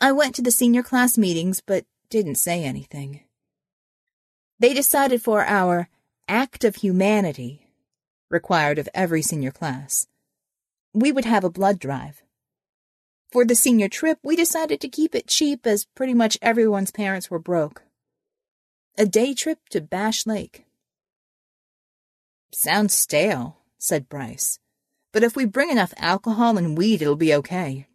I 0.00 0.12
went 0.12 0.36
to 0.36 0.42
the 0.42 0.52
senior 0.52 0.84
class 0.84 1.18
meetings 1.18 1.60
but 1.60 1.84
didn't 2.08 2.36
say 2.36 2.62
anything. 2.62 3.22
They 4.60 4.74
decided 4.74 5.22
for 5.22 5.44
our 5.44 5.88
act 6.28 6.62
of 6.62 6.76
humanity, 6.76 7.66
required 8.30 8.78
of 8.78 8.88
every 8.94 9.22
senior 9.22 9.50
class, 9.50 10.06
we 10.92 11.10
would 11.10 11.24
have 11.24 11.42
a 11.42 11.50
blood 11.50 11.80
drive. 11.80 12.22
For 13.32 13.44
the 13.44 13.56
senior 13.56 13.88
trip, 13.88 14.18
we 14.22 14.36
decided 14.36 14.80
to 14.80 14.88
keep 14.88 15.16
it 15.16 15.26
cheap 15.26 15.66
as 15.66 15.84
pretty 15.84 16.14
much 16.14 16.38
everyone's 16.40 16.92
parents 16.92 17.28
were 17.28 17.40
broke. 17.40 17.82
A 18.96 19.04
day 19.04 19.34
trip 19.34 19.58
to 19.70 19.80
Bash 19.80 20.26
Lake. 20.26 20.64
Sounds 22.52 22.94
stale, 22.94 23.58
said 23.78 24.08
Bryce. 24.08 24.60
But 25.16 25.24
if 25.24 25.34
we 25.34 25.46
bring 25.46 25.70
enough 25.70 25.94
alcohol 25.96 26.58
and 26.58 26.76
weed, 26.76 27.00
it'll 27.00 27.16
be 27.16 27.32
okay. 27.32 27.86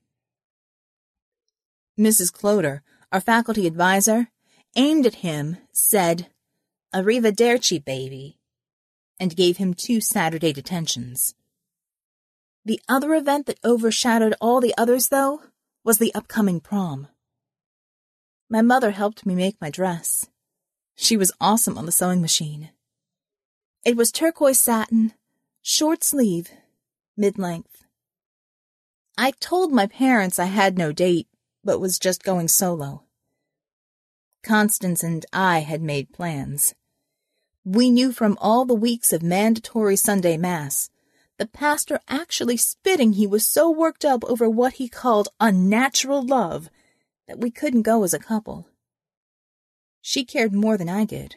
Mrs. 1.96 2.34
Cloder, 2.34 2.82
our 3.12 3.22
faculty 3.22 3.68
advisor, 3.68 4.30
aimed 4.76 5.06
at 5.06 5.22
him, 5.22 5.58
said, 5.72 6.30
Arrivederci, 6.96 7.86
baby, 7.86 8.40
and 9.20 9.36
gave 9.36 9.58
him 9.58 9.76
two 9.76 10.02
Saturday 10.02 10.52
detentions. 10.52 11.36
The 12.66 12.82
other 12.90 13.14
event 13.14 13.46
that 13.46 13.60
overshadowed 13.64 14.34
all 14.42 14.60
the 14.60 14.74
others, 14.76 15.10
though, 15.10 15.44
was 15.84 16.00
the 16.00 16.16
upcoming 16.16 16.60
prom. 16.60 17.08
My 18.50 18.64
mother 18.64 18.90
helped 18.90 19.28
me 19.28 19.36
make 19.36 19.62
my 19.62 19.70
dress. 19.70 20.28
She 20.96 21.18
was 21.18 21.32
awesome 21.40 21.78
on 21.78 21.86
the 21.86 21.92
sewing 21.92 22.20
machine. 22.20 22.72
It 23.86 23.96
was 23.96 24.12
turquoise 24.12 24.58
satin, 24.58 25.14
short 25.62 26.04
sleeve, 26.04 26.50
mid 27.18 27.38
length. 27.38 27.84
I 29.18 29.32
told 29.40 29.72
my 29.72 29.88
parents 29.88 30.40
I 30.40 30.46
had 30.46 30.78
no 30.78 30.92
date, 30.92 31.28
but 31.64 31.80
was 31.80 32.00
just 32.00 32.24
going 32.24 32.48
solo. 32.48 33.04
Constance 34.44 35.04
and 35.04 35.26
I 35.32 35.60
had 35.60 35.82
made 35.82 36.14
plans. 36.14 36.74
We 37.64 37.92
knew 37.92 38.12
from 38.12 38.38
all 38.42 38.66
the 38.66 38.74
weeks 38.74 39.14
of 39.14 39.22
mandatory 39.22 39.96
Sunday 39.96 40.38
Mass, 40.38 40.90
the 41.38 41.46
pastor 41.46 42.00
actually 42.08 42.58
spitting 42.58 43.14
he 43.14 43.28
was 43.28 43.48
so 43.48 43.70
worked 43.70 44.04
up 44.04 44.24
over 44.26 44.50
what 44.50 44.74
he 44.74 44.88
called 44.88 45.30
unnatural 45.40 46.26
love 46.26 46.70
that 47.28 47.40
we 47.40 47.52
couldn't 47.52 47.84
go 47.84 48.04
as 48.04 48.14
a 48.14 48.20
couple. 48.20 48.68
She 50.02 50.26
cared 50.26 50.54
more 50.54 50.78
than 50.78 50.90
I 50.90 51.06
did. 51.06 51.36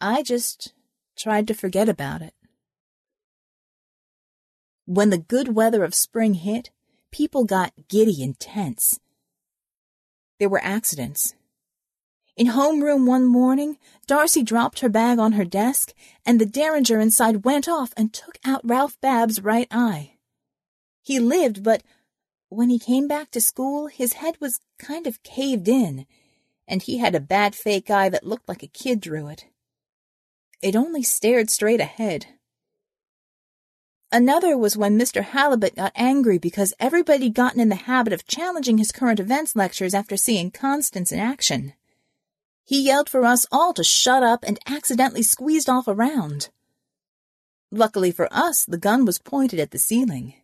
I 0.00 0.22
just 0.22 0.74
tried 1.16 1.46
to 1.48 1.54
forget 1.54 1.88
about 1.88 2.20
it. 2.20 2.34
When 4.86 5.10
the 5.10 5.18
good 5.18 5.54
weather 5.54 5.82
of 5.82 5.94
spring 5.94 6.34
hit, 6.34 6.70
people 7.10 7.44
got 7.44 7.72
giddy 7.88 8.22
and 8.22 8.38
tense. 8.38 9.00
There 10.38 10.48
were 10.48 10.62
accidents. 10.62 11.34
In 12.36 12.48
homeroom 12.48 13.06
one 13.06 13.26
morning, 13.26 13.78
Darcy 14.06 14.42
dropped 14.42 14.80
her 14.80 14.88
bag 14.88 15.18
on 15.18 15.32
her 15.32 15.44
desk, 15.44 15.94
and 16.26 16.40
the 16.40 16.46
derringer 16.46 16.98
inside 16.98 17.44
went 17.44 17.68
off 17.68 17.94
and 17.96 18.12
took 18.12 18.38
out 18.44 18.68
Ralph 18.68 19.00
Babb's 19.00 19.42
right 19.42 19.68
eye. 19.70 20.14
He 21.00 21.20
lived, 21.20 21.62
but 21.62 21.82
when 22.48 22.70
he 22.70 22.78
came 22.78 23.06
back 23.06 23.30
to 23.30 23.40
school, 23.40 23.86
his 23.86 24.14
head 24.14 24.36
was 24.40 24.60
kind 24.78 25.06
of 25.06 25.22
caved 25.22 25.68
in, 25.68 26.06
and 26.66 26.82
he 26.82 26.98
had 26.98 27.14
a 27.14 27.20
bad 27.20 27.54
fake 27.54 27.88
eye 27.88 28.08
that 28.08 28.26
looked 28.26 28.48
like 28.48 28.62
a 28.62 28.68
kid 28.68 29.00
drew 29.00 29.28
it. 29.28 29.46
It 30.60 30.74
only 30.76 31.02
stared 31.02 31.50
straight 31.50 31.80
ahead. 31.80 32.26
Another 34.14 34.56
was 34.56 34.76
when 34.76 34.96
Mr. 34.96 35.24
Halibut 35.24 35.74
got 35.74 35.90
angry 35.96 36.38
because 36.38 36.72
everybody 36.78 37.24
had 37.24 37.34
gotten 37.34 37.58
in 37.58 37.68
the 37.68 37.74
habit 37.74 38.12
of 38.12 38.28
challenging 38.28 38.78
his 38.78 38.92
current 38.92 39.18
events 39.18 39.56
lectures 39.56 39.92
after 39.92 40.16
seeing 40.16 40.52
Constance 40.52 41.10
in 41.10 41.18
action. 41.18 41.72
He 42.64 42.80
yelled 42.80 43.08
for 43.08 43.24
us 43.24 43.44
all 43.50 43.74
to 43.74 43.82
shut 43.82 44.22
up 44.22 44.44
and 44.46 44.56
accidentally 44.68 45.22
squeezed 45.24 45.68
off 45.68 45.88
a 45.88 45.94
round. 45.94 46.50
Luckily 47.72 48.12
for 48.12 48.32
us, 48.32 48.64
the 48.64 48.78
gun 48.78 49.04
was 49.04 49.18
pointed 49.18 49.58
at 49.58 49.72
the 49.72 49.78
ceiling. 49.78 50.34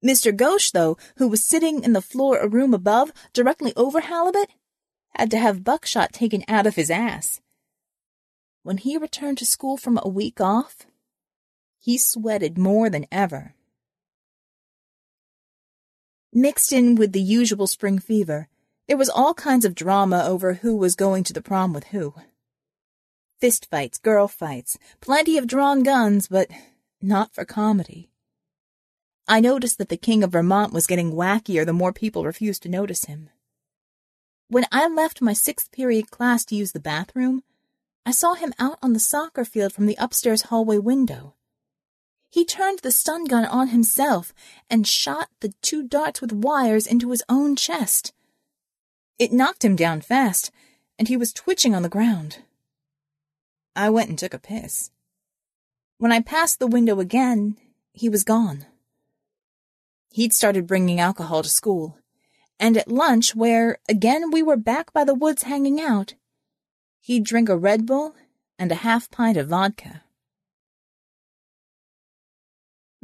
Mr. 0.00 0.30
Ghosh, 0.32 0.70
though, 0.70 0.96
who 1.16 1.26
was 1.26 1.44
sitting 1.44 1.82
in 1.82 1.92
the 1.92 2.00
floor 2.00 2.38
a 2.38 2.46
room 2.46 2.72
above, 2.72 3.12
directly 3.32 3.72
over 3.74 3.98
Halibut, 3.98 4.50
had 5.16 5.32
to 5.32 5.38
have 5.38 5.64
buckshot 5.64 6.12
taken 6.12 6.44
out 6.46 6.68
of 6.68 6.76
his 6.76 6.92
ass. 6.92 7.40
When 8.62 8.76
he 8.76 8.96
returned 8.96 9.38
to 9.38 9.44
school 9.44 9.76
from 9.76 9.98
a 10.00 10.08
week 10.08 10.40
off, 10.40 10.86
he 11.86 11.96
sweated 11.96 12.58
more 12.58 12.90
than 12.90 13.06
ever. 13.12 13.54
Mixed 16.32 16.72
in 16.72 16.96
with 16.96 17.12
the 17.12 17.20
usual 17.20 17.68
spring 17.68 18.00
fever, 18.00 18.48
there 18.88 18.96
was 18.96 19.08
all 19.08 19.34
kinds 19.34 19.64
of 19.64 19.76
drama 19.76 20.24
over 20.24 20.54
who 20.54 20.76
was 20.76 20.96
going 20.96 21.22
to 21.22 21.32
the 21.32 21.40
prom 21.40 21.72
with 21.72 21.84
who. 21.84 22.12
Fist 23.40 23.68
fights, 23.70 23.98
girl 23.98 24.26
fights, 24.26 24.76
plenty 25.00 25.38
of 25.38 25.46
drawn 25.46 25.84
guns, 25.84 26.26
but 26.26 26.48
not 27.00 27.32
for 27.32 27.44
comedy. 27.44 28.10
I 29.28 29.38
noticed 29.38 29.78
that 29.78 29.88
the 29.88 29.96
King 29.96 30.24
of 30.24 30.32
Vermont 30.32 30.72
was 30.72 30.88
getting 30.88 31.12
wackier 31.12 31.64
the 31.64 31.72
more 31.72 31.92
people 31.92 32.24
refused 32.24 32.64
to 32.64 32.68
notice 32.68 33.04
him. 33.04 33.30
When 34.48 34.66
I 34.72 34.88
left 34.88 35.22
my 35.22 35.34
sixth 35.34 35.70
period 35.70 36.10
class 36.10 36.44
to 36.46 36.56
use 36.56 36.72
the 36.72 36.80
bathroom, 36.80 37.44
I 38.04 38.10
saw 38.10 38.34
him 38.34 38.52
out 38.58 38.78
on 38.82 38.92
the 38.92 38.98
soccer 38.98 39.44
field 39.44 39.72
from 39.72 39.86
the 39.86 39.96
upstairs 40.00 40.42
hallway 40.42 40.78
window. 40.78 41.35
He 42.36 42.44
turned 42.44 42.80
the 42.80 42.92
stun 42.92 43.24
gun 43.24 43.46
on 43.46 43.68
himself 43.68 44.34
and 44.68 44.86
shot 44.86 45.30
the 45.40 45.54
two 45.62 45.88
darts 45.88 46.20
with 46.20 46.34
wires 46.34 46.86
into 46.86 47.10
his 47.10 47.22
own 47.30 47.56
chest. 47.56 48.12
It 49.18 49.32
knocked 49.32 49.64
him 49.64 49.74
down 49.74 50.02
fast, 50.02 50.50
and 50.98 51.08
he 51.08 51.16
was 51.16 51.32
twitching 51.32 51.74
on 51.74 51.80
the 51.80 51.88
ground. 51.88 52.40
I 53.74 53.88
went 53.88 54.10
and 54.10 54.18
took 54.18 54.34
a 54.34 54.38
piss. 54.38 54.90
When 55.96 56.12
I 56.12 56.20
passed 56.20 56.58
the 56.58 56.66
window 56.66 57.00
again, 57.00 57.56
he 57.94 58.10
was 58.10 58.22
gone. 58.22 58.66
He'd 60.10 60.34
started 60.34 60.66
bringing 60.66 61.00
alcohol 61.00 61.42
to 61.42 61.48
school, 61.48 61.96
and 62.60 62.76
at 62.76 62.86
lunch, 62.86 63.34
where 63.34 63.78
again 63.88 64.30
we 64.30 64.42
were 64.42 64.58
back 64.58 64.92
by 64.92 65.04
the 65.04 65.14
woods 65.14 65.44
hanging 65.44 65.80
out, 65.80 66.12
he'd 67.00 67.24
drink 67.24 67.48
a 67.48 67.56
Red 67.56 67.86
Bull 67.86 68.14
and 68.58 68.70
a 68.70 68.82
half 68.84 69.10
pint 69.10 69.38
of 69.38 69.48
vodka. 69.48 70.02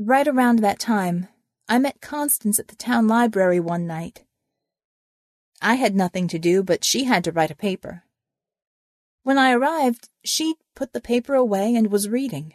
Right 0.04 0.26
around 0.26 0.58
that 0.58 0.80
time, 0.80 1.28
I 1.68 1.78
met 1.78 2.00
Constance 2.00 2.58
at 2.58 2.66
the 2.66 2.74
town 2.74 3.06
library 3.06 3.60
one 3.60 3.86
night. 3.86 4.24
I 5.60 5.76
had 5.76 5.94
nothing 5.94 6.26
to 6.26 6.40
do, 6.40 6.64
but 6.64 6.82
she 6.82 7.04
had 7.04 7.22
to 7.22 7.30
write 7.30 7.52
a 7.52 7.56
paper. 7.56 8.02
When 9.22 9.38
I 9.38 9.52
arrived, 9.52 10.08
she'd 10.24 10.56
put 10.74 10.92
the 10.92 11.00
paper 11.00 11.34
away 11.34 11.76
and 11.76 11.92
was 11.92 12.08
reading. 12.08 12.54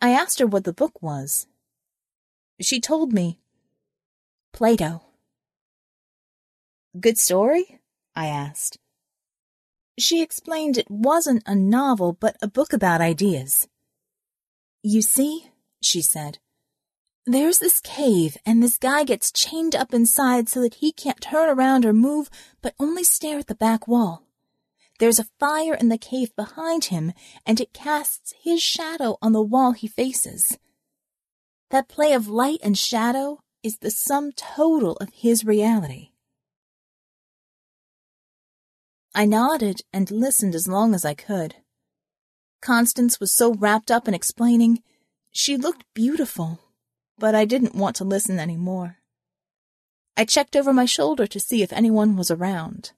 I 0.00 0.12
asked 0.12 0.38
her 0.38 0.46
what 0.46 0.64
the 0.64 0.72
book 0.72 1.02
was. 1.02 1.46
She 2.58 2.80
told 2.80 3.12
me. 3.12 3.38
Plato. 4.50 5.02
Good 6.98 7.18
story? 7.18 7.80
I 8.16 8.28
asked. 8.28 8.78
She 9.98 10.22
explained 10.22 10.78
it 10.78 10.90
wasn't 10.90 11.42
a 11.44 11.54
novel, 11.54 12.14
but 12.14 12.38
a 12.40 12.48
book 12.48 12.72
about 12.72 13.02
ideas. 13.02 13.68
You 14.82 15.02
see, 15.02 15.50
she 15.84 16.02
said. 16.02 16.38
There's 17.26 17.58
this 17.58 17.80
cave, 17.80 18.36
and 18.44 18.62
this 18.62 18.76
guy 18.76 19.04
gets 19.04 19.32
chained 19.32 19.74
up 19.74 19.94
inside 19.94 20.48
so 20.48 20.60
that 20.60 20.74
he 20.74 20.92
can't 20.92 21.20
turn 21.20 21.48
around 21.48 21.86
or 21.86 21.92
move, 21.92 22.28
but 22.60 22.74
only 22.78 23.02
stare 23.02 23.38
at 23.38 23.46
the 23.46 23.54
back 23.54 23.88
wall. 23.88 24.24
There's 24.98 25.18
a 25.18 25.28
fire 25.40 25.74
in 25.74 25.88
the 25.88 25.98
cave 25.98 26.36
behind 26.36 26.86
him, 26.86 27.12
and 27.46 27.60
it 27.60 27.72
casts 27.72 28.34
his 28.42 28.62
shadow 28.62 29.16
on 29.22 29.32
the 29.32 29.42
wall 29.42 29.72
he 29.72 29.88
faces. 29.88 30.58
That 31.70 31.88
play 31.88 32.12
of 32.12 32.28
light 32.28 32.60
and 32.62 32.76
shadow 32.76 33.40
is 33.62 33.78
the 33.78 33.90
sum 33.90 34.30
total 34.32 34.92
of 34.96 35.08
his 35.12 35.44
reality. 35.44 36.10
I 39.14 39.24
nodded 39.24 39.80
and 39.92 40.10
listened 40.10 40.54
as 40.54 40.68
long 40.68 40.94
as 40.94 41.04
I 41.04 41.14
could. 41.14 41.56
Constance 42.60 43.18
was 43.18 43.32
so 43.32 43.54
wrapped 43.54 43.90
up 43.90 44.06
in 44.06 44.14
explaining 44.14 44.82
she 45.34 45.56
looked 45.56 45.84
beautiful, 45.94 46.60
but 47.18 47.34
I 47.34 47.44
didn't 47.44 47.74
want 47.74 47.96
to 47.96 48.04
listen 48.04 48.38
any 48.38 48.56
more. 48.56 48.98
I 50.16 50.24
checked 50.24 50.54
over 50.54 50.72
my 50.72 50.84
shoulder 50.84 51.26
to 51.26 51.40
see 51.40 51.62
if 51.62 51.72
anyone 51.72 52.16
was 52.16 52.30
around. 52.30 52.92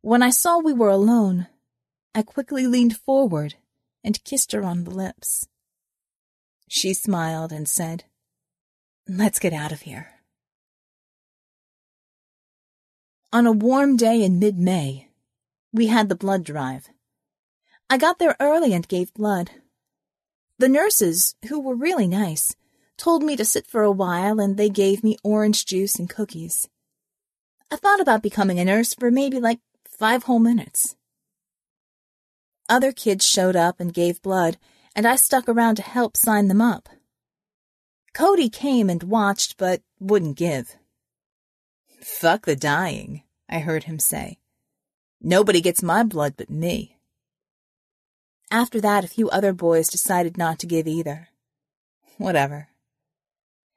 When 0.00 0.22
I 0.22 0.30
saw 0.30 0.58
we 0.58 0.72
were 0.72 0.88
alone, 0.88 1.46
I 2.14 2.22
quickly 2.22 2.66
leaned 2.66 2.96
forward 2.96 3.56
and 4.02 4.24
kissed 4.24 4.52
her 4.52 4.64
on 4.64 4.84
the 4.84 4.90
lips. 4.90 5.46
She 6.66 6.94
smiled 6.94 7.52
and 7.52 7.68
said, 7.68 8.04
Let's 9.06 9.38
get 9.38 9.52
out 9.52 9.72
of 9.72 9.82
here. 9.82 10.08
On 13.32 13.46
a 13.46 13.52
warm 13.52 13.98
day 13.98 14.22
in 14.22 14.38
mid 14.38 14.58
May, 14.58 15.08
we 15.72 15.88
had 15.88 16.08
the 16.08 16.14
blood 16.14 16.44
drive. 16.44 16.88
I 17.90 17.98
got 17.98 18.18
there 18.18 18.36
early 18.40 18.72
and 18.72 18.88
gave 18.88 19.12
blood. 19.12 19.50
The 20.58 20.68
nurses, 20.68 21.36
who 21.48 21.60
were 21.60 21.76
really 21.76 22.08
nice, 22.08 22.56
told 22.96 23.22
me 23.22 23.36
to 23.36 23.44
sit 23.44 23.64
for 23.66 23.82
a 23.82 23.92
while 23.92 24.40
and 24.40 24.56
they 24.56 24.68
gave 24.68 25.04
me 25.04 25.16
orange 25.22 25.64
juice 25.64 25.96
and 26.00 26.10
cookies. 26.10 26.68
I 27.70 27.76
thought 27.76 28.00
about 28.00 28.24
becoming 28.24 28.58
a 28.58 28.64
nurse 28.64 28.92
for 28.92 29.10
maybe 29.10 29.38
like 29.38 29.60
five 29.86 30.24
whole 30.24 30.40
minutes. 30.40 30.96
Other 32.68 32.90
kids 32.90 33.24
showed 33.24 33.54
up 33.54 33.78
and 33.78 33.94
gave 33.94 34.20
blood, 34.20 34.58
and 34.96 35.06
I 35.06 35.14
stuck 35.14 35.48
around 35.48 35.76
to 35.76 35.82
help 35.82 36.16
sign 36.16 36.48
them 36.48 36.60
up. 36.60 36.88
Cody 38.12 38.50
came 38.50 38.90
and 38.90 39.04
watched, 39.04 39.56
but 39.58 39.82
wouldn't 40.00 40.36
give. 40.36 40.76
Fuck 42.00 42.46
the 42.46 42.56
dying, 42.56 43.22
I 43.48 43.60
heard 43.60 43.84
him 43.84 44.00
say. 44.00 44.38
Nobody 45.20 45.60
gets 45.60 45.84
my 45.84 46.02
blood 46.02 46.34
but 46.36 46.50
me. 46.50 46.97
After 48.50 48.80
that, 48.80 49.04
a 49.04 49.08
few 49.08 49.28
other 49.28 49.52
boys 49.52 49.88
decided 49.88 50.38
not 50.38 50.58
to 50.60 50.66
give 50.66 50.86
either. 50.86 51.28
Whatever. 52.16 52.68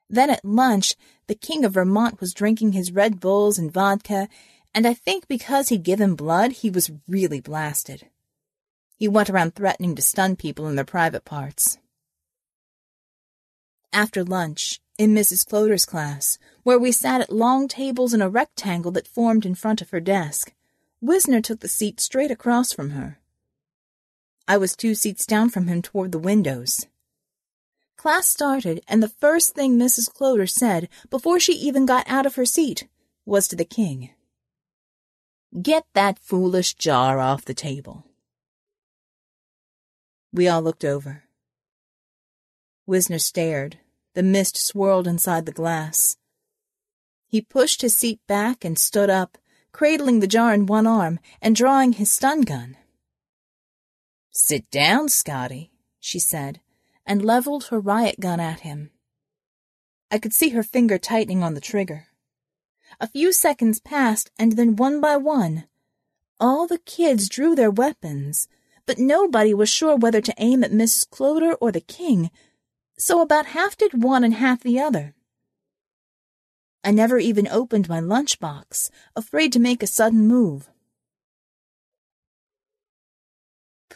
Then 0.09 0.29
at 0.29 0.43
lunch, 0.43 0.95
the 1.27 1.35
King 1.35 1.63
of 1.63 1.73
Vermont 1.73 2.19
was 2.19 2.33
drinking 2.33 2.71
his 2.73 2.91
Red 2.91 3.19
Bulls 3.19 3.57
and 3.57 3.71
vodka, 3.71 4.27
and 4.73 4.85
I 4.85 4.93
think 4.93 5.27
because 5.27 5.69
he'd 5.69 5.83
given 5.83 6.15
blood, 6.15 6.51
he 6.51 6.69
was 6.69 6.91
really 7.07 7.41
blasted. 7.41 8.07
He 8.97 9.07
went 9.07 9.29
around 9.29 9.55
threatening 9.55 9.95
to 9.95 10.01
stun 10.01 10.35
people 10.35 10.67
in 10.67 10.75
their 10.75 10.85
private 10.85 11.25
parts. 11.25 11.77
After 13.93 14.23
lunch, 14.23 14.79
in 14.97 15.15
Mrs. 15.15 15.47
Cloder's 15.47 15.85
class, 15.85 16.37
where 16.63 16.77
we 16.77 16.91
sat 16.91 17.21
at 17.21 17.33
long 17.33 17.67
tables 17.67 18.13
in 18.13 18.21
a 18.21 18.29
rectangle 18.29 18.91
that 18.91 19.07
formed 19.07 19.45
in 19.45 19.55
front 19.55 19.81
of 19.81 19.89
her 19.89 19.99
desk, 19.99 20.53
Wisner 21.01 21.41
took 21.41 21.61
the 21.61 21.67
seat 21.67 21.99
straight 21.99 22.31
across 22.31 22.71
from 22.71 22.91
her. 22.91 23.20
I 24.47 24.57
was 24.57 24.75
two 24.75 24.95
seats 24.95 25.25
down 25.25 25.49
from 25.49 25.67
him 25.67 25.81
toward 25.81 26.11
the 26.11 26.19
windows. 26.19 26.87
Class 27.97 28.27
started, 28.27 28.81
and 28.87 29.01
the 29.01 29.09
first 29.09 29.53
thing 29.53 29.77
Mrs. 29.77 30.11
Cloder 30.11 30.49
said, 30.49 30.89
before 31.09 31.39
she 31.39 31.53
even 31.53 31.85
got 31.85 32.09
out 32.09 32.25
of 32.25 32.35
her 32.35 32.45
seat, 32.45 32.87
was 33.25 33.47
to 33.47 33.55
the 33.55 33.65
king. 33.65 34.09
Get 35.61 35.85
that 35.93 36.17
foolish 36.17 36.73
jar 36.73 37.19
off 37.19 37.45
the 37.45 37.53
table. 37.53 38.05
We 40.33 40.47
all 40.47 40.61
looked 40.61 40.85
over. 40.85 41.23
Wisner 42.85 43.19
stared. 43.19 43.77
The 44.13 44.23
mist 44.23 44.57
swirled 44.57 45.07
inside 45.07 45.45
the 45.45 45.51
glass. 45.51 46.17
He 47.27 47.41
pushed 47.41 47.81
his 47.81 47.95
seat 47.95 48.19
back 48.27 48.65
and 48.65 48.77
stood 48.77 49.09
up, 49.09 49.37
cradling 49.71 50.19
the 50.19 50.27
jar 50.27 50.53
in 50.53 50.65
one 50.65 50.87
arm 50.87 51.19
and 51.41 51.55
drawing 51.55 51.93
his 51.93 52.11
stun 52.11 52.41
gun. 52.41 52.75
Sit 54.31 54.69
down, 54.71 55.09
Scotty, 55.09 55.71
she 55.99 56.19
said, 56.19 56.61
and 57.05 57.23
leveled 57.23 57.65
her 57.65 57.79
riot 57.79 58.19
gun 58.19 58.39
at 58.39 58.61
him. 58.61 58.91
I 60.09 60.17
could 60.17 60.33
see 60.33 60.49
her 60.49 60.63
finger 60.63 60.97
tightening 60.97 61.43
on 61.43 61.53
the 61.53 61.61
trigger. 61.61 62.07
A 62.99 63.07
few 63.07 63.31
seconds 63.31 63.79
passed, 63.79 64.31
and 64.39 64.53
then 64.53 64.75
one 64.75 64.99
by 64.99 65.17
one, 65.17 65.65
all 66.41 66.65
the 66.65 66.79
kids 66.79 67.29
drew 67.29 67.53
their 67.53 67.69
weapons, 67.69 68.47
but 68.87 68.97
nobody 68.97 69.53
was 69.53 69.69
sure 69.69 69.95
whether 69.95 70.21
to 70.21 70.33
aim 70.39 70.63
at 70.63 70.71
Mrs. 70.71 71.07
Cloder 71.07 71.53
or 71.61 71.71
the 71.71 71.79
king, 71.79 72.31
so 72.97 73.21
about 73.21 73.45
half 73.47 73.77
did 73.77 74.03
one 74.03 74.23
and 74.23 74.33
half 74.33 74.61
the 74.61 74.79
other. 74.79 75.13
I 76.83 76.89
never 76.89 77.19
even 77.19 77.47
opened 77.47 77.87
my 77.87 77.99
lunchbox, 77.99 78.89
afraid 79.15 79.53
to 79.53 79.59
make 79.59 79.83
a 79.83 79.87
sudden 79.87 80.27
move. 80.27 80.67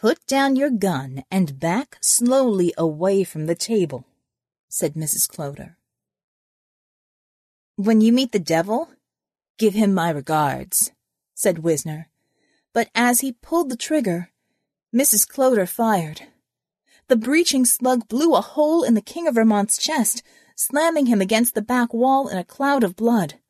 Put 0.06 0.24
down 0.28 0.54
your 0.54 0.70
gun 0.70 1.24
and 1.32 1.58
back 1.58 1.98
slowly 2.00 2.72
away 2.78 3.24
from 3.24 3.46
the 3.46 3.56
table, 3.56 4.06
said 4.68 4.94
Mrs. 4.94 5.28
Cloder. 5.28 5.78
When 7.74 8.00
you 8.00 8.12
meet 8.12 8.30
the 8.30 8.38
devil, 8.38 8.88
give 9.58 9.74
him 9.74 9.92
my 9.92 10.10
regards, 10.10 10.92
said 11.34 11.58
Wisner. 11.58 12.08
But 12.72 12.88
as 12.94 13.20
he 13.20 13.32
pulled 13.32 13.68
the 13.68 13.76
trigger, 13.76 14.30
Mrs. 14.94 15.26
Cloder 15.26 15.66
fired. 15.66 16.22
The 17.08 17.16
breaching 17.16 17.64
slug 17.64 18.06
blew 18.06 18.36
a 18.36 18.40
hole 18.40 18.84
in 18.84 18.94
the 18.94 19.00
King 19.00 19.26
of 19.26 19.34
Vermont's 19.34 19.76
chest, 19.76 20.22
slamming 20.54 21.06
him 21.06 21.20
against 21.20 21.56
the 21.56 21.62
back 21.62 21.92
wall 21.92 22.28
in 22.28 22.38
a 22.38 22.44
cloud 22.44 22.84
of 22.84 22.94
blood. 22.94 23.40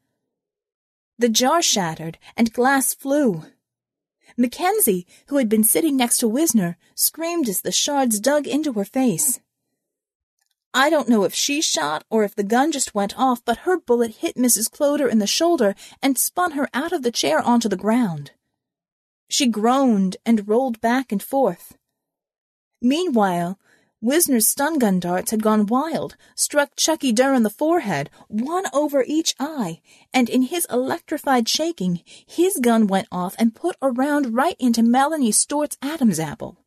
The 1.18 1.28
jar 1.28 1.60
shattered 1.60 2.16
and 2.34 2.50
glass 2.50 2.94
flew. 2.94 3.42
Mackenzie, 4.36 5.06
who 5.28 5.36
had 5.36 5.48
been 5.48 5.64
sitting 5.64 5.96
next 5.96 6.18
to 6.18 6.28
Wisner, 6.28 6.76
screamed 6.94 7.48
as 7.48 7.62
the 7.62 7.72
shards 7.72 8.20
dug 8.20 8.46
into 8.46 8.72
her 8.74 8.84
face. 8.84 9.40
I 10.74 10.90
don't 10.90 11.08
know 11.08 11.24
if 11.24 11.34
she 11.34 11.62
shot 11.62 12.04
or 12.10 12.22
if 12.22 12.34
the 12.34 12.42
gun 12.44 12.70
just 12.70 12.94
went 12.94 13.18
off, 13.18 13.42
but 13.44 13.58
her 13.58 13.78
bullet 13.78 14.16
hit 14.16 14.36
Mrs. 14.36 14.70
Cloder 14.70 15.08
in 15.08 15.20
the 15.20 15.26
shoulder 15.26 15.74
and 16.02 16.18
spun 16.18 16.52
her 16.52 16.68
out 16.74 16.92
of 16.92 17.02
the 17.02 17.10
chair 17.10 17.40
onto 17.40 17.68
the 17.68 17.78
ground. 17.78 18.32
She 19.28 19.46
groaned 19.46 20.18
and 20.26 20.46
rolled 20.46 20.80
back 20.82 21.10
and 21.10 21.22
forth. 21.22 21.78
Meanwhile, 22.82 23.58
Wisner's 24.02 24.46
stun 24.46 24.78
gun 24.78 25.00
darts 25.00 25.30
had 25.30 25.42
gone 25.42 25.66
wild, 25.66 26.16
struck 26.34 26.76
Chucky 26.76 27.12
Durr 27.12 27.32
in 27.32 27.44
the 27.44 27.50
forehead, 27.50 28.10
one 28.28 28.64
over 28.72 29.02
each 29.06 29.34
eye, 29.40 29.80
and 30.12 30.28
in 30.28 30.42
his 30.42 30.66
electrified 30.70 31.48
shaking, 31.48 32.02
his 32.26 32.58
gun 32.60 32.86
went 32.86 33.08
off 33.10 33.34
and 33.38 33.54
put 33.54 33.76
a 33.80 33.90
round 33.90 34.34
right 34.34 34.56
into 34.58 34.82
Melanie 34.82 35.32
Stort's 35.32 35.78
Adam's 35.80 36.20
apple. 36.20 36.58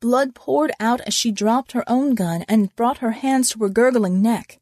Blood 0.00 0.34
poured 0.34 0.70
out 0.78 1.00
as 1.00 1.14
she 1.14 1.32
dropped 1.32 1.72
her 1.72 1.84
own 1.88 2.14
gun 2.14 2.44
and 2.46 2.74
brought 2.76 2.98
her 2.98 3.12
hands 3.12 3.50
to 3.50 3.60
her 3.60 3.68
gurgling 3.68 4.20
neck. 4.20 4.60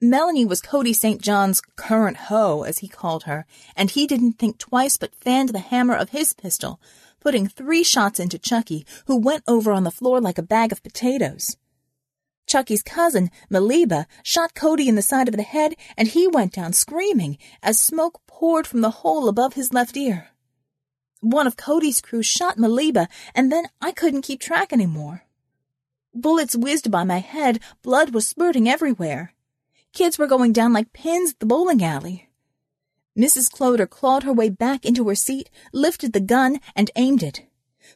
Melanie 0.00 0.44
was 0.44 0.60
Cody 0.60 0.92
St. 0.92 1.20
John's 1.20 1.60
current 1.60 2.16
hoe, 2.28 2.62
as 2.62 2.78
he 2.78 2.88
called 2.88 3.24
her, 3.24 3.46
and 3.74 3.90
he 3.90 4.06
didn't 4.06 4.34
think 4.34 4.58
twice 4.58 4.96
but 4.96 5.14
fanned 5.14 5.48
the 5.48 5.58
hammer 5.58 5.94
of 5.94 6.10
his 6.10 6.32
pistol, 6.32 6.80
putting 7.20 7.46
three 7.46 7.84
shots 7.84 8.20
into 8.20 8.38
Chucky, 8.38 8.86
who 9.06 9.16
went 9.16 9.44
over 9.46 9.72
on 9.72 9.84
the 9.84 9.90
floor 9.90 10.20
like 10.20 10.38
a 10.38 10.42
bag 10.42 10.72
of 10.72 10.82
potatoes. 10.82 11.56
Chucky's 12.46 12.82
cousin, 12.82 13.30
Maliba, 13.50 14.06
shot 14.22 14.54
Cody 14.54 14.88
in 14.88 14.94
the 14.94 15.02
side 15.02 15.28
of 15.28 15.36
the 15.36 15.42
head, 15.42 15.74
and 15.96 16.08
he 16.08 16.26
went 16.26 16.54
down 16.54 16.72
screaming 16.72 17.36
as 17.62 17.80
smoke 17.80 18.20
poured 18.26 18.66
from 18.66 18.80
the 18.80 18.90
hole 18.90 19.28
above 19.28 19.52
his 19.54 19.72
left 19.72 19.96
ear. 19.96 20.28
One 21.20 21.46
of 21.46 21.56
Cody's 21.56 22.00
crew 22.00 22.22
shot 22.22 22.56
Maliba, 22.56 23.08
and 23.34 23.52
then 23.52 23.66
I 23.80 23.92
couldn't 23.92 24.22
keep 24.22 24.40
track 24.40 24.72
anymore. 24.72 25.24
Bullets 26.14 26.56
whizzed 26.56 26.90
by 26.90 27.04
my 27.04 27.18
head, 27.18 27.60
blood 27.82 28.14
was 28.14 28.26
spurting 28.26 28.68
everywhere. 28.68 29.34
Kids 29.92 30.18
were 30.18 30.26
going 30.26 30.52
down 30.52 30.72
like 30.72 30.92
pins 30.92 31.32
at 31.32 31.40
the 31.40 31.46
bowling 31.46 31.84
alley. 31.84 32.27
Mrs. 33.18 33.50
Cloder 33.50 33.88
clawed 33.88 34.22
her 34.22 34.32
way 34.32 34.48
back 34.48 34.84
into 34.84 35.08
her 35.08 35.16
seat, 35.16 35.50
lifted 35.72 36.12
the 36.12 36.20
gun, 36.20 36.60
and 36.76 36.90
aimed 36.94 37.22
it. 37.24 37.42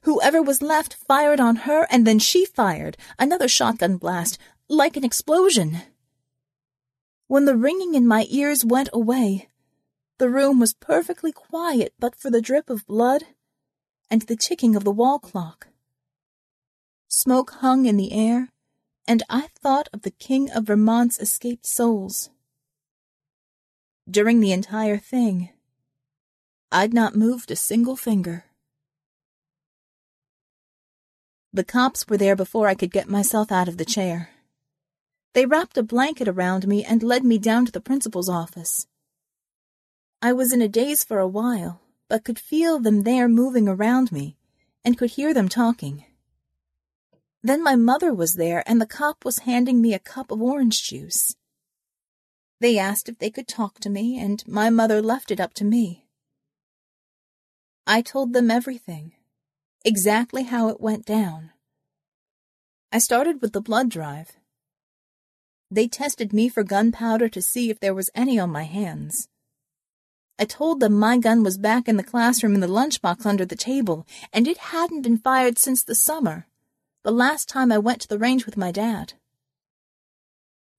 Whoever 0.02 0.42
was 0.42 0.60
left 0.60 0.94
fired 0.94 1.38
on 1.38 1.56
her, 1.56 1.86
and 1.90 2.04
then 2.04 2.18
she 2.18 2.44
fired, 2.44 2.96
another 3.18 3.46
shotgun 3.46 3.98
blast, 3.98 4.36
like 4.68 4.96
an 4.96 5.04
explosion. 5.04 5.82
When 7.28 7.44
the 7.44 7.56
ringing 7.56 7.94
in 7.94 8.06
my 8.06 8.26
ears 8.30 8.64
went 8.64 8.88
away, 8.92 9.48
the 10.18 10.28
room 10.28 10.58
was 10.58 10.74
perfectly 10.74 11.32
quiet 11.32 11.94
but 11.98 12.16
for 12.16 12.30
the 12.30 12.42
drip 12.42 12.68
of 12.68 12.86
blood 12.86 13.24
and 14.10 14.22
the 14.22 14.36
ticking 14.36 14.74
of 14.76 14.84
the 14.84 14.90
wall 14.90 15.18
clock. 15.18 15.68
Smoke 17.08 17.52
hung 17.60 17.86
in 17.86 17.96
the 17.96 18.12
air, 18.12 18.48
and 19.06 19.22
I 19.30 19.48
thought 19.60 19.88
of 19.92 20.02
the 20.02 20.10
King 20.10 20.50
of 20.50 20.64
Vermont's 20.64 21.18
escaped 21.18 21.66
souls. 21.66 22.30
During 24.10 24.40
the 24.40 24.52
entire 24.52 24.98
thing, 24.98 25.50
I'd 26.72 26.92
not 26.92 27.14
moved 27.14 27.50
a 27.50 27.56
single 27.56 27.96
finger. 27.96 28.46
The 31.52 31.64
cops 31.64 32.08
were 32.08 32.16
there 32.16 32.34
before 32.34 32.66
I 32.66 32.74
could 32.74 32.90
get 32.90 33.08
myself 33.08 33.52
out 33.52 33.68
of 33.68 33.76
the 33.76 33.84
chair. 33.84 34.30
They 35.34 35.46
wrapped 35.46 35.78
a 35.78 35.82
blanket 35.82 36.26
around 36.26 36.66
me 36.66 36.84
and 36.84 37.02
led 37.02 37.24
me 37.24 37.38
down 37.38 37.64
to 37.66 37.72
the 37.72 37.80
principal's 37.80 38.28
office. 38.28 38.86
I 40.20 40.32
was 40.32 40.52
in 40.52 40.62
a 40.62 40.68
daze 40.68 41.04
for 41.04 41.18
a 41.18 41.28
while, 41.28 41.80
but 42.08 42.24
could 42.24 42.38
feel 42.38 42.78
them 42.78 43.02
there 43.02 43.28
moving 43.28 43.68
around 43.68 44.10
me 44.10 44.36
and 44.84 44.98
could 44.98 45.10
hear 45.10 45.32
them 45.32 45.48
talking. 45.48 46.04
Then 47.42 47.62
my 47.62 47.76
mother 47.76 48.12
was 48.12 48.34
there, 48.34 48.62
and 48.66 48.80
the 48.80 48.86
cop 48.86 49.24
was 49.24 49.40
handing 49.40 49.80
me 49.80 49.94
a 49.94 49.98
cup 49.98 50.30
of 50.30 50.42
orange 50.42 50.82
juice. 50.82 51.36
They 52.62 52.78
asked 52.78 53.08
if 53.08 53.18
they 53.18 53.28
could 53.28 53.48
talk 53.48 53.80
to 53.80 53.90
me, 53.90 54.20
and 54.20 54.46
my 54.46 54.70
mother 54.70 55.02
left 55.02 55.32
it 55.32 55.40
up 55.40 55.52
to 55.54 55.64
me. 55.64 56.06
I 57.88 58.02
told 58.02 58.32
them 58.32 58.52
everything, 58.52 59.14
exactly 59.84 60.44
how 60.44 60.68
it 60.68 60.80
went 60.80 61.04
down. 61.04 61.50
I 62.92 62.98
started 62.98 63.42
with 63.42 63.52
the 63.52 63.60
blood 63.60 63.90
drive. 63.90 64.36
They 65.72 65.88
tested 65.88 66.32
me 66.32 66.48
for 66.48 66.62
gunpowder 66.62 67.28
to 67.30 67.42
see 67.42 67.68
if 67.68 67.80
there 67.80 67.94
was 67.94 68.10
any 68.14 68.38
on 68.38 68.50
my 68.50 68.62
hands. 68.62 69.28
I 70.38 70.44
told 70.44 70.78
them 70.78 70.92
my 70.92 71.18
gun 71.18 71.42
was 71.42 71.58
back 71.58 71.88
in 71.88 71.96
the 71.96 72.04
classroom 72.04 72.54
in 72.54 72.60
the 72.60 72.68
lunchbox 72.68 73.26
under 73.26 73.44
the 73.44 73.56
table, 73.56 74.06
and 74.32 74.46
it 74.46 74.70
hadn't 74.70 75.02
been 75.02 75.18
fired 75.18 75.58
since 75.58 75.82
the 75.82 75.96
summer 75.96 76.46
the 77.02 77.10
last 77.10 77.48
time 77.48 77.72
I 77.72 77.78
went 77.78 78.02
to 78.02 78.08
the 78.08 78.20
range 78.20 78.46
with 78.46 78.56
my 78.56 78.70
dad. 78.70 79.14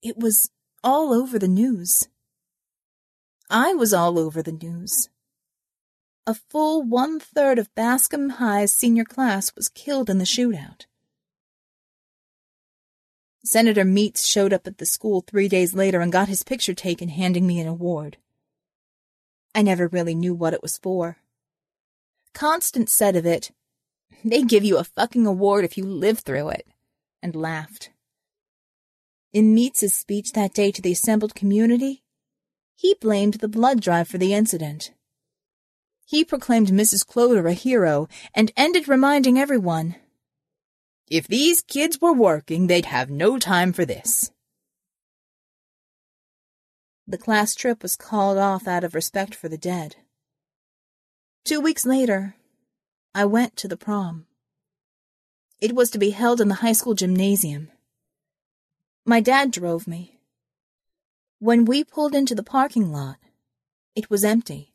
It 0.01 0.17
was 0.17 0.49
all 0.83 1.13
over 1.13 1.39
the 1.39 1.47
news. 1.47 2.09
I 3.49 3.73
was 3.73 3.93
all 3.93 4.19
over 4.19 4.41
the 4.41 4.51
news. 4.51 5.09
A 6.27 6.33
full 6.33 6.83
one 6.83 7.19
third 7.19 7.57
of 7.59 7.73
Bascom 7.75 8.31
High's 8.31 8.73
senior 8.73 9.05
class 9.05 9.55
was 9.55 9.69
killed 9.69 10.09
in 10.09 10.17
the 10.17 10.25
shootout. 10.25 10.85
Senator 13.45 13.83
Meats 13.83 14.25
showed 14.25 14.53
up 14.53 14.67
at 14.67 14.77
the 14.77 14.85
school 14.85 15.21
three 15.21 15.49
days 15.49 15.73
later 15.73 15.99
and 15.99 16.11
got 16.11 16.29
his 16.29 16.43
picture 16.43 16.73
taken, 16.73 17.09
handing 17.09 17.45
me 17.45 17.59
an 17.59 17.67
award. 17.67 18.17
I 19.53 19.61
never 19.61 19.87
really 19.87 20.15
knew 20.15 20.33
what 20.33 20.53
it 20.53 20.61
was 20.61 20.77
for. 20.77 21.17
Constance 22.33 22.91
said 22.91 23.15
of 23.15 23.25
it, 23.25 23.51
they 24.23 24.43
give 24.43 24.63
you 24.63 24.77
a 24.77 24.83
fucking 24.83 25.27
award 25.27 25.65
if 25.65 25.77
you 25.77 25.85
live 25.85 26.19
through 26.19 26.49
it, 26.49 26.65
and 27.21 27.35
laughed. 27.35 27.89
In 29.33 29.55
Meats's 29.55 29.95
speech 29.95 30.33
that 30.33 30.53
day 30.53 30.71
to 30.71 30.81
the 30.81 30.91
assembled 30.91 31.33
community, 31.33 32.03
he 32.75 32.95
blamed 33.01 33.35
the 33.35 33.47
blood 33.47 33.81
drive 33.81 34.07
for 34.07 34.19
the 34.19 34.33
incident. 34.33 34.93
He 36.05 36.23
proclaimed 36.23 36.67
Mrs. 36.67 37.03
Cloder 37.03 37.49
a 37.49 37.53
hero 37.53 38.07
and 38.35 38.51
ended 38.55 38.87
reminding 38.87 39.39
everyone, 39.39 39.95
if 41.09 41.27
these 41.27 41.61
kids 41.61 41.99
were 41.99 42.13
working, 42.13 42.67
they'd 42.67 42.85
have 42.85 43.09
no 43.09 43.37
time 43.37 43.73
for 43.73 43.85
this. 43.85 44.31
The 47.07 47.17
class 47.17 47.55
trip 47.55 47.83
was 47.83 47.95
called 47.95 48.37
off 48.37 48.67
out 48.67 48.83
of 48.83 48.95
respect 48.95 49.35
for 49.35 49.49
the 49.49 49.57
dead. 49.57 49.95
Two 51.43 51.59
weeks 51.59 51.85
later, 51.85 52.35
I 53.13 53.25
went 53.25 53.57
to 53.57 53.67
the 53.67 53.77
prom. 53.77 54.27
It 55.59 55.75
was 55.75 55.89
to 55.91 55.99
be 55.99 56.11
held 56.11 56.39
in 56.39 56.47
the 56.47 56.61
high 56.65 56.73
school 56.73 56.93
gymnasium. 56.93 57.69
My 59.05 59.19
dad 59.19 59.51
drove 59.51 59.85
me. 59.85 60.17
When 61.39 61.65
we 61.65 61.83
pulled 61.83 62.15
into 62.15 62.33
the 62.33 62.43
parking 62.43 62.93
lot, 62.93 63.17
it 63.95 64.09
was 64.09 64.23
empty. 64.23 64.71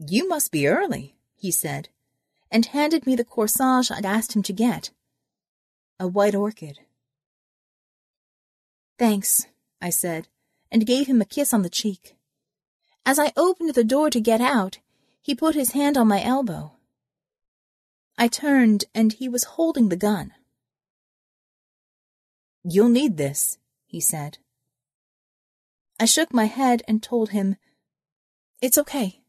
You 0.00 0.28
must 0.28 0.50
be 0.50 0.66
early, 0.66 1.14
he 1.36 1.52
said, 1.52 1.88
and 2.50 2.66
handed 2.66 3.06
me 3.06 3.14
the 3.14 3.24
corsage 3.24 3.92
I'd 3.92 4.04
asked 4.04 4.34
him 4.34 4.42
to 4.42 4.52
get. 4.52 4.90
A 6.00 6.08
white 6.08 6.34
orchid. 6.34 6.80
Thanks, 8.98 9.46
I 9.80 9.90
said, 9.90 10.26
and 10.68 10.84
gave 10.84 11.06
him 11.06 11.20
a 11.20 11.24
kiss 11.24 11.54
on 11.54 11.62
the 11.62 11.70
cheek. 11.70 12.16
As 13.06 13.20
I 13.20 13.32
opened 13.36 13.74
the 13.74 13.84
door 13.84 14.10
to 14.10 14.20
get 14.20 14.40
out, 14.40 14.78
he 15.22 15.36
put 15.36 15.54
his 15.54 15.72
hand 15.72 15.96
on 15.96 16.08
my 16.08 16.20
elbow. 16.20 16.72
I 18.18 18.26
turned, 18.26 18.84
and 18.92 19.12
he 19.12 19.28
was 19.28 19.44
holding 19.44 19.90
the 19.90 19.96
gun. 19.96 20.32
You'll 22.64 22.88
need 22.88 23.16
this, 23.16 23.58
he 23.86 24.00
said. 24.00 24.38
I 25.98 26.04
shook 26.04 26.32
my 26.32 26.44
head 26.44 26.82
and 26.86 27.02
told 27.02 27.30
him, 27.30 27.56
It's 28.60 28.78
okay. 28.78 29.20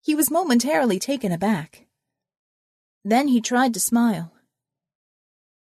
He 0.00 0.14
was 0.14 0.30
momentarily 0.30 0.98
taken 0.98 1.32
aback. 1.32 1.86
Then 3.04 3.28
he 3.28 3.40
tried 3.40 3.74
to 3.74 3.80
smile. 3.80 4.32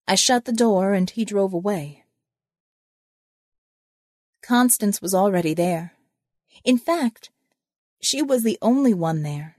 I 0.07 0.15
shut 0.15 0.45
the 0.45 0.53
door 0.53 0.93
and 0.93 1.09
he 1.09 1.25
drove 1.25 1.53
away. 1.53 2.05
Constance 4.43 5.01
was 5.01 5.15
already 5.15 5.55
there. 5.55 5.95
In 6.65 6.79
fact, 6.79 7.31
she 8.01 8.23
was 8.23 8.43
the 8.43 8.59
only 8.61 8.95
one 8.95 9.23
there. 9.23 9.57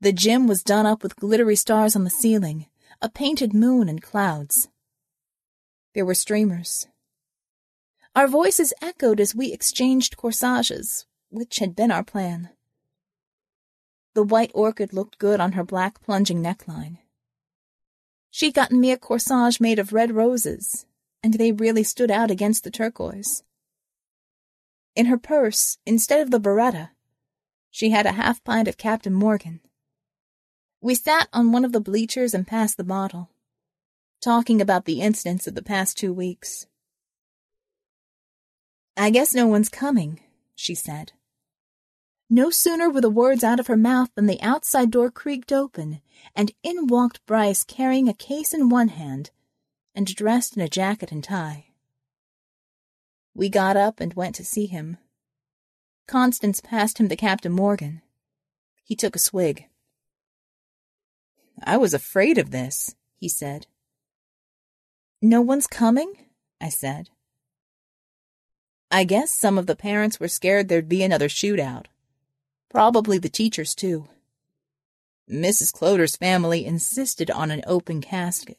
The 0.00 0.12
gym 0.12 0.46
was 0.46 0.62
done 0.62 0.86
up 0.86 1.02
with 1.02 1.16
glittery 1.16 1.56
stars 1.56 1.96
on 1.96 2.04
the 2.04 2.10
ceiling, 2.10 2.66
a 3.00 3.08
painted 3.08 3.52
moon 3.52 3.88
and 3.88 4.02
clouds. 4.02 4.68
There 5.94 6.04
were 6.04 6.14
streamers. 6.14 6.88
Our 8.16 8.26
voices 8.26 8.72
echoed 8.82 9.20
as 9.20 9.34
we 9.34 9.52
exchanged 9.52 10.16
corsages, 10.16 11.06
which 11.30 11.58
had 11.58 11.76
been 11.76 11.90
our 11.90 12.04
plan. 12.04 12.50
The 14.14 14.22
white 14.22 14.50
orchid 14.54 14.92
looked 14.92 15.18
good 15.18 15.40
on 15.40 15.52
her 15.52 15.64
black 15.64 16.02
plunging 16.02 16.42
neckline. 16.42 16.98
She'd 18.30 18.54
gotten 18.54 18.80
me 18.80 18.90
a 18.90 18.96
corsage 18.96 19.60
made 19.60 19.78
of 19.78 19.92
red 19.92 20.12
roses, 20.12 20.86
and 21.22 21.34
they 21.34 21.52
really 21.52 21.84
stood 21.84 22.10
out 22.10 22.30
against 22.30 22.64
the 22.64 22.70
turquoise. 22.70 23.42
In 24.96 25.06
her 25.06 25.18
purse, 25.18 25.78
instead 25.86 26.20
of 26.20 26.30
the 26.30 26.40
beretta, 26.40 26.90
she 27.70 27.90
had 27.90 28.06
a 28.06 28.12
half 28.12 28.42
pint 28.44 28.68
of 28.68 28.76
Captain 28.76 29.12
Morgan. 29.12 29.60
We 30.80 30.94
sat 30.94 31.28
on 31.32 31.50
one 31.50 31.64
of 31.64 31.72
the 31.72 31.80
bleachers 31.80 32.34
and 32.34 32.46
passed 32.46 32.76
the 32.76 32.84
bottle, 32.84 33.30
talking 34.24 34.62
about 34.62 34.86
the 34.86 35.02
incidents 35.02 35.46
of 35.46 35.54
the 35.54 35.62
past 35.62 35.98
two 35.98 36.12
weeks. 36.12 36.66
I 38.96 39.10
guess 39.10 39.34
no 39.34 39.46
one's 39.46 39.68
coming, 39.68 40.20
she 40.54 40.74
said. 40.74 41.12
No 42.30 42.48
sooner 42.48 42.88
were 42.88 43.02
the 43.02 43.10
words 43.10 43.44
out 43.44 43.60
of 43.60 43.66
her 43.66 43.76
mouth 43.76 44.08
than 44.14 44.24
the 44.24 44.40
outside 44.40 44.90
door 44.90 45.10
creaked 45.10 45.52
open, 45.52 46.00
and 46.34 46.52
in 46.62 46.86
walked 46.86 47.24
Bryce 47.26 47.64
carrying 47.64 48.08
a 48.08 48.14
case 48.14 48.54
in 48.54 48.70
one 48.70 48.88
hand 48.88 49.30
and 49.94 50.06
dressed 50.06 50.56
in 50.56 50.62
a 50.62 50.68
jacket 50.68 51.12
and 51.12 51.22
tie. 51.22 51.66
We 53.34 53.50
got 53.50 53.76
up 53.76 54.00
and 54.00 54.14
went 54.14 54.36
to 54.36 54.44
see 54.44 54.64
him. 54.64 54.96
Constance 56.08 56.60
passed 56.60 56.98
him 56.98 57.08
the 57.08 57.16
Captain 57.16 57.52
Morgan. 57.52 58.00
He 58.84 58.96
took 58.96 59.14
a 59.14 59.18
swig. 59.18 59.66
I 61.62 61.76
was 61.76 61.92
afraid 61.92 62.38
of 62.38 62.52
this, 62.52 62.94
he 63.16 63.28
said. 63.28 63.66
No 65.20 65.40
one's 65.40 65.66
coming? 65.66 66.12
I 66.60 66.68
said. 66.68 67.10
I 68.90 69.04
guess 69.04 69.30
some 69.30 69.58
of 69.58 69.66
the 69.66 69.76
parents 69.76 70.20
were 70.20 70.28
scared 70.28 70.68
there'd 70.68 70.88
be 70.88 71.02
another 71.02 71.28
shootout. 71.28 71.86
Probably 72.70 73.18
the 73.18 73.28
teachers, 73.28 73.74
too. 73.74 74.08
Mrs. 75.30 75.72
Cloder's 75.72 76.16
family 76.16 76.64
insisted 76.64 77.30
on 77.30 77.50
an 77.50 77.62
open 77.66 78.00
casket. 78.00 78.58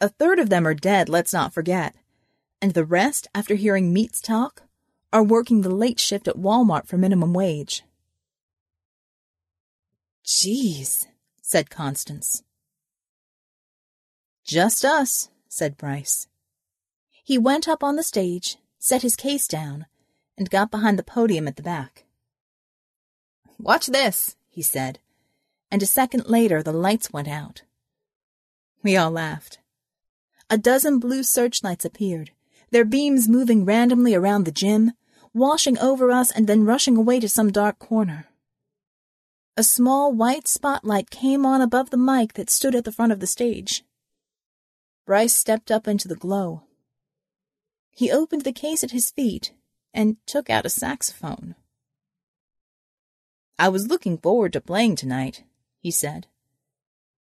A 0.00 0.08
third 0.08 0.38
of 0.38 0.48
them 0.48 0.66
are 0.66 0.74
dead, 0.74 1.08
let's 1.08 1.32
not 1.32 1.52
forget 1.52 1.94
and 2.60 2.74
the 2.74 2.84
rest, 2.84 3.28
after 3.34 3.54
hearing 3.54 3.92
Meats 3.92 4.20
talk, 4.20 4.62
are 5.12 5.22
working 5.22 5.62
the 5.62 5.70
late 5.70 6.00
shift 6.00 6.28
at 6.28 6.36
Walmart 6.36 6.86
for 6.86 6.98
minimum 6.98 7.32
wage. 7.32 7.84
Jeez, 10.24 11.06
said 11.40 11.70
Constance. 11.70 12.42
Just 14.48 14.82
us, 14.82 15.28
said 15.46 15.76
Bryce. 15.76 16.26
He 17.22 17.36
went 17.36 17.68
up 17.68 17.84
on 17.84 17.96
the 17.96 18.02
stage, 18.02 18.56
set 18.78 19.02
his 19.02 19.14
case 19.14 19.46
down, 19.46 19.84
and 20.38 20.48
got 20.48 20.70
behind 20.70 20.98
the 20.98 21.02
podium 21.02 21.46
at 21.46 21.56
the 21.56 21.62
back. 21.62 22.06
Watch 23.58 23.88
this, 23.88 24.36
he 24.48 24.62
said, 24.62 25.00
and 25.70 25.82
a 25.82 25.86
second 25.86 26.28
later 26.28 26.62
the 26.62 26.72
lights 26.72 27.12
went 27.12 27.28
out. 27.28 27.64
We 28.82 28.96
all 28.96 29.10
laughed. 29.10 29.58
A 30.48 30.56
dozen 30.56 30.98
blue 30.98 31.24
searchlights 31.24 31.84
appeared, 31.84 32.30
their 32.70 32.86
beams 32.86 33.28
moving 33.28 33.66
randomly 33.66 34.14
around 34.14 34.46
the 34.46 34.50
gym, 34.50 34.92
washing 35.34 35.78
over 35.78 36.10
us 36.10 36.30
and 36.30 36.46
then 36.46 36.64
rushing 36.64 36.96
away 36.96 37.20
to 37.20 37.28
some 37.28 37.52
dark 37.52 37.78
corner. 37.78 38.28
A 39.58 39.62
small 39.62 40.10
white 40.10 40.48
spotlight 40.48 41.10
came 41.10 41.44
on 41.44 41.60
above 41.60 41.90
the 41.90 41.98
mic 41.98 42.32
that 42.32 42.48
stood 42.48 42.74
at 42.74 42.86
the 42.86 42.92
front 42.92 43.12
of 43.12 43.20
the 43.20 43.26
stage. 43.26 43.84
Bryce 45.08 45.34
stepped 45.34 45.70
up 45.70 45.88
into 45.88 46.06
the 46.06 46.14
glow. 46.14 46.64
He 47.92 48.12
opened 48.12 48.42
the 48.42 48.52
case 48.52 48.84
at 48.84 48.90
his 48.90 49.10
feet 49.10 49.54
and 49.94 50.18
took 50.26 50.50
out 50.50 50.66
a 50.66 50.68
saxophone. 50.68 51.54
I 53.58 53.70
was 53.70 53.88
looking 53.88 54.18
forward 54.18 54.52
to 54.52 54.60
playing 54.60 54.96
tonight, 54.96 55.44
he 55.80 55.90
said. 55.90 56.26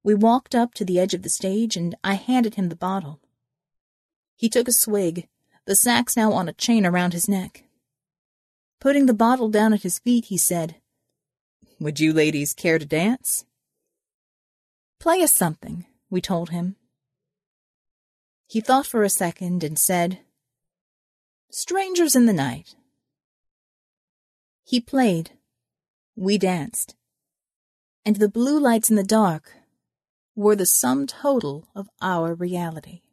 We 0.03 0.13
walked 0.13 0.53
up 0.53 0.75
to 0.75 0.85
the 0.85 0.99
edge 0.99 1.15
of 1.15 1.23
the 1.23 1.29
stage 1.29 1.75
and 1.75 1.95
I 2.03 2.13
handed 2.13 2.53
him 2.53 2.69
the 2.69 2.75
bottle. 2.75 3.19
He 4.35 4.47
took 4.47 4.67
a 4.67 4.71
swig, 4.71 5.27
the 5.65 5.75
sax 5.75 6.15
now 6.15 6.33
on 6.33 6.47
a 6.47 6.53
chain 6.53 6.85
around 6.85 7.13
his 7.13 7.27
neck. 7.27 7.63
Putting 8.79 9.07
the 9.07 9.15
bottle 9.15 9.49
down 9.49 9.73
at 9.73 9.81
his 9.81 9.97
feet, 9.97 10.25
he 10.25 10.37
said, 10.37 10.75
Would 11.79 11.99
you 11.99 12.13
ladies 12.13 12.53
care 12.53 12.77
to 12.77 12.85
dance? 12.85 13.43
Play 14.99 15.23
us 15.23 15.33
something, 15.33 15.87
we 16.11 16.21
told 16.21 16.51
him. 16.51 16.75
He 18.51 18.59
thought 18.59 18.85
for 18.85 19.01
a 19.01 19.09
second 19.09 19.63
and 19.63 19.79
said, 19.79 20.19
Strangers 21.49 22.17
in 22.17 22.25
the 22.25 22.33
Night. 22.33 22.75
He 24.65 24.81
played. 24.81 25.31
We 26.17 26.37
danced. 26.37 26.95
And 28.05 28.17
the 28.17 28.27
blue 28.27 28.59
lights 28.59 28.89
in 28.89 28.97
the 28.97 29.05
dark 29.05 29.53
were 30.35 30.57
the 30.57 30.65
sum 30.65 31.07
total 31.07 31.69
of 31.73 31.87
our 32.01 32.33
reality. 32.33 33.03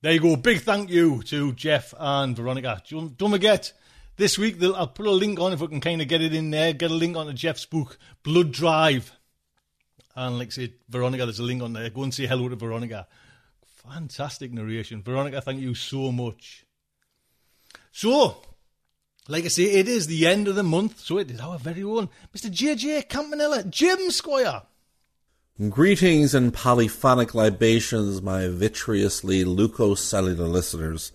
There 0.00 0.14
you 0.14 0.20
go. 0.20 0.36
Big 0.36 0.62
thank 0.62 0.88
you 0.88 1.22
to 1.24 1.52
Jeff 1.52 1.92
and 1.98 2.34
Veronica. 2.34 2.82
Don't, 2.88 3.30
forget, 3.30 3.74
this 4.16 4.38
week 4.38 4.62
I'll 4.62 4.86
put 4.86 5.06
a 5.06 5.10
link 5.10 5.40
on 5.40 5.52
if 5.52 5.60
we 5.60 5.68
can 5.68 5.80
kind 5.80 6.02
of 6.02 6.08
get 6.08 6.22
it 6.22 6.34
in 6.34 6.50
there. 6.50 6.72
Get 6.72 6.90
a 6.90 6.94
link 6.94 7.16
on 7.16 7.26
onto 7.26 7.32
Jeff's 7.32 7.66
book, 7.66 7.98
Blood 8.22 8.52
Drive. 8.52 9.12
And 10.14 10.38
like 10.38 10.48
I 10.48 10.50
said, 10.50 10.74
Veronica, 10.88 11.24
there's 11.24 11.38
a 11.38 11.44
link 11.44 11.62
on 11.62 11.72
there. 11.72 11.88
Go 11.90 12.02
and 12.02 12.12
say 12.12 12.26
hello 12.26 12.48
to 12.48 12.56
Veronica. 12.56 13.06
Fantastic 13.90 14.52
narration. 14.52 15.02
Veronica, 15.02 15.40
thank 15.40 15.60
you 15.60 15.74
so 15.74 16.12
much. 16.12 16.66
So, 17.90 18.42
like 19.28 19.44
I 19.44 19.48
say, 19.48 19.64
it 19.64 19.88
is 19.88 20.06
the 20.06 20.26
end 20.26 20.48
of 20.48 20.54
the 20.54 20.62
month, 20.62 21.00
so 21.00 21.18
it 21.18 21.30
is 21.30 21.40
our 21.40 21.58
very 21.58 21.82
own 21.82 22.08
Mr. 22.34 22.50
JJ 22.50 23.08
Campanella, 23.08 23.64
Jim 23.64 24.10
Squire. 24.10 24.62
Greetings 25.68 26.34
and 26.34 26.52
polyphonic 26.52 27.34
libations, 27.34 28.22
my 28.22 28.48
vitreously 28.48 29.44
leukocellular 29.44 30.50
listeners, 30.50 31.12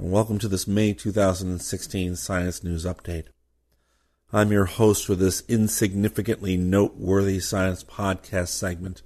and 0.00 0.10
welcome 0.10 0.38
to 0.38 0.48
this 0.48 0.66
May 0.66 0.94
2016 0.94 2.16
Science 2.16 2.64
News 2.64 2.86
Update. 2.86 3.26
I'm 4.32 4.50
your 4.50 4.64
host 4.64 5.04
for 5.04 5.14
this 5.14 5.42
insignificantly 5.46 6.56
noteworthy 6.56 7.38
science 7.38 7.84
podcast 7.84 8.48
segment, 8.48 9.02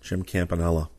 Jim 0.00 0.22
Campanella. 0.22 0.90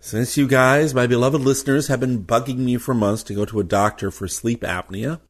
Since 0.00 0.36
you 0.36 0.48
guys, 0.48 0.92
my 0.92 1.06
beloved 1.06 1.40
listeners, 1.40 1.86
have 1.86 2.00
been 2.00 2.24
bugging 2.24 2.58
me 2.58 2.78
for 2.78 2.94
months 2.94 3.22
to 3.24 3.34
go 3.34 3.44
to 3.44 3.60
a 3.60 3.64
doctor 3.64 4.10
for 4.10 4.26
sleep 4.26 4.62
apnea, 4.62 5.20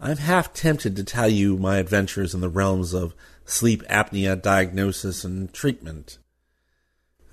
I'm 0.00 0.16
half 0.16 0.54
tempted 0.54 0.96
to 0.96 1.04
tell 1.04 1.28
you 1.28 1.58
my 1.58 1.76
adventures 1.76 2.32
in 2.32 2.40
the 2.40 2.48
realms 2.48 2.94
of 2.94 3.14
sleep 3.44 3.82
apnea 3.90 4.40
diagnosis 4.40 5.22
and 5.22 5.52
treatment. 5.52 6.16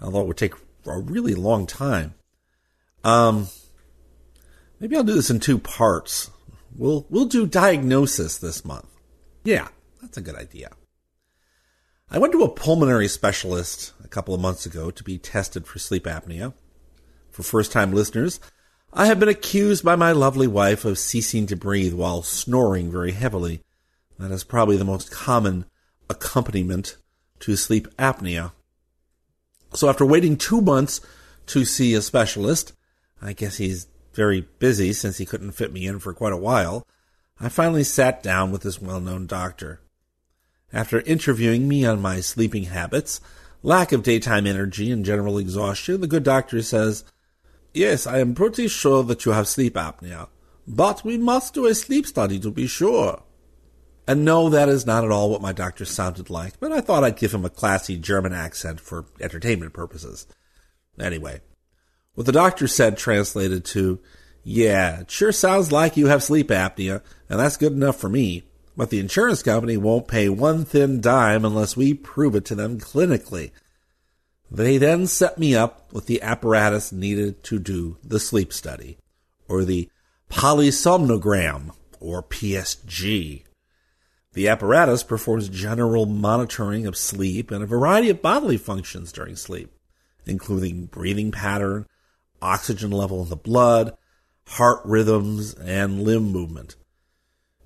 Although 0.02 0.22
it 0.22 0.28
would 0.28 0.38
take 0.38 0.56
a 0.86 1.00
really 1.00 1.36
long 1.36 1.66
time. 1.66 2.16
Um, 3.06 3.48
maybe 4.80 4.96
I'll 4.96 5.04
do 5.04 5.14
this 5.14 5.30
in 5.30 5.40
two 5.40 5.60
parts. 5.60 6.32
We'll 6.76 7.06
we'll 7.10 7.26
do 7.26 7.46
diagnosis 7.46 8.38
this 8.38 8.64
month. 8.64 8.88
Yeah, 9.44 9.70
that's 10.02 10.18
a 10.18 10.22
good 10.22 10.36
idea. 10.36 10.72
I 12.12 12.18
went 12.18 12.34
to 12.34 12.44
a 12.44 12.50
pulmonary 12.50 13.08
specialist 13.08 13.94
a 14.04 14.08
couple 14.08 14.34
of 14.34 14.42
months 14.42 14.66
ago 14.66 14.90
to 14.90 15.04
be 15.04 15.18
tested 15.18 15.68
for 15.68 15.78
sleep 15.78 16.06
apnea. 16.06 16.54
For 17.30 17.44
first 17.44 17.72
time 17.72 17.92
listeners, 17.92 18.40
I 18.92 19.06
have 19.06 19.20
been 19.20 19.30
accused 19.30 19.84
by 19.84 19.96
my 19.96 20.12
lovely 20.12 20.48
wife 20.48 20.86
of 20.86 20.98
ceasing 20.98 21.46
to 21.48 21.56
breathe 21.56 21.94
while 21.94 22.24
snoring 22.24 22.92
very 22.92 23.12
heavily. 23.12 23.62
That 24.18 24.32
is 24.32 24.44
probably 24.44 24.78
the 24.78 24.86
most 24.86 25.12
common 25.12 25.66
accompaniment 26.10 26.98
to 27.42 27.56
sleep 27.56 27.88
apnea. 27.98 28.52
So 29.74 29.88
after 29.88 30.06
waiting 30.06 30.36
two 30.36 30.62
months 30.62 31.02
to 31.48 31.64
see 31.64 31.94
a 31.94 32.02
specialist, 32.02 32.74
I 33.22 33.34
guess 33.34 33.58
he's 33.58 33.88
very 34.14 34.48
busy 34.60 34.94
since 34.94 35.18
he 35.18 35.26
couldn't 35.26 35.52
fit 35.52 35.74
me 35.74 35.88
in 35.88 36.00
for 36.00 36.14
quite 36.14 36.34
a 36.34 36.38
while, 36.38 36.86
I 37.40 37.50
finally 37.50 37.84
sat 37.84 38.22
down 38.22 38.52
with 38.52 38.64
this 38.64 38.82
well-known 38.82 39.28
doctor. 39.28 39.82
After 40.74 41.02
interviewing 41.02 41.68
me 41.68 41.86
on 41.86 42.02
my 42.02 42.20
sleeping 42.20 42.66
habits, 42.66 43.22
lack 43.64 43.92
of 43.92 44.04
daytime 44.04 44.46
energy, 44.46 44.92
and 44.92 45.06
general 45.06 45.38
exhaustion, 45.38 46.02
the 46.02 46.08
good 46.08 46.24
doctor 46.24 46.62
says, 46.62 47.04
Yes, 47.74 48.08
I 48.08 48.20
am 48.20 48.36
pretty 48.36 48.68
sure 48.68 49.04
that 49.04 49.26
you 49.26 49.32
have 49.32 49.48
sleep 49.48 49.76
apnea, 49.76 50.28
but 50.68 51.04
we 51.04 51.18
must 51.18 51.54
do 51.54 51.66
a 51.66 51.76
sleep 51.76 52.06
study 52.06 52.40
to 52.40 52.52
be 52.52 52.68
sure. 52.68 53.24
And 54.08 54.26
no, 54.26 54.50
that 54.50 54.70
is 54.70 54.88
not 54.88 55.04
at 55.04 55.12
all 55.12 55.30
what 55.30 55.42
my 55.42 55.54
doctor 55.54 55.86
sounded 55.86 56.32
like, 56.32 56.60
but 56.60 56.72
I 56.72 56.82
thought 56.82 57.04
I'd 57.04 57.16
give 57.16 57.34
him 57.34 57.46
a 57.46 57.50
classy 57.50 57.96
German 57.96 58.34
accent 58.34 58.80
for 58.80 59.06
entertainment 59.22 59.74
purposes. 59.74 60.26
Anyway, 61.00 61.42
what 62.20 62.26
the 62.26 62.34
doctor 62.34 62.68
said 62.68 62.98
translated 62.98 63.64
to, 63.64 63.98
Yeah, 64.44 65.00
it 65.00 65.10
sure 65.10 65.32
sounds 65.32 65.72
like 65.72 65.96
you 65.96 66.08
have 66.08 66.22
sleep 66.22 66.50
apnea, 66.50 67.02
and 67.30 67.40
that's 67.40 67.56
good 67.56 67.72
enough 67.72 67.96
for 67.96 68.10
me, 68.10 68.44
but 68.76 68.90
the 68.90 69.00
insurance 69.00 69.42
company 69.42 69.78
won't 69.78 70.10
pay 70.10 70.28
one 70.28 70.66
thin 70.66 71.00
dime 71.00 71.46
unless 71.46 71.78
we 71.78 71.94
prove 71.94 72.36
it 72.36 72.44
to 72.44 72.56
them 72.56 72.78
clinically. 72.78 73.52
They 74.52 74.78
then 74.78 75.08
set 75.08 75.38
me 75.38 75.56
up 75.56 75.94
with 75.94 76.08
the 76.08 76.22
apparatus 76.22 76.92
needed 76.92 77.42
to 77.44 77.58
do 77.58 77.96
the 78.04 78.20
sleep 78.20 78.52
study, 78.52 78.98
or 79.48 79.64
the 79.64 79.90
polysomnogram, 80.30 81.72
or 82.02 82.22
PSG. 82.22 83.46
The 84.34 84.50
apparatus 84.50 85.04
performs 85.04 85.48
general 85.48 86.06
monitoring 86.06 86.86
of 86.86 86.98
sleep 86.98 87.50
and 87.50 87.64
a 87.64 87.66
variety 87.66 88.10
of 88.10 88.22
bodily 88.22 88.58
functions 88.58 89.14
during 89.14 89.38
sleep, 89.38 89.72
including 90.26 90.88
breathing 90.88 91.32
pattern, 91.32 91.86
oxygen 92.42 92.92
level 92.92 93.24
in 93.24 93.30
the 93.30 93.36
blood, 93.36 93.96
heart 94.48 94.82
rhythms, 94.86 95.54
and 95.54 96.04
limb 96.04 96.32
movement. 96.32 96.76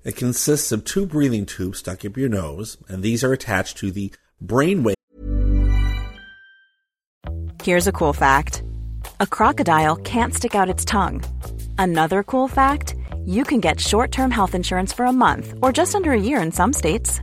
It 0.04 0.16
consists 0.16 0.72
of 0.72 0.84
two 0.84 1.06
breathing 1.06 1.46
tubes 1.46 1.78
stuck 1.78 2.04
up 2.04 2.16
your 2.16 2.28
nose, 2.28 2.76
and 2.88 3.02
these 3.02 3.24
are 3.24 3.32
attached 3.32 3.78
to 3.78 3.90
the 3.90 4.12
brainwave 4.42 4.94
Here's 7.64 7.86
a 7.86 7.92
cool 7.92 8.12
fact 8.12 8.62
a 9.20 9.26
crocodile 9.26 9.96
can't 9.96 10.34
stick 10.34 10.54
out 10.54 10.68
its 10.68 10.84
tongue. 10.84 11.24
Another 11.78 12.22
cool 12.22 12.46
fact 12.46 12.94
you 13.24 13.42
can 13.42 13.60
get 13.60 13.80
short 13.80 14.12
term 14.12 14.30
health 14.30 14.54
insurance 14.54 14.92
for 14.92 15.06
a 15.06 15.12
month 15.12 15.54
or 15.62 15.72
just 15.72 15.94
under 15.94 16.12
a 16.12 16.20
year 16.20 16.42
in 16.42 16.52
some 16.52 16.74
states. 16.74 17.22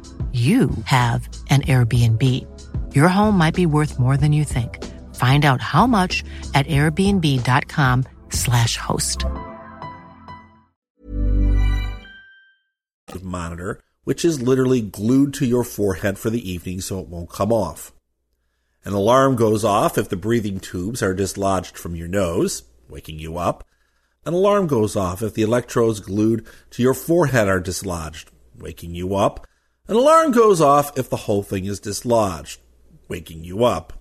you 0.33 0.69
have 0.85 1.27
an 1.49 1.63
Airbnb. 1.63 2.95
Your 2.95 3.09
home 3.09 3.37
might 3.37 3.55
be 3.55 3.65
worth 3.65 3.99
more 3.99 4.15
than 4.15 4.31
you 4.31 4.45
think. 4.45 4.81
Find 5.15 5.43
out 5.43 5.61
how 5.61 5.85
much 5.85 6.23
at 6.53 6.65
airbnb.com/slash 6.67 8.77
host. 8.77 9.25
monitor, 13.23 13.81
which 14.03 14.23
is 14.23 14.41
literally 14.41 14.81
glued 14.81 15.33
to 15.35 15.45
your 15.45 15.63
forehead 15.63 16.17
for 16.17 16.29
the 16.29 16.49
evening 16.49 16.81
so 16.81 16.99
it 16.99 17.07
won't 17.07 17.29
come 17.29 17.51
off. 17.51 17.91
An 18.83 18.93
alarm 18.93 19.35
goes 19.35 19.63
off 19.63 19.97
if 19.97 20.09
the 20.09 20.15
breathing 20.15 20.59
tubes 20.59 21.03
are 21.03 21.13
dislodged 21.13 21.77
from 21.77 21.95
your 21.95 22.07
nose, 22.07 22.63
waking 22.89 23.19
you 23.19 23.37
up. 23.37 23.63
An 24.25 24.33
alarm 24.33 24.67
goes 24.67 24.95
off 24.95 25.21
if 25.21 25.33
the 25.33 25.41
electrodes 25.41 25.99
glued 25.99 26.45
to 26.71 26.81
your 26.81 26.93
forehead 26.93 27.47
are 27.47 27.59
dislodged, 27.59 28.31
waking 28.57 28.95
you 28.95 29.15
up. 29.15 29.45
An 29.91 29.97
alarm 29.97 30.31
goes 30.31 30.61
off 30.61 30.97
if 30.97 31.09
the 31.09 31.17
whole 31.17 31.43
thing 31.43 31.65
is 31.65 31.81
dislodged, 31.81 32.61
waking 33.09 33.43
you 33.43 33.65
up. 33.65 33.91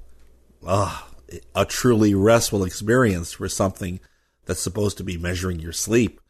Ah, 0.64 1.08
a 1.52 1.64
truly 1.64 2.14
restful 2.14 2.62
experience 2.62 3.32
for 3.32 3.48
something 3.48 3.98
that's 4.44 4.60
supposed 4.60 4.98
to 4.98 5.02
be 5.02 5.18
measuring 5.18 5.58
your 5.58 5.72
sleep. 5.72 6.20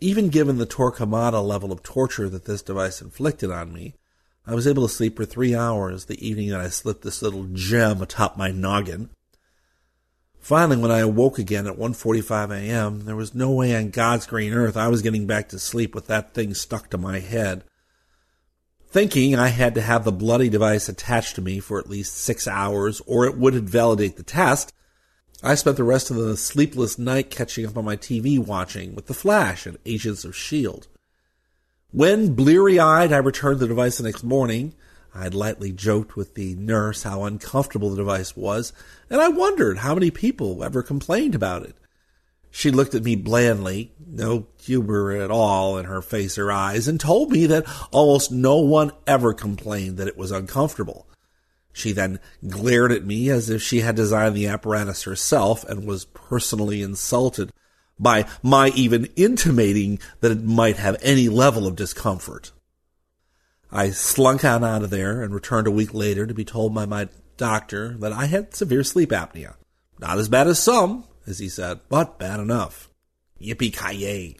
Even 0.00 0.30
given 0.30 0.56
the 0.56 0.64
Torquemada 0.64 1.46
level 1.46 1.70
of 1.70 1.82
torture 1.82 2.30
that 2.30 2.46
this 2.46 2.62
device 2.62 3.02
inflicted 3.02 3.50
on 3.50 3.74
me, 3.74 3.92
I 4.46 4.54
was 4.54 4.66
able 4.66 4.88
to 4.88 4.94
sleep 4.94 5.18
for 5.18 5.26
three 5.26 5.54
hours 5.54 6.06
the 6.06 6.26
evening 6.26 6.48
that 6.48 6.60
I 6.60 6.70
slipped 6.70 7.02
this 7.02 7.20
little 7.20 7.48
gem 7.52 8.00
atop 8.00 8.38
my 8.38 8.52
noggin. 8.52 9.10
Finally, 10.40 10.78
when 10.78 10.90
I 10.90 11.00
awoke 11.00 11.38
again 11.38 11.66
at 11.66 11.76
1.45 11.76 12.56
a.m., 12.56 13.04
there 13.04 13.16
was 13.16 13.34
no 13.34 13.50
way 13.50 13.76
on 13.76 13.90
God's 13.90 14.24
green 14.24 14.54
earth 14.54 14.78
I 14.78 14.88
was 14.88 15.02
getting 15.02 15.26
back 15.26 15.50
to 15.50 15.58
sleep 15.58 15.94
with 15.94 16.06
that 16.06 16.32
thing 16.32 16.54
stuck 16.54 16.88
to 16.88 16.96
my 16.96 17.18
head. 17.18 17.64
Thinking 18.92 19.34
I 19.34 19.48
had 19.48 19.74
to 19.76 19.80
have 19.80 20.04
the 20.04 20.12
bloody 20.12 20.50
device 20.50 20.86
attached 20.86 21.36
to 21.36 21.40
me 21.40 21.60
for 21.60 21.78
at 21.78 21.88
least 21.88 22.14
six 22.14 22.46
hours 22.46 23.00
or 23.06 23.24
it 23.24 23.38
would 23.38 23.54
invalidate 23.54 24.18
the 24.18 24.22
test, 24.22 24.74
I 25.42 25.54
spent 25.54 25.78
the 25.78 25.82
rest 25.82 26.10
of 26.10 26.16
the 26.16 26.36
sleepless 26.36 26.98
night 26.98 27.30
catching 27.30 27.64
up 27.64 27.78
on 27.78 27.86
my 27.86 27.96
TV 27.96 28.38
watching 28.38 28.94
with 28.94 29.06
The 29.06 29.14
Flash 29.14 29.64
and 29.64 29.78
Agents 29.86 30.26
of 30.26 30.32
S.H.I.E.L.D. 30.32 30.88
When, 31.90 32.34
bleary 32.34 32.78
eyed, 32.78 33.14
I 33.14 33.16
returned 33.16 33.60
the 33.60 33.66
device 33.66 33.96
the 33.96 34.02
next 34.02 34.24
morning, 34.24 34.74
I 35.14 35.22
had 35.22 35.34
lightly 35.34 35.72
joked 35.72 36.14
with 36.14 36.34
the 36.34 36.54
nurse 36.56 37.02
how 37.04 37.24
uncomfortable 37.24 37.88
the 37.88 37.96
device 37.96 38.36
was, 38.36 38.74
and 39.08 39.22
I 39.22 39.28
wondered 39.28 39.78
how 39.78 39.94
many 39.94 40.10
people 40.10 40.62
ever 40.62 40.82
complained 40.82 41.34
about 41.34 41.62
it. 41.62 41.76
She 42.54 42.70
looked 42.70 42.94
at 42.94 43.02
me 43.02 43.16
blandly, 43.16 43.92
no 44.06 44.46
humor 44.62 45.10
at 45.10 45.30
all 45.30 45.78
in 45.78 45.86
her 45.86 46.02
face 46.02 46.36
or 46.36 46.52
eyes, 46.52 46.86
and 46.86 47.00
told 47.00 47.32
me 47.32 47.46
that 47.46 47.64
almost 47.90 48.30
no 48.30 48.58
one 48.58 48.92
ever 49.06 49.32
complained 49.32 49.96
that 49.96 50.06
it 50.06 50.18
was 50.18 50.30
uncomfortable. 50.30 51.08
She 51.72 51.92
then 51.92 52.20
glared 52.46 52.92
at 52.92 53.06
me 53.06 53.30
as 53.30 53.48
if 53.48 53.62
she 53.62 53.80
had 53.80 53.96
designed 53.96 54.36
the 54.36 54.48
apparatus 54.48 55.04
herself 55.04 55.64
and 55.64 55.86
was 55.86 56.04
personally 56.04 56.82
insulted 56.82 57.52
by 57.98 58.26
my 58.42 58.68
even 58.74 59.08
intimating 59.16 59.98
that 60.20 60.32
it 60.32 60.44
might 60.44 60.76
have 60.76 60.98
any 61.00 61.30
level 61.30 61.66
of 61.66 61.74
discomfort. 61.74 62.52
I 63.70 63.90
slunk 63.90 64.44
on 64.44 64.62
out 64.62 64.82
of 64.82 64.90
there 64.90 65.22
and 65.22 65.32
returned 65.32 65.66
a 65.66 65.72
week 65.72 65.94
later 65.94 66.26
to 66.26 66.34
be 66.34 66.44
told 66.44 66.74
by 66.74 66.84
my 66.84 67.08
doctor 67.38 67.96
that 68.00 68.12
I 68.12 68.26
had 68.26 68.54
severe 68.54 68.84
sleep 68.84 69.08
apnea. 69.08 69.54
Not 69.98 70.18
as 70.18 70.28
bad 70.28 70.48
as 70.48 70.58
some, 70.58 71.04
as 71.26 71.38
he 71.38 71.48
said, 71.48 71.80
but 71.88 72.18
bad 72.18 72.40
enough. 72.40 72.90
Yippee-ki-yay. 73.40 74.36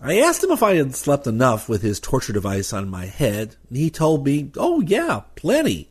I 0.00 0.20
asked 0.20 0.44
him 0.44 0.50
if 0.50 0.62
I 0.62 0.76
had 0.76 0.94
slept 0.94 1.26
enough 1.26 1.68
with 1.68 1.82
his 1.82 1.98
torture 1.98 2.32
device 2.32 2.72
on 2.72 2.88
my 2.88 3.06
head, 3.06 3.56
and 3.68 3.76
he 3.76 3.90
told 3.90 4.24
me, 4.24 4.52
oh 4.56 4.80
yeah, 4.80 5.22
plenty. 5.34 5.90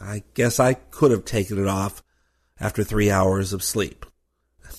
I 0.00 0.24
guess 0.34 0.60
I 0.60 0.74
could 0.74 1.10
have 1.10 1.24
taken 1.24 1.58
it 1.58 1.68
off 1.68 2.02
after 2.60 2.84
three 2.84 3.10
hours 3.10 3.52
of 3.52 3.62
sleep, 3.62 4.04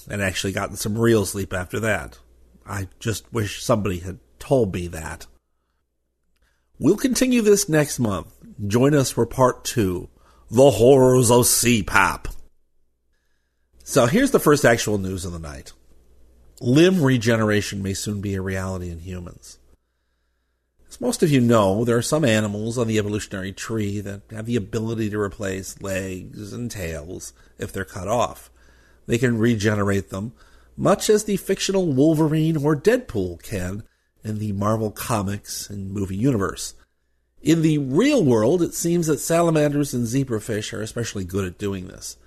and 0.10 0.22
actually 0.22 0.54
gotten 0.54 0.76
some 0.76 0.98
real 0.98 1.26
sleep 1.26 1.54
after 1.54 1.80
that. 1.80 2.20
I 2.68 2.88
just 3.00 3.32
wish 3.34 3.64
somebody 3.64 4.00
had 4.00 4.20
told 4.40 4.74
me 4.74 4.88
that. 4.88 5.26
We'll 6.78 6.98
continue 6.98 7.42
this 7.42 7.70
next 7.70 8.00
month. 8.00 8.34
Join 8.68 8.94
us 8.94 9.12
for 9.12 9.26
part 9.26 9.64
two 9.64 10.10
The 10.52 10.72
Horrors 10.72 11.32
of 11.32 11.46
CPAP. 11.46 12.28
So 13.88 14.08
here's 14.08 14.32
the 14.32 14.40
first 14.40 14.66
actual 14.66 14.98
news 14.98 15.26
of 15.26 15.32
the 15.32 15.38
night 15.38 15.72
limb 16.60 17.04
regeneration 17.04 17.84
may 17.84 17.94
soon 17.94 18.20
be 18.20 18.34
a 18.34 18.42
reality 18.42 18.90
in 18.90 18.98
humans. 18.98 19.60
As 20.90 21.00
most 21.00 21.22
of 21.22 21.30
you 21.30 21.40
know, 21.40 21.86
there 21.86 21.96
are 21.96 22.02
some 22.02 22.26
animals 22.26 22.80
on 22.80 22.88
the 22.88 22.98
evolutionary 22.98 23.52
tree 23.52 24.00
that 24.00 24.24
have 24.32 24.48
the 24.48 24.56
ability 24.56 25.12
to 25.12 25.20
replace 25.20 25.80
legs 25.84 26.52
and 26.52 26.72
tails 26.72 27.32
if 27.60 27.72
they're 27.72 27.86
cut 27.86 28.08
off. 28.08 28.50
They 29.06 29.20
can 29.20 29.38
regenerate 29.38 30.10
them, 30.10 30.34
much 30.76 31.08
as 31.08 31.26
the 31.26 31.38
fictional 31.38 31.94
Wolverine 31.94 32.58
or 32.58 32.76
Deadpool 32.76 33.44
can 33.44 33.84
in 34.24 34.40
the 34.40 34.54
Marvel 34.54 34.90
Comics 34.90 35.70
and 35.70 35.92
movie 35.92 36.18
universe. 36.18 36.74
In 37.44 37.62
the 37.62 37.78
real 37.78 38.24
world, 38.24 38.64
it 38.64 38.74
seems 38.74 39.06
that 39.06 39.20
salamanders 39.20 39.94
and 39.94 40.08
zebrafish 40.08 40.74
are 40.74 40.82
especially 40.82 41.24
good 41.24 41.46
at 41.46 41.60
doing 41.60 41.88
this. 41.88 42.18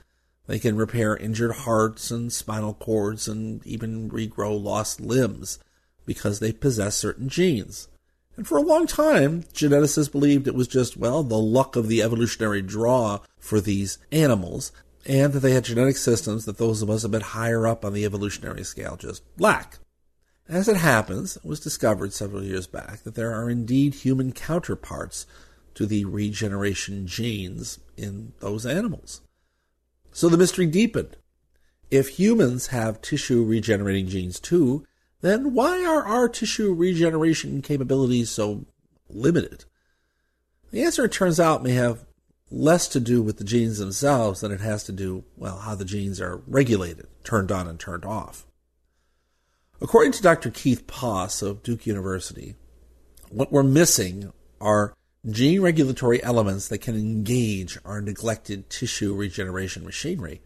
They 0.49 0.59
can 0.59 0.77
repair 0.77 1.15
injured 1.15 1.53
hearts 1.53 2.11
and 2.11 2.33
spinal 2.33 2.73
cords 2.73 3.29
and 3.29 3.65
even 3.67 4.11
regrow 4.11 4.61
lost 4.61 4.99
limbs 4.99 5.59
because 6.07 6.41
they 6.41 6.53
possess 6.53 6.97
certain 6.97 7.29
genes. 7.29 7.89
And 8.35 8.49
for 8.49 8.57
a 8.57 8.63
long 8.63 8.87
time, 8.87 9.43
geneticists 9.53 10.11
believed 10.11 10.49
it 10.49 10.55
was 10.55 10.67
just, 10.67 10.97
well, 10.97 11.23
the 11.23 11.37
luck 11.37 11.77
of 11.77 11.87
the 11.87 12.03
evolutionary 12.03 12.63
draw 12.63 13.21
for 13.39 13.61
these 13.61 13.99
animals, 14.11 14.73
and 15.05 15.35
that 15.35 15.41
they 15.41 15.53
had 15.53 15.65
genetic 15.65 15.99
systems 15.99 16.47
that 16.47 16.57
those 16.57 16.81
of 16.81 16.89
us 16.89 17.05
a 17.05 17.11
bit 17.11 17.23
higher 17.23 17.67
up 17.67 17.85
on 17.85 17.93
the 17.93 18.07
evolutionary 18.07 18.65
scale 18.65 18.97
just 18.97 19.23
lack. 19.39 19.79
As 20.49 20.67
it 20.67 20.79
happens, 20.79 21.37
it 21.37 21.45
was 21.45 21.61
discovered 21.61 22.15
several 22.15 22.43
years 22.43 22.67
back 22.67 23.03
that 23.03 23.17
there 23.17 23.35
are 23.35 23.51
indeed 23.51 23.97
human 23.97 24.33
counterparts 24.33 25.27
to 25.75 25.85
the 25.85 26.07
regeneration 26.07 27.07
genes 27.07 27.81
in 27.99 28.33
those 28.41 28.65
animals. 28.65 29.21
So 30.19 30.29
the 30.29 30.37
mystery 30.37 30.67
deepened. 30.67 31.17
If 31.93 32.19
humans 32.19 32.67
have 32.67 33.01
tissue 33.01 33.45
regenerating 33.45 34.09
genes 34.09 34.41
too, 34.41 34.85
then 35.21 35.55
why 35.55 35.85
are 35.85 36.05
our 36.05 36.29
tissue 36.29 36.75
regeneration 36.75 37.63
capabilities 37.63 38.29
so 38.29 38.67
limited? 39.09 39.65
The 40.73 40.83
answer, 40.83 41.05
it 41.05 41.13
turns 41.13 41.39
out, 41.39 41.63
may 41.63 41.75
have 41.75 42.05
less 42.51 42.89
to 42.89 42.99
do 42.99 43.23
with 43.23 43.39
the 43.39 43.45
genes 43.45 43.79
themselves 43.79 44.41
than 44.41 44.51
it 44.51 44.59
has 44.59 44.83
to 44.87 44.93
do, 44.93 45.23
well, 45.37 45.59
how 45.59 45.77
the 45.77 45.85
genes 45.85 46.21
are 46.21 46.43
regulated, 46.49 47.07
turned 47.23 47.53
on 47.53 47.69
and 47.69 47.79
turned 47.79 48.05
off. 48.05 48.45
According 49.81 50.11
to 50.15 50.23
Dr. 50.23 50.51
Keith 50.51 50.89
Poss 50.89 51.43
of 51.43 51.63
Duke 51.63 51.87
University, 51.87 52.57
what 53.31 53.53
we're 53.53 53.63
missing 53.63 54.33
are 54.61 54.95
gene 55.29 55.61
regulatory 55.61 56.23
elements 56.23 56.69
that 56.69 56.79
can 56.79 56.97
engage 56.97 57.79
our 57.85 58.01
neglected 58.01 58.71
tissue 58.71 59.15
regeneration 59.15 59.85
machinery. 59.85 60.41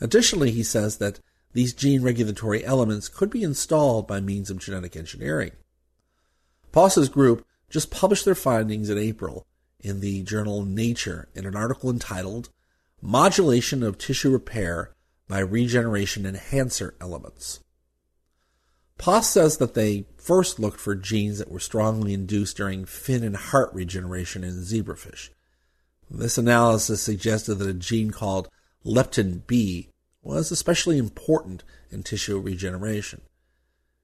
Additionally, 0.00 0.50
he 0.50 0.62
says 0.62 0.98
that 0.98 1.20
these 1.52 1.74
gene 1.74 2.02
regulatory 2.02 2.64
elements 2.64 3.08
could 3.08 3.30
be 3.30 3.42
installed 3.42 4.06
by 4.06 4.20
means 4.20 4.50
of 4.50 4.58
genetic 4.58 4.96
engineering. 4.96 5.50
Poss's 6.72 7.08
group 7.08 7.44
just 7.68 7.90
published 7.90 8.24
their 8.24 8.34
findings 8.34 8.88
in 8.88 8.98
April 8.98 9.46
in 9.80 10.00
the 10.00 10.22
journal 10.22 10.64
Nature 10.64 11.28
in 11.34 11.46
an 11.46 11.56
article 11.56 11.90
entitled 11.90 12.50
Modulation 13.02 13.82
of 13.82 13.98
Tissue 13.98 14.30
Repair 14.30 14.92
by 15.26 15.40
Regeneration 15.40 16.26
Enhancer 16.26 16.94
Elements. 17.00 17.60
Poss 19.00 19.30
says 19.30 19.56
that 19.56 19.72
they 19.72 20.04
first 20.18 20.60
looked 20.60 20.78
for 20.78 20.94
genes 20.94 21.38
that 21.38 21.50
were 21.50 21.58
strongly 21.58 22.12
induced 22.12 22.58
during 22.58 22.84
fin 22.84 23.24
and 23.24 23.34
heart 23.34 23.72
regeneration 23.72 24.44
in 24.44 24.60
zebrafish. 24.60 25.30
This 26.10 26.36
analysis 26.36 27.00
suggested 27.00 27.54
that 27.54 27.68
a 27.70 27.72
gene 27.72 28.10
called 28.10 28.50
leptin 28.84 29.46
B 29.46 29.88
was 30.22 30.52
especially 30.52 30.98
important 30.98 31.64
in 31.90 32.02
tissue 32.02 32.38
regeneration. 32.38 33.22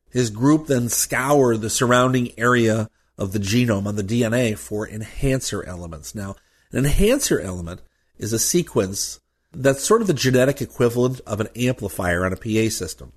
His 0.08 0.30
group 0.30 0.66
then 0.66 0.88
scoured 0.88 1.60
the 1.60 1.68
surrounding 1.68 2.32
area 2.38 2.88
of 3.18 3.32
the 3.32 3.38
genome 3.38 3.86
on 3.86 3.96
the 3.96 4.02
DNA 4.02 4.56
for 4.56 4.88
enhancer 4.88 5.62
elements. 5.64 6.14
Now, 6.14 6.36
an 6.72 6.78
enhancer 6.78 7.38
element 7.38 7.82
is 8.16 8.32
a 8.32 8.38
sequence 8.38 9.20
that's 9.52 9.84
sort 9.84 10.00
of 10.00 10.06
the 10.06 10.14
genetic 10.14 10.62
equivalent 10.62 11.20
of 11.26 11.40
an 11.40 11.48
amplifier 11.54 12.24
on 12.24 12.32
a 12.32 12.36
PA 12.36 12.70
system. 12.70 13.12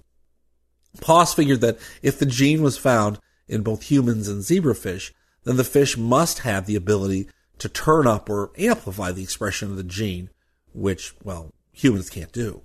Poss 1.01 1.33
figured 1.33 1.61
that 1.61 1.77
if 2.01 2.17
the 2.19 2.25
gene 2.25 2.61
was 2.61 2.77
found 2.77 3.19
in 3.47 3.63
both 3.63 3.83
humans 3.83 4.27
and 4.27 4.41
zebrafish, 4.41 5.11
then 5.43 5.57
the 5.57 5.63
fish 5.63 5.97
must 5.97 6.39
have 6.39 6.65
the 6.65 6.75
ability 6.75 7.27
to 7.59 7.69
turn 7.69 8.07
up 8.07 8.29
or 8.29 8.51
amplify 8.57 9.11
the 9.11 9.23
expression 9.23 9.69
of 9.69 9.77
the 9.77 9.83
gene, 9.83 10.29
which, 10.73 11.13
well, 11.23 11.53
humans 11.71 12.09
can't 12.09 12.31
do. 12.31 12.61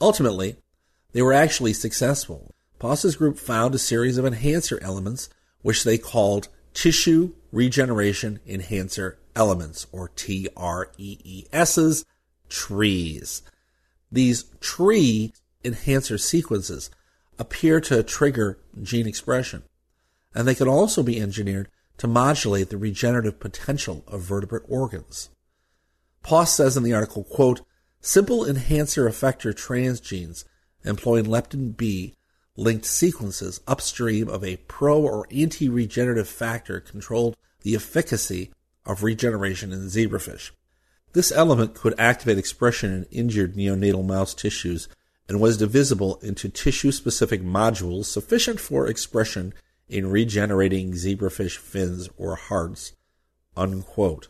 Ultimately, 0.00 0.56
they 1.12 1.22
were 1.22 1.32
actually 1.32 1.72
successful. 1.72 2.54
Poss's 2.78 3.16
group 3.16 3.38
found 3.38 3.74
a 3.74 3.78
series 3.78 4.18
of 4.18 4.26
enhancer 4.26 4.78
elements, 4.82 5.30
which 5.62 5.84
they 5.84 5.96
called 5.96 6.48
tissue 6.74 7.32
regeneration 7.52 8.40
enhancer 8.46 9.18
elements, 9.36 9.86
or 9.92 10.08
TREESs, 10.08 12.04
trees. 12.48 13.42
These 14.12 14.44
tree 14.60 15.32
enhancer 15.64 16.18
sequences 16.18 16.90
appear 17.38 17.80
to 17.80 18.02
trigger 18.02 18.58
gene 18.82 19.06
expression, 19.06 19.62
and 20.34 20.46
they 20.46 20.54
can 20.54 20.68
also 20.68 21.02
be 21.02 21.20
engineered 21.20 21.68
to 21.98 22.06
modulate 22.06 22.70
the 22.70 22.76
regenerative 22.76 23.38
potential 23.38 24.04
of 24.06 24.22
vertebrate 24.22 24.64
organs. 24.68 25.30
Poss 26.22 26.54
says 26.54 26.76
in 26.76 26.82
the 26.82 26.94
article, 26.94 27.24
quote, 27.24 27.60
Simple 28.00 28.46
enhancer 28.46 29.08
effector 29.08 29.54
transgenes 29.54 30.44
employing 30.84 31.24
leptin 31.24 31.76
B 31.76 32.14
linked 32.56 32.84
sequences 32.84 33.60
upstream 33.66 34.28
of 34.28 34.44
a 34.44 34.56
pro 34.56 35.00
or 35.00 35.26
anti 35.30 35.68
regenerative 35.68 36.28
factor 36.28 36.80
controlled 36.80 37.36
the 37.62 37.74
efficacy 37.74 38.52
of 38.84 39.02
regeneration 39.02 39.72
in 39.72 39.86
zebrafish. 39.86 40.50
This 41.14 41.32
element 41.32 41.74
could 41.74 41.98
activate 41.98 42.38
expression 42.38 42.92
in 42.92 43.04
injured 43.04 43.54
neonatal 43.54 44.04
mouse 44.04 44.34
tissues 44.34 44.88
and 45.28 45.40
was 45.40 45.56
divisible 45.56 46.16
into 46.16 46.48
tissue 46.48 46.92
specific 46.92 47.42
modules 47.42 48.06
sufficient 48.06 48.60
for 48.60 48.86
expression 48.86 49.54
in 49.88 50.10
regenerating 50.10 50.92
zebrafish 50.92 51.56
fins 51.56 52.08
or 52.16 52.36
hearts. 52.36 52.92
Unquote. 53.56 54.28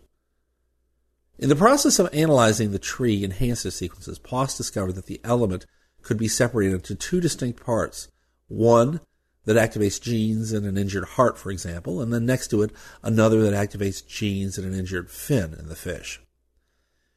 In 1.38 1.49
the 1.49 1.57
process 1.57 1.99
of 1.99 2.12
analyzing 2.12 2.70
the 2.70 2.78
tree 2.78 3.24
enhancer 3.24 3.70
sequences, 3.70 4.18
Poss 4.18 4.57
discovered 4.57 4.92
that 4.92 5.07
the 5.07 5.20
element 5.24 5.66
could 6.03 6.18
be 6.18 6.28
separated 6.28 6.74
into 6.74 6.95
two 6.95 7.20
distinct 7.20 7.64
parts. 7.64 8.09
One 8.47 9.01
that 9.45 9.57
activates 9.57 10.01
genes 10.01 10.53
in 10.53 10.64
an 10.64 10.78
injured 10.78 11.05
heart, 11.05 11.36
for 11.38 11.51
example, 11.51 12.01
and 12.01 12.12
then 12.12 12.24
next 12.24 12.49
to 12.49 12.62
it, 12.62 12.70
another 13.03 13.42
that 13.42 13.70
activates 13.70 14.07
genes 14.07 14.59
in 14.59 14.64
an 14.64 14.78
injured 14.78 15.11
fin 15.11 15.55
in 15.59 15.68
the 15.68 15.76
fish. 15.76 16.20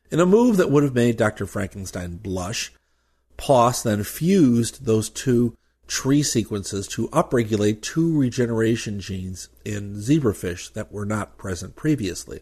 In 0.09 0.19
a 0.19 0.25
move 0.25 0.57
that 0.57 0.71
would 0.71 0.83
have 0.83 0.95
made 0.95 1.17
Dr. 1.17 1.45
Frankenstein 1.45 2.17
blush, 2.17 2.71
Poss 3.37 3.83
then 3.83 4.03
fused 4.03 4.85
those 4.85 5.09
two 5.09 5.55
tree 5.87 6.23
sequences 6.23 6.87
to 6.89 7.07
upregulate 7.09 7.81
two 7.81 8.17
regeneration 8.17 8.99
genes 8.99 9.49
in 9.63 9.95
zebrafish 9.95 10.73
that 10.73 10.91
were 10.91 11.05
not 11.05 11.37
present 11.37 11.75
previously. 11.75 12.41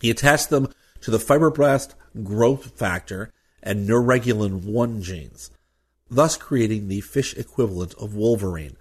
He 0.00 0.10
attached 0.10 0.50
them 0.50 0.68
to 1.00 1.10
the 1.10 1.18
fibroblast 1.18 1.94
growth 2.22 2.78
factor 2.78 3.32
and 3.62 3.88
neuregulin 3.88 4.64
1 4.64 5.02
genes, 5.02 5.50
thus 6.10 6.36
creating 6.36 6.88
the 6.88 7.00
fish 7.00 7.34
equivalent 7.36 7.94
of 7.94 8.14
Wolverine, 8.14 8.76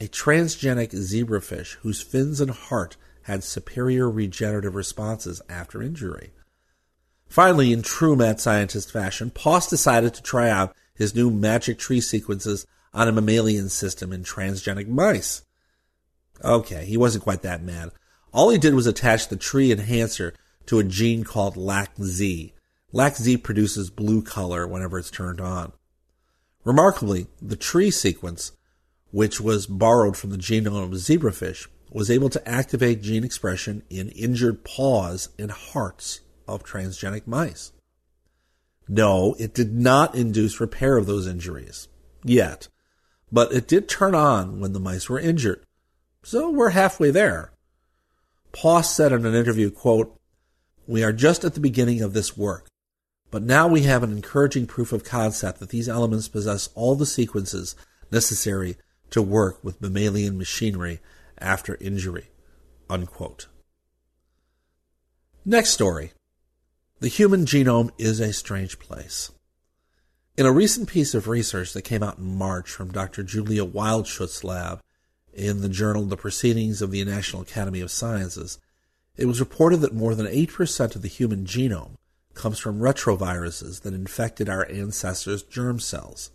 a 0.00 0.08
transgenic 0.08 0.90
zebrafish 0.90 1.74
whose 1.82 2.00
fins 2.00 2.40
and 2.40 2.50
heart 2.50 2.96
had 3.22 3.44
superior 3.44 4.10
regenerative 4.10 4.74
responses 4.74 5.40
after 5.48 5.80
injury. 5.82 6.32
Finally, 7.32 7.72
in 7.72 7.80
true 7.80 8.14
mad 8.14 8.38
scientist 8.38 8.92
fashion, 8.92 9.30
Poss 9.30 9.66
decided 9.66 10.12
to 10.12 10.22
try 10.22 10.50
out 10.50 10.76
his 10.94 11.14
new 11.14 11.30
magic 11.30 11.78
tree 11.78 11.98
sequences 11.98 12.66
on 12.92 13.08
a 13.08 13.12
mammalian 13.12 13.70
system 13.70 14.12
in 14.12 14.22
transgenic 14.22 14.86
mice. 14.86 15.40
Okay, 16.44 16.84
he 16.84 16.98
wasn't 16.98 17.24
quite 17.24 17.40
that 17.40 17.62
mad. 17.62 17.90
All 18.34 18.50
he 18.50 18.58
did 18.58 18.74
was 18.74 18.86
attach 18.86 19.28
the 19.28 19.36
tree 19.36 19.72
enhancer 19.72 20.34
to 20.66 20.78
a 20.78 20.84
gene 20.84 21.24
called 21.24 21.56
LAC-Z. 21.56 22.52
LAC-Z 22.92 23.38
produces 23.38 23.88
blue 23.88 24.20
color 24.20 24.66
whenever 24.66 24.98
it's 24.98 25.10
turned 25.10 25.40
on. 25.40 25.72
Remarkably, 26.64 27.28
the 27.40 27.56
tree 27.56 27.90
sequence, 27.90 28.52
which 29.10 29.40
was 29.40 29.66
borrowed 29.66 30.18
from 30.18 30.28
the 30.28 30.36
genome 30.36 30.82
of 30.82 30.90
zebrafish, 30.90 31.66
was 31.90 32.10
able 32.10 32.28
to 32.28 32.46
activate 32.46 33.00
gene 33.00 33.24
expression 33.24 33.84
in 33.88 34.10
injured 34.10 34.64
paws 34.64 35.30
and 35.38 35.50
hearts 35.50 36.20
of 36.52 36.64
transgenic 36.64 37.26
mice. 37.26 37.72
No, 38.88 39.34
it 39.38 39.54
did 39.54 39.74
not 39.74 40.14
induce 40.14 40.60
repair 40.60 40.96
of 40.96 41.06
those 41.06 41.26
injuries. 41.26 41.88
Yet. 42.24 42.68
but 43.32 43.50
it 43.52 43.66
did 43.66 43.88
turn 43.88 44.14
on 44.14 44.60
when 44.60 44.74
the 44.74 44.80
mice 44.80 45.08
were 45.08 45.18
injured. 45.18 45.64
So 46.22 46.50
we're 46.50 46.70
halfway 46.70 47.10
there. 47.10 47.52
Poss 48.52 48.94
said 48.94 49.10
in 49.12 49.24
an 49.24 49.34
interview, 49.34 49.70
quote, 49.70 50.14
We 50.86 51.02
are 51.02 51.12
just 51.12 51.42
at 51.42 51.54
the 51.54 51.60
beginning 51.60 52.02
of 52.02 52.12
this 52.12 52.36
work, 52.36 52.68
but 53.30 53.42
now 53.42 53.66
we 53.66 53.82
have 53.82 54.02
an 54.02 54.12
encouraging 54.12 54.66
proof 54.66 54.92
of 54.92 55.02
concept 55.02 55.58
that 55.60 55.70
these 55.70 55.88
elements 55.88 56.28
possess 56.28 56.68
all 56.74 56.94
the 56.94 57.06
sequences 57.06 57.74
necessary 58.10 58.76
to 59.10 59.22
work 59.22 59.64
with 59.64 59.80
mammalian 59.80 60.36
machinery 60.36 61.00
after 61.38 61.76
injury. 61.80 62.28
Unquote. 62.90 63.48
Next 65.44 65.70
story. 65.70 66.12
The 67.02 67.08
human 67.08 67.46
genome 67.46 67.90
is 67.98 68.20
a 68.20 68.32
strange 68.32 68.78
place. 68.78 69.32
In 70.36 70.46
a 70.46 70.52
recent 70.52 70.88
piece 70.88 71.14
of 71.14 71.26
research 71.26 71.72
that 71.72 71.82
came 71.82 72.00
out 72.00 72.18
in 72.18 72.38
March 72.38 72.70
from 72.70 72.92
Dr. 72.92 73.24
Julia 73.24 73.64
Wildschutte's 73.64 74.44
lab 74.44 74.80
in 75.32 75.62
the 75.62 75.68
journal 75.68 76.04
The 76.04 76.16
Proceedings 76.16 76.80
of 76.80 76.92
the 76.92 77.04
National 77.04 77.42
Academy 77.42 77.80
of 77.80 77.90
Sciences, 77.90 78.60
it 79.16 79.26
was 79.26 79.40
reported 79.40 79.78
that 79.78 79.92
more 79.92 80.14
than 80.14 80.26
8% 80.26 80.94
of 80.94 81.02
the 81.02 81.08
human 81.08 81.44
genome 81.44 81.96
comes 82.34 82.60
from 82.60 82.78
retroviruses 82.78 83.80
that 83.80 83.94
infected 83.94 84.48
our 84.48 84.70
ancestors' 84.70 85.42
germ 85.42 85.80
cells. 85.80 86.30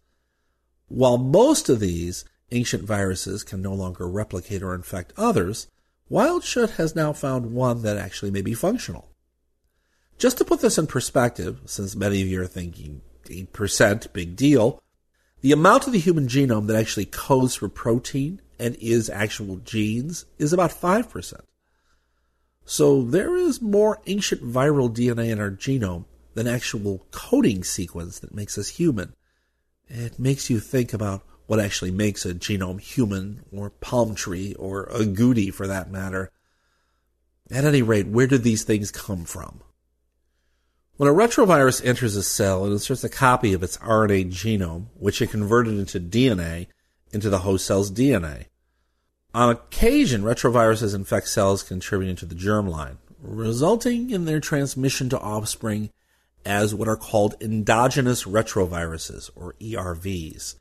While 0.89 1.17
most 1.17 1.69
of 1.69 1.79
these 1.79 2.25
ancient 2.51 2.83
viruses 2.83 3.45
can 3.45 3.61
no 3.61 3.73
longer 3.73 4.05
replicate 4.05 4.61
or 4.61 4.75
infect 4.75 5.13
others, 5.15 5.67
Wildschutte 6.11 6.71
has 6.71 6.93
now 6.93 7.13
found 7.13 7.53
one 7.53 7.83
that 7.83 7.95
actually 7.95 8.31
may 8.31 8.41
be 8.41 8.53
functional. 8.53 9.13
Just 10.17 10.39
to 10.39 10.45
put 10.45 10.61
this 10.61 10.77
in 10.77 10.87
perspective, 10.87 11.59
since 11.65 11.95
many 11.95 12.21
of 12.21 12.27
you 12.27 12.41
are 12.41 12.47
thinking 12.47 13.01
8%, 13.25 14.13
big 14.13 14.35
deal, 14.35 14.81
the 15.41 15.51
amount 15.51 15.85
of 15.85 15.93
the 15.93 15.99
human 15.99 16.27
genome 16.27 16.65
that 16.67 16.75
actually 16.75 17.05
codes 17.05 17.55
for 17.55 17.69
protein 17.69 18.41
and 18.57 18.75
is 18.77 19.09
actual 19.09 19.57
genes 19.57 20.25
is 20.39 20.53
about 20.53 20.71
5%. 20.71 21.33
So 22.65 23.03
there 23.03 23.37
is 23.37 23.61
more 23.61 24.01
ancient 24.07 24.41
viral 24.43 24.93
DNA 24.93 25.29
in 25.29 25.39
our 25.39 25.51
genome 25.51 26.05
than 26.33 26.47
actual 26.47 27.05
coding 27.11 27.63
sequence 27.63 28.19
that 28.19 28.33
makes 28.33 28.57
us 28.57 28.69
human. 28.69 29.13
It 29.87 30.17
makes 30.17 30.49
you 30.49 30.59
think 30.59 30.93
about 30.93 31.23
what 31.45 31.59
actually 31.59 31.91
makes 31.91 32.25
a 32.25 32.33
genome 32.33 32.81
human 32.81 33.43
or 33.55 33.69
palm 33.69 34.15
tree 34.15 34.53
or 34.55 34.85
a 34.85 35.05
goody 35.05 35.51
for 35.51 35.67
that 35.67 35.91
matter. 35.91 36.31
At 37.49 37.63
any 37.63 37.81
rate, 37.81 38.07
where 38.07 38.27
did 38.27 38.43
these 38.43 38.63
things 38.63 38.91
come 38.91 39.23
from? 39.23 39.61
When 40.97 41.07
a 41.07 41.13
retrovirus 41.13 41.85
enters 41.85 42.15
a 42.15 42.23
cell, 42.23 42.65
it 42.65 42.71
inserts 42.71 43.03
a 43.03 43.09
copy 43.09 43.53
of 43.53 43.61
its 43.61 43.77
RNA 43.77 44.31
genome, 44.31 44.87
which 44.95 45.21
it 45.21 45.29
converted 45.29 45.77
into 45.77 45.99
DNA, 45.99 46.65
into 47.11 47.29
the 47.29 47.39
host 47.39 47.67
cell's 47.67 47.91
DNA. 47.91 48.45
On 49.31 49.51
occasion, 49.51 50.23
retroviruses 50.23 50.95
infect 50.95 51.27
cells 51.27 51.61
contributing 51.61 52.15
to 52.15 52.25
the 52.25 52.33
germline, 52.33 52.97
resulting 53.21 54.09
in 54.09 54.25
their 54.25 54.39
transmission 54.39 55.07
to 55.09 55.19
offspring 55.19 55.91
as 56.43 56.73
what 56.73 56.87
are 56.87 56.97
called 56.97 57.35
endogenous 57.39 58.23
retroviruses, 58.23 59.29
or 59.35 59.53
ERVs. 59.61 60.55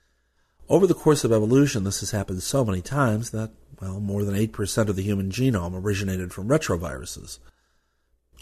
Over 0.68 0.86
the 0.86 0.92
course 0.92 1.24
of 1.24 1.32
evolution, 1.32 1.84
this 1.84 2.00
has 2.00 2.10
happened 2.10 2.42
so 2.42 2.62
many 2.62 2.82
times 2.82 3.30
that, 3.30 3.52
well, 3.80 4.00
more 4.00 4.22
than 4.22 4.34
8% 4.34 4.88
of 4.88 4.96
the 4.96 5.02
human 5.02 5.30
genome 5.30 5.82
originated 5.82 6.34
from 6.34 6.48
retroviruses. 6.48 7.38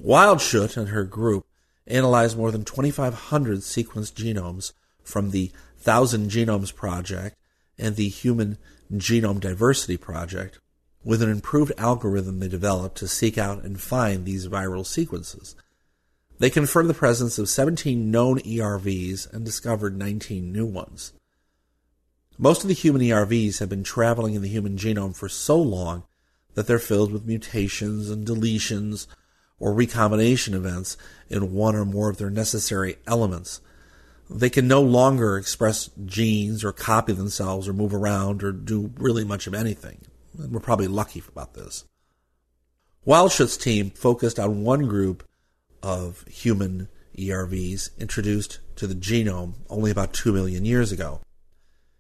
Wildschutte 0.00 0.76
and 0.76 0.88
her 0.88 1.04
group 1.04 1.46
analyzed 1.86 2.36
more 2.36 2.50
than 2.50 2.64
2,500 2.64 3.58
sequenced 3.58 4.14
genomes 4.14 4.72
from 5.02 5.30
the 5.30 5.52
Thousand 5.78 6.30
Genomes 6.30 6.74
Project 6.74 7.36
and 7.78 7.96
the 7.96 8.08
Human 8.08 8.56
Genome 8.92 9.40
Diversity 9.40 9.96
Project 9.96 10.58
with 11.04 11.22
an 11.22 11.30
improved 11.30 11.72
algorithm 11.76 12.40
they 12.40 12.48
developed 12.48 12.96
to 12.98 13.08
seek 13.08 13.36
out 13.36 13.62
and 13.62 13.80
find 13.80 14.24
these 14.24 14.48
viral 14.48 14.86
sequences. 14.86 15.54
They 16.38 16.50
confirmed 16.50 16.88
the 16.88 16.94
presence 16.94 17.38
of 17.38 17.48
17 17.48 18.10
known 18.10 18.40
ERVs 18.40 19.32
and 19.32 19.44
discovered 19.44 19.96
19 19.96 20.50
new 20.50 20.66
ones. 20.66 21.12
Most 22.38 22.62
of 22.62 22.68
the 22.68 22.74
human 22.74 23.02
ERVs 23.02 23.60
have 23.60 23.68
been 23.68 23.84
traveling 23.84 24.34
in 24.34 24.42
the 24.42 24.48
human 24.48 24.76
genome 24.76 25.14
for 25.14 25.28
so 25.28 25.60
long 25.60 26.04
that 26.54 26.66
they're 26.66 26.78
filled 26.78 27.12
with 27.12 27.26
mutations 27.26 28.10
and 28.10 28.26
deletions 28.26 29.06
or 29.58 29.72
recombination 29.72 30.54
events 30.54 30.96
in 31.28 31.52
one 31.52 31.74
or 31.74 31.84
more 31.84 32.10
of 32.10 32.18
their 32.18 32.30
necessary 32.30 32.96
elements. 33.06 33.60
They 34.28 34.50
can 34.50 34.66
no 34.66 34.80
longer 34.80 35.36
express 35.36 35.90
genes 36.04 36.64
or 36.64 36.72
copy 36.72 37.12
themselves 37.12 37.68
or 37.68 37.72
move 37.72 37.94
around 37.94 38.42
or 38.42 38.52
do 38.52 38.92
really 38.96 39.24
much 39.24 39.46
of 39.46 39.54
anything. 39.54 40.00
And 40.38 40.52
we're 40.52 40.60
probably 40.60 40.88
lucky 40.88 41.22
about 41.28 41.54
this. 41.54 41.84
Wildschutte's 43.04 43.58
team 43.58 43.90
focused 43.90 44.40
on 44.40 44.64
one 44.64 44.86
group 44.86 45.28
of 45.82 46.24
human 46.26 46.88
ERVs 47.18 47.90
introduced 47.98 48.60
to 48.76 48.86
the 48.86 48.94
genome 48.94 49.54
only 49.68 49.90
about 49.90 50.14
2 50.14 50.32
million 50.32 50.64
years 50.64 50.90
ago. 50.90 51.20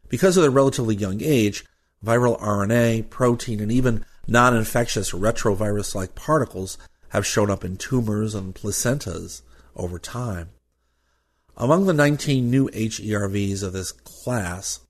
Because 0.08 0.36
of 0.36 0.42
their 0.42 0.50
relatively 0.50 0.96
young 0.96 1.22
age, 1.22 1.64
viral 2.04 2.40
RNA, 2.40 3.10
protein, 3.10 3.60
and 3.60 3.70
even 3.70 4.04
non 4.26 4.56
infectious 4.56 5.12
retrovirus 5.12 5.94
like 5.94 6.14
particles 6.14 6.78
have 7.14 7.24
shown 7.24 7.48
up 7.48 7.64
in 7.64 7.76
tumors 7.76 8.34
and 8.34 8.56
placentas 8.56 9.42
over 9.76 10.00
time. 10.00 10.50
Among 11.56 11.86
the 11.86 11.92
19 11.92 12.50
new 12.50 12.68
HERVs 12.70 13.62
of 13.62 13.72
this 13.72 13.92
class, 13.92 14.80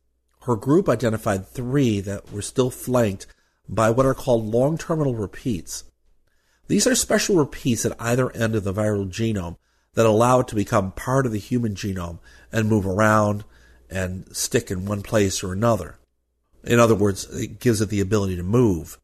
her 0.44 0.56
group 0.56 0.88
identified 0.88 1.46
three 1.46 2.00
that 2.00 2.32
were 2.32 2.40
still 2.40 2.70
flanked 2.70 3.26
by 3.68 3.90
what 3.90 4.06
are 4.06 4.14
called 4.14 4.46
long 4.46 4.78
terminal 4.78 5.14
repeats. 5.14 5.84
These 6.66 6.86
are 6.86 6.94
special 6.94 7.36
repeats 7.36 7.84
at 7.84 8.00
either 8.00 8.34
end 8.34 8.54
of 8.54 8.64
the 8.64 8.72
viral 8.72 9.06
genome 9.06 9.58
that 9.92 10.06
allow 10.06 10.40
it 10.40 10.48
to 10.48 10.54
become 10.54 10.92
part 10.92 11.26
of 11.26 11.32
the 11.32 11.38
human 11.38 11.74
genome 11.74 12.20
and 12.50 12.70
move 12.70 12.86
around 12.86 13.44
and 13.90 14.34
stick 14.34 14.70
in 14.70 14.86
one 14.86 15.02
place 15.02 15.44
or 15.44 15.52
another. 15.52 15.98
In 16.62 16.80
other 16.80 16.94
words, 16.94 17.24
it 17.24 17.60
gives 17.60 17.82
it 17.82 17.90
the 17.90 18.00
ability 18.00 18.36
to 18.36 18.42
move. 18.42 18.98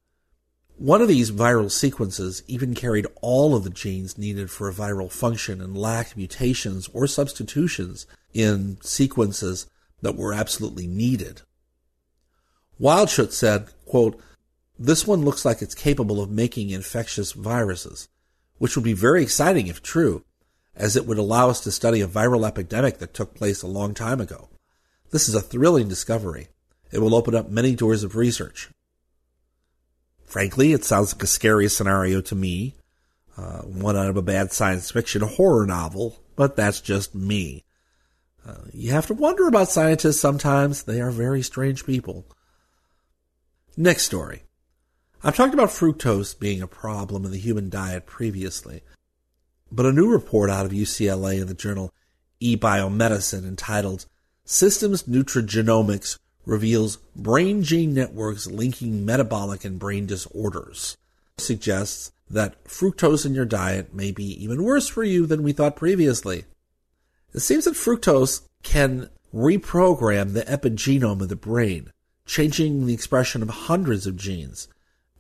One 0.81 1.03
of 1.03 1.09
these 1.09 1.31
viral 1.31 1.71
sequences 1.71 2.43
even 2.47 2.75
carried 2.75 3.07
all 3.21 3.55
of 3.55 3.65
the 3.65 3.71
genes 3.71 4.17
needed 4.17 4.51
for 4.51 4.67
a 4.67 4.73
viral 4.73 5.13
function 5.13 5.61
and 5.61 5.77
lacked 5.77 6.17
mutations 6.17 6.89
or 6.95 7.07
substitutions 7.07 8.07
in 8.33 8.79
sequences 8.81 9.67
that 10.01 10.17
were 10.17 10.33
absolutely 10.33 10.87
needed. 10.87 11.43
Wildschutte 12.81 13.33
said, 13.33 13.69
quote, 13.85 14.19
This 14.79 15.07
one 15.07 15.23
looks 15.23 15.45
like 15.45 15.61
it's 15.61 15.75
capable 15.75 16.19
of 16.19 16.31
making 16.31 16.71
infectious 16.71 17.33
viruses, 17.33 18.09
which 18.57 18.75
would 18.75 18.85
be 18.85 18.95
very 18.95 19.23
exciting 19.23 19.67
if 19.67 19.83
true, 19.83 20.25
as 20.75 20.97
it 20.97 21.05
would 21.05 21.19
allow 21.19 21.51
us 21.51 21.61
to 21.61 21.71
study 21.71 22.01
a 22.01 22.09
viral 22.09 22.49
epidemic 22.49 23.01
that 23.01 23.13
took 23.13 23.35
place 23.35 23.61
a 23.61 23.67
long 23.67 23.93
time 23.93 24.19
ago. 24.19 24.49
This 25.11 25.29
is 25.29 25.35
a 25.35 25.43
thrilling 25.43 25.89
discovery. 25.89 26.49
It 26.91 27.01
will 27.01 27.15
open 27.15 27.35
up 27.35 27.51
many 27.51 27.77
doors 27.77 28.03
of 28.03 28.17
research. 28.17 28.71
Frankly, 30.31 30.73
it 30.73 30.85
sounds 30.85 31.13
like 31.13 31.25
a 31.25 31.27
scary 31.27 31.69
scenario 31.69 32.21
to 32.21 32.37
me, 32.37 32.77
uh, 33.37 33.63
one 33.63 33.97
out 33.97 34.11
of 34.11 34.17
a 34.17 34.23
bad 34.23 34.53
science 34.53 34.89
fiction 34.93 35.23
horror 35.23 35.67
novel, 35.67 36.23
but 36.37 36.55
that's 36.55 36.81
just 36.81 37.17
me. 37.17 37.65
Uh, 38.47 38.59
you 38.73 38.93
have 38.93 39.09
to 39.09 39.15
wonder 39.15 39.49
about 39.49 39.71
scientists 39.71 40.21
sometimes. 40.21 40.85
They 40.85 41.01
are 41.01 41.11
very 41.11 41.43
strange 41.43 41.85
people. 41.85 42.27
Next 43.77 44.05
story. 44.05 44.45
I've 45.25 45.35
talked 45.35 45.53
about 45.53 45.71
fructose 45.71 46.39
being 46.39 46.63
a 46.63 46.69
problem 46.69 47.25
in 47.25 47.33
the 47.33 47.37
human 47.37 47.69
diet 47.69 48.07
previously, 48.07 48.83
but 49.73 49.85
a 49.85 49.93
new 49.93 50.09
report 50.09 50.49
out 50.49 50.65
of 50.65 50.71
UCLA 50.71 51.41
in 51.41 51.49
the 51.49 51.55
journal 51.55 51.93
eBiomedicine 52.41 53.45
entitled 53.45 54.07
Systems 54.45 55.03
Nutrigenomics 55.03 56.21
reveals 56.45 56.99
brain 57.15 57.63
gene 57.63 57.95
networks 57.95 58.47
linking 58.47 59.05
metabolic 59.05 59.65
and 59.65 59.79
brain 59.79 60.07
disorders. 60.07 60.97
Suggests 61.39 62.13
that 62.29 62.63
fructose 62.65 63.27
in 63.27 63.35
your 63.35 63.45
diet 63.45 63.93
may 63.93 64.13
be 64.13 64.25
even 64.43 64.63
worse 64.63 64.89
for 64.89 65.05
you 65.05 65.27
than 65.27 65.43
we 65.43 65.53
thought 65.53 65.77
previously. 65.77 66.45
It 67.35 67.41
seems 67.41 67.65
that 67.65 67.75
fructose 67.75 68.43
can 68.63 69.11
reprogram 69.35 70.33
the 70.33 70.43
epigenome 70.43 71.21
of 71.23 71.29
the 71.29 71.37
brain, 71.37 71.93
changing 72.27 72.87
the 72.87 72.95
expression 72.95 73.43
of 73.43 73.49
hundreds 73.49 74.07
of 74.07 74.17
genes, 74.17 74.69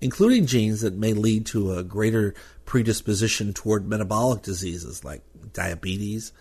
including 0.00 0.46
genes 0.46 0.80
that 0.80 0.94
may 0.94 1.12
lead 1.12 1.46
to 1.46 1.76
a 1.76 1.84
greater 1.84 2.34
predisposition 2.64 3.52
toward 3.52 3.88
metabolic 3.88 4.42
diseases 4.42 5.04
like 5.04 5.22
diabetes 5.52 6.32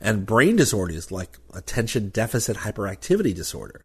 and 0.00 0.26
brain 0.26 0.56
disorders 0.56 1.10
like 1.10 1.38
attention 1.54 2.08
deficit 2.08 2.58
hyperactivity 2.58 3.34
disorder. 3.34 3.82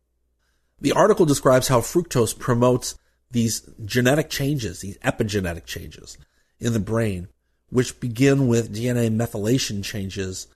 The 0.81 0.91
article 0.93 1.25
describes 1.25 1.67
how 1.67 1.81
fructose 1.81 2.37
promotes 2.37 2.95
these 3.29 3.61
genetic 3.85 4.29
changes, 4.29 4.81
these 4.81 4.97
epigenetic 4.99 5.65
changes 5.65 6.17
in 6.59 6.73
the 6.73 6.79
brain, 6.79 7.27
which 7.69 7.99
begin 7.99 8.47
with 8.47 8.75
DNA 8.75 9.15
methylation 9.15 9.83
changes 9.83 10.47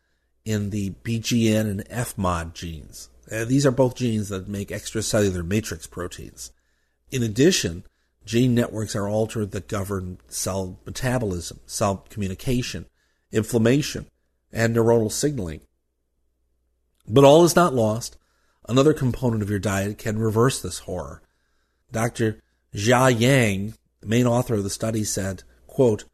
in 0.43 0.71
the 0.71 0.91
BGN 1.03 1.69
and 1.69 1.85
FMOD 1.89 2.53
genes. 2.53 3.09
Uh, 3.31 3.45
these 3.45 3.65
are 3.65 3.71
both 3.71 3.95
genes 3.95 4.29
that 4.29 4.47
make 4.47 4.69
extracellular 4.69 5.45
matrix 5.45 5.87
proteins. 5.87 6.51
In 7.11 7.23
addition, 7.23 7.83
gene 8.25 8.53
networks 8.53 8.95
are 8.95 9.07
altered 9.07 9.51
that 9.51 9.67
govern 9.67 10.17
cell 10.27 10.79
metabolism, 10.85 11.59
cell 11.65 12.05
communication, 12.09 12.85
inflammation, 13.31 14.07
and 14.51 14.75
neuronal 14.75 15.11
signaling. 15.11 15.61
But 17.07 17.23
all 17.23 17.43
is 17.43 17.55
not 17.55 17.73
lost. 17.73 18.17
Another 18.67 18.93
component 18.93 19.43
of 19.43 19.49
your 19.49 19.59
diet 19.59 19.97
can 19.97 20.17
reverse 20.17 20.61
this 20.61 20.79
horror. 20.79 21.21
Dr. 21.91 22.39
Xia 22.73 23.17
Yang, 23.17 23.75
the 24.01 24.07
main 24.07 24.25
author 24.25 24.55
of 24.55 24.63
the 24.63 24.69
study, 24.69 25.03
said, 25.03 25.43
quote, 25.67 26.05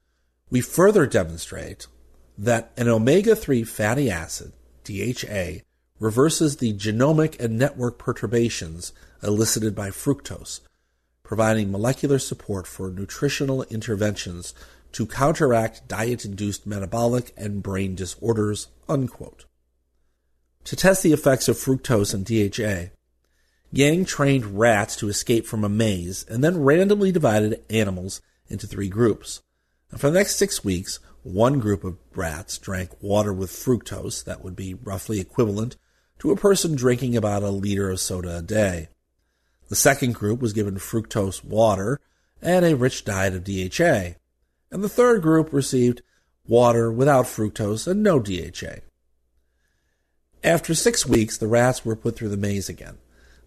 We 0.49 0.61
further 0.61 1.05
demonstrate 1.05 1.87
that 2.37 2.71
an 2.75 2.87
omega 2.87 3.35
3 3.35 3.63
fatty 3.63 4.09
acid, 4.11 4.51
DHA, 4.83 5.63
reverses 5.99 6.57
the 6.57 6.73
genomic 6.73 7.39
and 7.39 7.57
network 7.57 7.97
perturbations 7.97 8.91
elicited 9.23 9.75
by 9.75 9.89
fructose, 9.89 10.59
providing 11.23 11.71
molecular 11.71 12.19
support 12.19 12.67
for 12.67 12.89
nutritional 12.89 13.63
interventions 13.63 14.53
to 14.91 15.05
counteract 15.05 15.87
diet 15.87 16.25
induced 16.25 16.67
metabolic 16.67 17.31
and 17.37 17.63
brain 17.63 17.95
disorders. 17.95 18.67
Unquote. 18.89 19.45
To 20.65 20.75
test 20.75 21.03
the 21.03 21.13
effects 21.13 21.47
of 21.47 21.57
fructose 21.57 22.13
and 22.13 22.25
DHA, 22.25 22.91
Yang 23.73 24.03
trained 24.03 24.59
rats 24.59 24.97
to 24.97 25.07
escape 25.07 25.45
from 25.45 25.63
a 25.63 25.69
maze 25.69 26.25
and 26.27 26.43
then 26.43 26.61
randomly 26.61 27.11
divided 27.11 27.63
animals 27.69 28.21
into 28.49 28.67
three 28.67 28.89
groups. 28.89 29.41
And 29.91 29.99
for 29.99 30.09
the 30.09 30.19
next 30.19 30.35
six 30.35 30.61
weeks, 30.61 30.99
one 31.23 31.59
group 31.59 31.85
of 31.85 31.97
rats 32.13 32.57
drank 32.57 33.01
water 33.01 33.31
with 33.31 33.49
fructose 33.49 34.25
that 34.25 34.43
would 34.43 34.57
be 34.57 34.73
roughly 34.73 35.21
equivalent 35.21 35.77
to 36.19 36.31
a 36.31 36.35
person 36.35 36.75
drinking 36.75 37.15
about 37.15 37.43
a 37.43 37.49
liter 37.49 37.89
of 37.89 38.01
soda 38.01 38.39
a 38.39 38.41
day. 38.41 38.89
The 39.69 39.75
second 39.77 40.15
group 40.15 40.41
was 40.41 40.51
given 40.51 40.75
fructose 40.75 41.41
water 41.41 42.01
and 42.41 42.65
a 42.65 42.75
rich 42.75 43.05
diet 43.05 43.33
of 43.33 43.45
DHA. 43.45 44.17
And 44.69 44.83
the 44.83 44.89
third 44.89 45.21
group 45.21 45.53
received 45.53 46.01
water 46.45 46.91
without 46.91 47.25
fructose 47.25 47.87
and 47.87 48.03
no 48.03 48.19
DHA. 48.19 48.81
After 50.43 50.73
six 50.73 51.05
weeks, 51.05 51.37
the 51.37 51.47
rats 51.47 51.85
were 51.85 51.95
put 51.95 52.15
through 52.15 52.29
the 52.29 52.37
maze 52.37 52.67
again. 52.67 52.97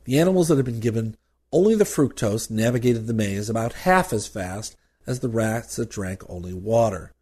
The 0.05 0.18
animals 0.18 0.49
that 0.49 0.57
had 0.57 0.64
been 0.64 0.80
given 0.80 1.16
only 1.53 1.74
the 1.74 1.84
fructose 1.84 2.51
navigated 2.51 3.07
the 3.07 3.14
maze 3.14 3.51
about 3.51 3.72
half 3.72 4.12
as 4.12 4.26
fast 4.26 4.76
as 5.07 5.20
the 5.20 5.28
rats 5.28 5.76
that 5.76 5.90
drank 5.90 6.22
only 6.28 6.53
water, 6.53 7.12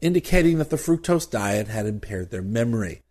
indicating 0.00 0.58
that 0.58 0.70
the 0.70 0.76
fructose 0.76 1.28
diet 1.28 1.68
had 1.68 1.86
impaired 1.86 2.30
their 2.30 2.42
memory. 2.42 3.02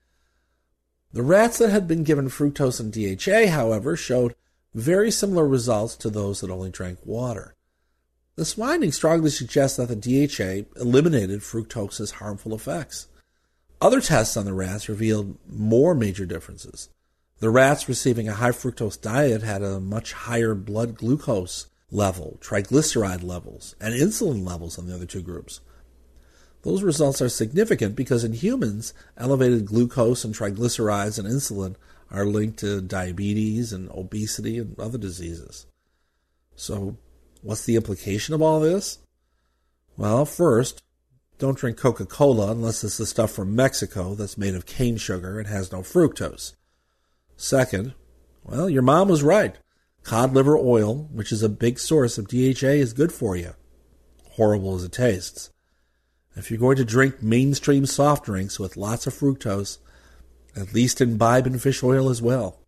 The 1.14 1.24
rats 1.24 1.58
that 1.58 1.70
had 1.70 1.88
been 1.88 2.04
given 2.04 2.30
fructose 2.30 2.80
and 2.80 2.92
DHA, 2.94 3.52
however, 3.52 3.98
showed 3.98 4.36
very 4.74 5.12
similar 5.12 5.46
results 5.46 5.96
to 5.98 6.10
those 6.10 6.40
that 6.40 6.50
only 6.50 6.70
drank 6.70 7.00
water. 7.06 7.54
This 8.38 8.54
finding 8.54 8.94
strongly 8.94 9.30
suggests 9.30 9.78
that 9.78 9.90
the 9.90 9.96
DHA 10.28 10.80
eliminated 10.80 11.42
fructose's 11.42 12.12
harmful 12.12 12.56
effects. 12.56 13.08
Other 13.82 14.00
tests 14.00 14.38
on 14.38 14.46
the 14.46 14.54
rats 14.54 14.88
revealed 14.88 15.40
more 15.50 15.96
major 15.96 16.26
differences. 16.26 16.90
The 17.40 17.50
rats 17.50 17.90
receiving 17.90 18.30
a 18.30 18.34
high 18.34 18.52
fructose 18.52 19.02
diet 19.02 19.42
had 19.42 19.64
a 19.64 19.80
much 19.80 20.14
higher 20.14 20.54
blood 20.54 20.96
glucose 20.96 21.66
level, 21.90 22.38
triglyceride 22.42 23.24
levels, 23.24 23.76
and 23.82 23.96
insulin 23.96 24.46
levels 24.46 24.76
than 24.76 24.86
the 24.86 24.94
other 24.94 25.08
two 25.08 25.24
groups. 25.24 25.62
Those 26.62 26.84
results 26.84 27.24
are 27.24 27.30
significant 27.30 27.96
because 27.96 28.24
in 28.24 28.34
humans, 28.34 28.94
elevated 29.18 29.66
glucose 29.66 30.24
and 30.24 30.36
triglycerides 30.36 31.18
and 31.18 31.28
insulin 31.28 31.76
are 32.12 32.26
linked 32.28 32.60
to 32.60 32.82
diabetes 32.82 33.74
and 33.74 33.90
obesity 33.90 34.60
and 34.60 34.80
other 34.80 35.00
diseases. 35.00 35.66
So, 36.56 36.98
what's 37.42 37.66
the 37.66 37.78
implication 37.78 38.36
of 38.36 38.44
all 38.44 38.60
this? 38.60 39.00
Well, 39.98 40.26
first, 40.26 40.84
don't 41.42 41.58
drink 41.58 41.76
Coca 41.76 42.06
Cola 42.06 42.52
unless 42.52 42.84
it's 42.84 42.98
the 42.98 43.06
stuff 43.06 43.32
from 43.32 43.56
Mexico 43.56 44.14
that's 44.14 44.38
made 44.38 44.54
of 44.54 44.68
cane 44.68 44.98
sugar 44.98 45.40
and 45.40 45.48
has 45.48 45.72
no 45.72 45.80
fructose. 45.80 46.54
Second, 47.36 47.96
well, 48.44 48.70
your 48.70 48.84
mom 48.84 49.10
was 49.10 49.24
right. 49.24 49.58
Cod 50.04 50.34
liver 50.34 50.56
oil, 50.56 51.10
which 51.12 51.32
is 51.32 51.42
a 51.42 51.50
big 51.50 51.80
source 51.80 52.20
of 52.20 52.28
DHA, 52.28 52.68
is 52.68 52.94
good 52.94 53.12
for 53.12 53.36
you, 53.36 53.54
horrible 54.34 54.76
as 54.76 54.84
it 54.84 54.92
tastes. 54.92 55.50
If 56.36 56.52
you're 56.52 56.60
going 56.60 56.78
to 56.78 56.86
drink 56.86 57.24
mainstream 57.24 57.88
soft 57.88 58.26
drinks 58.26 58.60
with 58.60 58.78
lots 58.78 59.08
of 59.08 59.16
fructose, 59.16 59.80
at 60.56 60.74
least 60.74 61.02
imbibe 61.02 61.48
in 61.48 61.58
fish 61.58 61.82
oil 61.82 62.10
as 62.10 62.22
well. 62.22 62.60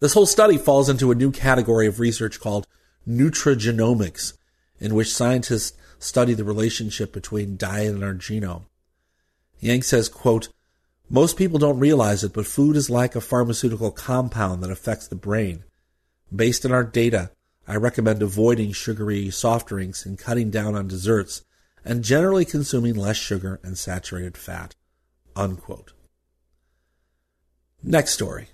This 0.00 0.14
whole 0.14 0.26
study 0.26 0.58
falls 0.58 0.88
into 0.88 1.12
a 1.12 1.14
new 1.14 1.30
category 1.30 1.86
of 1.86 2.00
research 2.00 2.40
called 2.40 2.66
nutrigenomics, 3.06 4.32
in 4.80 4.96
which 4.96 5.14
scientists 5.14 5.76
study 6.00 6.34
the 6.34 6.44
relationship 6.44 7.12
between 7.12 7.56
diet 7.56 7.94
and 7.94 8.02
our 8.02 8.14
genome. 8.14 8.64
Yang 9.60 9.82
says, 9.82 10.08
quote, 10.08 10.48
most 11.08 11.36
people 11.36 11.58
don't 11.58 11.78
realize 11.78 12.24
it, 12.24 12.32
but 12.32 12.46
food 12.46 12.76
is 12.76 12.90
like 12.90 13.14
a 13.14 13.20
pharmaceutical 13.20 13.90
compound 13.90 14.62
that 14.62 14.70
affects 14.70 15.06
the 15.06 15.16
brain. 15.16 15.64
Based 16.34 16.64
on 16.64 16.72
our 16.72 16.84
data, 16.84 17.30
I 17.66 17.76
recommend 17.76 18.22
avoiding 18.22 18.72
sugary 18.72 19.30
soft 19.30 19.68
drinks 19.68 20.06
and 20.06 20.18
cutting 20.18 20.50
down 20.50 20.74
on 20.74 20.88
desserts 20.88 21.42
and 21.84 22.04
generally 22.04 22.44
consuming 22.44 22.94
less 22.94 23.16
sugar 23.16 23.60
and 23.62 23.76
saturated 23.76 24.36
fat. 24.36 24.74
Unquote. 25.36 25.92
Next 27.82 28.12
story. 28.12 28.48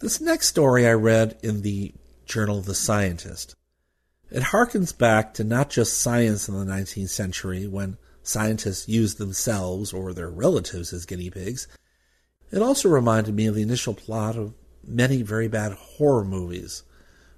This 0.00 0.20
next 0.20 0.48
story 0.48 0.86
I 0.86 0.92
read 0.92 1.38
in 1.42 1.62
the 1.62 1.92
journal 2.24 2.60
The 2.60 2.74
Scientist. 2.74 3.54
It 4.30 4.42
harkens 4.42 4.96
back 4.96 5.32
to 5.34 5.44
not 5.44 5.70
just 5.70 5.98
science 5.98 6.48
in 6.48 6.58
the 6.58 6.70
19th 6.70 7.08
century 7.08 7.66
when 7.66 7.96
scientists 8.22 8.88
used 8.88 9.18
themselves 9.18 9.92
or 9.92 10.12
their 10.12 10.28
relatives 10.28 10.92
as 10.92 11.06
guinea 11.06 11.30
pigs. 11.30 11.66
It 12.50 12.60
also 12.60 12.88
reminded 12.88 13.34
me 13.34 13.46
of 13.46 13.54
the 13.54 13.62
initial 13.62 13.94
plot 13.94 14.36
of 14.36 14.54
many 14.86 15.22
very 15.22 15.48
bad 15.48 15.72
horror 15.72 16.24
movies 16.24 16.82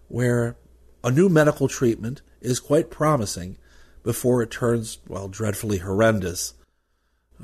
where 0.08 0.56
a 1.04 1.10
new 1.10 1.28
medical 1.28 1.68
treatment 1.68 2.22
is 2.40 2.58
quite 2.58 2.90
promising 2.90 3.56
before 4.02 4.42
it 4.42 4.50
turns, 4.50 4.98
well, 5.06 5.28
dreadfully 5.28 5.78
horrendous. 5.78 6.54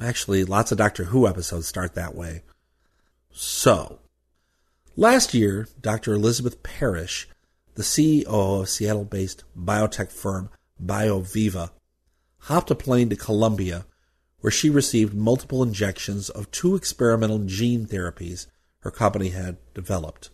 Actually, 0.00 0.44
lots 0.44 0.72
of 0.72 0.78
Doctor 0.78 1.04
Who 1.04 1.26
episodes 1.26 1.68
start 1.68 1.94
that 1.94 2.14
way. 2.14 2.42
So, 3.32 4.00
last 4.96 5.34
year, 5.34 5.68
Dr. 5.80 6.14
Elizabeth 6.14 6.62
Parrish 6.62 7.28
the 7.76 7.82
CEO 7.82 8.26
of 8.26 8.68
Seattle 8.68 9.04
based 9.04 9.44
biotech 9.56 10.10
firm 10.10 10.50
BioViva 10.82 11.70
hopped 12.40 12.70
a 12.70 12.74
plane 12.74 13.08
to 13.10 13.16
Colombia, 13.16 13.86
where 14.40 14.50
she 14.50 14.68
received 14.70 15.14
multiple 15.14 15.62
injections 15.62 16.28
of 16.30 16.50
two 16.50 16.74
experimental 16.74 17.40
gene 17.40 17.86
therapies 17.86 18.46
her 18.80 18.90
company 18.90 19.28
had 19.30 19.58
developed. 19.74 20.30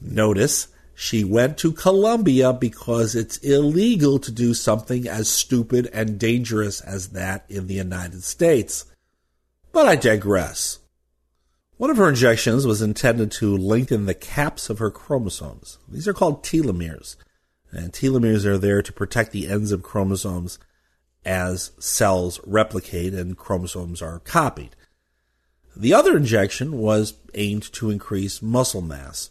Notice 0.00 0.68
she 0.94 1.22
went 1.22 1.58
to 1.58 1.72
Colombia 1.72 2.52
because 2.52 3.14
it's 3.14 3.36
illegal 3.38 4.18
to 4.18 4.32
do 4.32 4.54
something 4.54 5.06
as 5.06 5.28
stupid 5.28 5.88
and 5.92 6.18
dangerous 6.18 6.80
as 6.80 7.10
that 7.10 7.44
in 7.48 7.66
the 7.66 7.74
United 7.74 8.24
States. 8.24 8.84
But 9.72 9.86
I 9.86 9.96
digress. 9.96 10.78
One 11.78 11.90
of 11.90 11.96
her 11.96 12.08
injections 12.08 12.66
was 12.66 12.82
intended 12.82 13.30
to 13.32 13.56
lengthen 13.56 14.06
the 14.06 14.14
caps 14.14 14.68
of 14.68 14.80
her 14.80 14.90
chromosomes. 14.90 15.78
These 15.88 16.08
are 16.08 16.12
called 16.12 16.42
telomeres, 16.42 17.14
and 17.70 17.92
telomeres 17.92 18.44
are 18.44 18.58
there 18.58 18.82
to 18.82 18.92
protect 18.92 19.30
the 19.30 19.46
ends 19.46 19.70
of 19.70 19.84
chromosomes 19.84 20.58
as 21.24 21.70
cells 21.78 22.40
replicate 22.44 23.14
and 23.14 23.38
chromosomes 23.38 24.02
are 24.02 24.18
copied. 24.18 24.74
The 25.76 25.94
other 25.94 26.16
injection 26.16 26.78
was 26.78 27.14
aimed 27.34 27.72
to 27.74 27.90
increase 27.90 28.42
muscle 28.42 28.82
mass. 28.82 29.30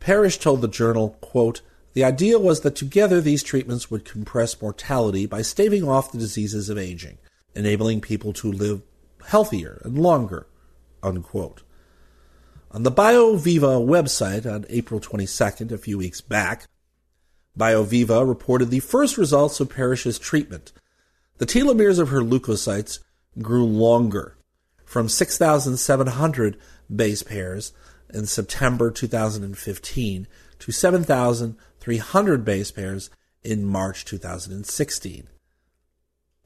Parrish 0.00 0.38
told 0.38 0.62
the 0.62 0.68
journal, 0.68 1.18
quote, 1.20 1.60
The 1.92 2.04
idea 2.04 2.38
was 2.38 2.60
that 2.60 2.74
together 2.74 3.20
these 3.20 3.42
treatments 3.42 3.90
would 3.90 4.06
compress 4.06 4.62
mortality 4.62 5.26
by 5.26 5.42
staving 5.42 5.86
off 5.86 6.10
the 6.10 6.16
diseases 6.16 6.70
of 6.70 6.78
aging, 6.78 7.18
enabling 7.54 8.00
people 8.00 8.32
to 8.32 8.50
live 8.50 8.80
healthier 9.26 9.82
and 9.84 9.98
longer 9.98 10.46
unquote. 11.04 11.62
On 12.70 12.82
the 12.82 12.90
BioViva 12.90 13.86
website 13.86 14.52
on 14.52 14.66
April 14.68 14.98
22nd, 14.98 15.70
a 15.70 15.78
few 15.78 15.98
weeks 15.98 16.20
back, 16.20 16.66
BioViva 17.56 18.26
reported 18.26 18.70
the 18.70 18.80
first 18.80 19.16
results 19.16 19.60
of 19.60 19.70
Parrish's 19.70 20.18
treatment. 20.18 20.72
The 21.38 21.46
telomeres 21.46 22.00
of 22.00 22.08
her 22.08 22.20
leukocytes 22.20 22.98
grew 23.40 23.64
longer, 23.64 24.36
from 24.84 25.08
6,700 25.08 26.56
base 26.94 27.22
pairs 27.22 27.72
in 28.12 28.26
September 28.26 28.90
2015 28.90 30.26
to 30.58 30.72
7,300 30.72 32.44
base 32.44 32.70
pairs 32.70 33.10
in 33.42 33.64
March 33.64 34.04
2016. 34.04 35.28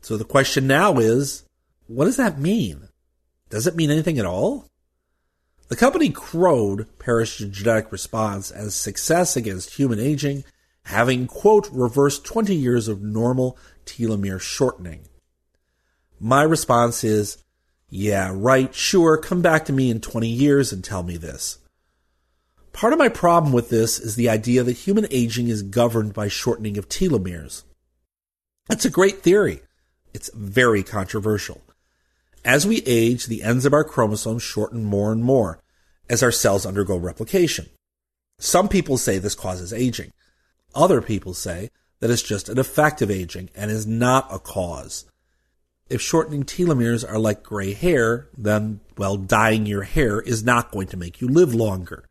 So 0.01 0.17
the 0.17 0.25
question 0.25 0.67
now 0.67 0.99
is, 0.99 1.45
what 1.87 2.05
does 2.05 2.17
that 2.17 2.39
mean? 2.39 2.88
Does 3.51 3.67
it 3.67 3.77
mean 3.77 3.91
anything 3.91 4.19
at 4.19 4.27
all? 4.27 4.67
The 5.69 5.77
company 5.77 6.11
crowed 6.11 6.87
Parrish's 6.99 7.51
genetic 7.51 7.93
response 7.93 8.51
as 8.51 8.75
success 8.75 9.37
against 9.37 9.75
human 9.75 10.01
aging, 10.01 10.45
having, 10.85 11.27
quote, 11.27 11.69
reversed 11.71 12.25
20 12.25 12.55
years 12.55 12.89
of 12.89 13.03
normal 13.03 13.59
telomere 13.85 14.41
shortening. 14.41 15.09
My 16.19 16.43
response 16.43 17.05
is, 17.05 17.39
yeah, 17.91 18.31
right, 18.35 18.75
sure, 18.75 19.19
come 19.19 19.43
back 19.43 19.67
to 19.67 19.73
me 19.73 19.91
in 19.91 20.01
20 20.01 20.29
years 20.29 20.73
and 20.73 20.83
tell 20.83 21.03
me 21.03 21.17
this. 21.17 21.59
Part 22.73 22.93
of 22.93 22.99
my 22.99 23.09
problem 23.09 23.53
with 23.53 23.71
this 23.71 23.99
is 23.99 24.15
the 24.15 24.29
idea 24.29 24.63
that 24.63 24.73
human 24.73 25.07
aging 25.11 25.49
is 25.49 25.63
governed 25.63 26.15
by 26.15 26.29
shortening 26.29 26.79
of 26.79 26.89
telomeres. 26.89 27.65
That's 28.69 28.85
a 28.85 28.91
great 28.91 29.23
theory. 29.23 29.63
It's 30.15 30.31
very 30.35 30.83
controversial. 30.83 31.61
As 32.49 32.67
we 32.67 32.83
age, 32.87 33.27
the 33.27 33.43
ends 33.43 33.67
of 33.67 33.75
our 33.75 33.85
chromosomes 33.85 34.43
shorten 34.43 34.83
more 34.83 35.13
and 35.13 35.23
more 35.23 35.61
as 36.09 36.23
our 36.23 36.33
cells 36.33 36.65
undergo 36.65 36.97
replication. 36.97 37.67
Some 38.39 38.71
people 38.71 38.97
say 38.97 39.19
this 39.19 39.35
causes 39.35 39.71
aging. 39.71 40.13
Other 40.75 41.03
people 41.03 41.35
say 41.35 41.69
that 42.01 42.11
it's 42.11 42.23
just 42.23 42.49
an 42.49 42.59
effect 42.59 43.03
of 43.03 43.11
aging 43.11 43.51
and 43.55 43.71
is 43.71 43.87
not 43.87 44.33
a 44.33 44.39
cause. 44.39 45.05
If 45.91 46.01
shortening 46.01 46.45
telomeres 46.45 47.07
are 47.07 47.19
like 47.19 47.43
gray 47.43 47.75
hair, 47.75 48.29
then, 48.35 48.81
well, 48.97 49.19
dyeing 49.19 49.67
your 49.67 49.83
hair 49.83 50.19
is 50.19 50.43
not 50.43 50.71
going 50.71 50.87
to 50.89 50.97
make 50.97 51.21
you 51.21 51.29
live 51.29 51.55
longer. 51.55 52.09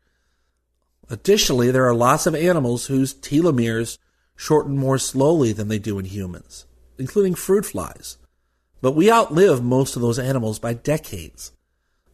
Additionally, 1.10 1.72
there 1.72 1.88
are 1.88 1.94
lots 1.96 2.26
of 2.26 2.36
animals 2.36 2.86
whose 2.86 3.12
telomeres 3.12 3.98
shorten 4.36 4.78
more 4.78 4.98
slowly 4.98 5.52
than 5.52 5.66
they 5.66 5.80
do 5.80 5.98
in 5.98 6.04
humans, 6.04 6.64
including 6.96 7.34
fruit 7.34 7.66
flies 7.66 8.18
but 8.80 8.92
we 8.92 9.10
outlive 9.10 9.62
most 9.62 9.96
of 9.96 10.02
those 10.02 10.18
animals 10.18 10.58
by 10.58 10.74
decades. 10.74 11.52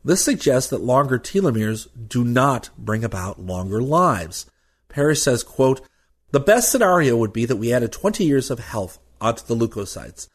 This 0.05 0.23
suggests 0.23 0.71
that 0.71 0.83
longer 0.83 1.19
telomeres 1.19 1.89
do 2.09 2.25
not 2.25 2.71
bring 2.77 3.05
about 3.05 3.41
longer 3.41 3.83
lives. 3.83 4.47
Parrish 4.89 5.23
says, 5.23 5.43
quote, 5.43 5.81
the 6.31 6.41
best 6.41 6.71
scenario 6.71 7.17
would 7.17 7.33
be 7.33 7.47
that 7.47 7.57
we 7.57 7.73
added 7.73 7.93
20 7.93 8.25
years 8.25 8.51
of 8.51 8.59
health 8.59 8.99
onto 9.21 9.45
the 9.45 9.55
leukocytes, 9.55 10.29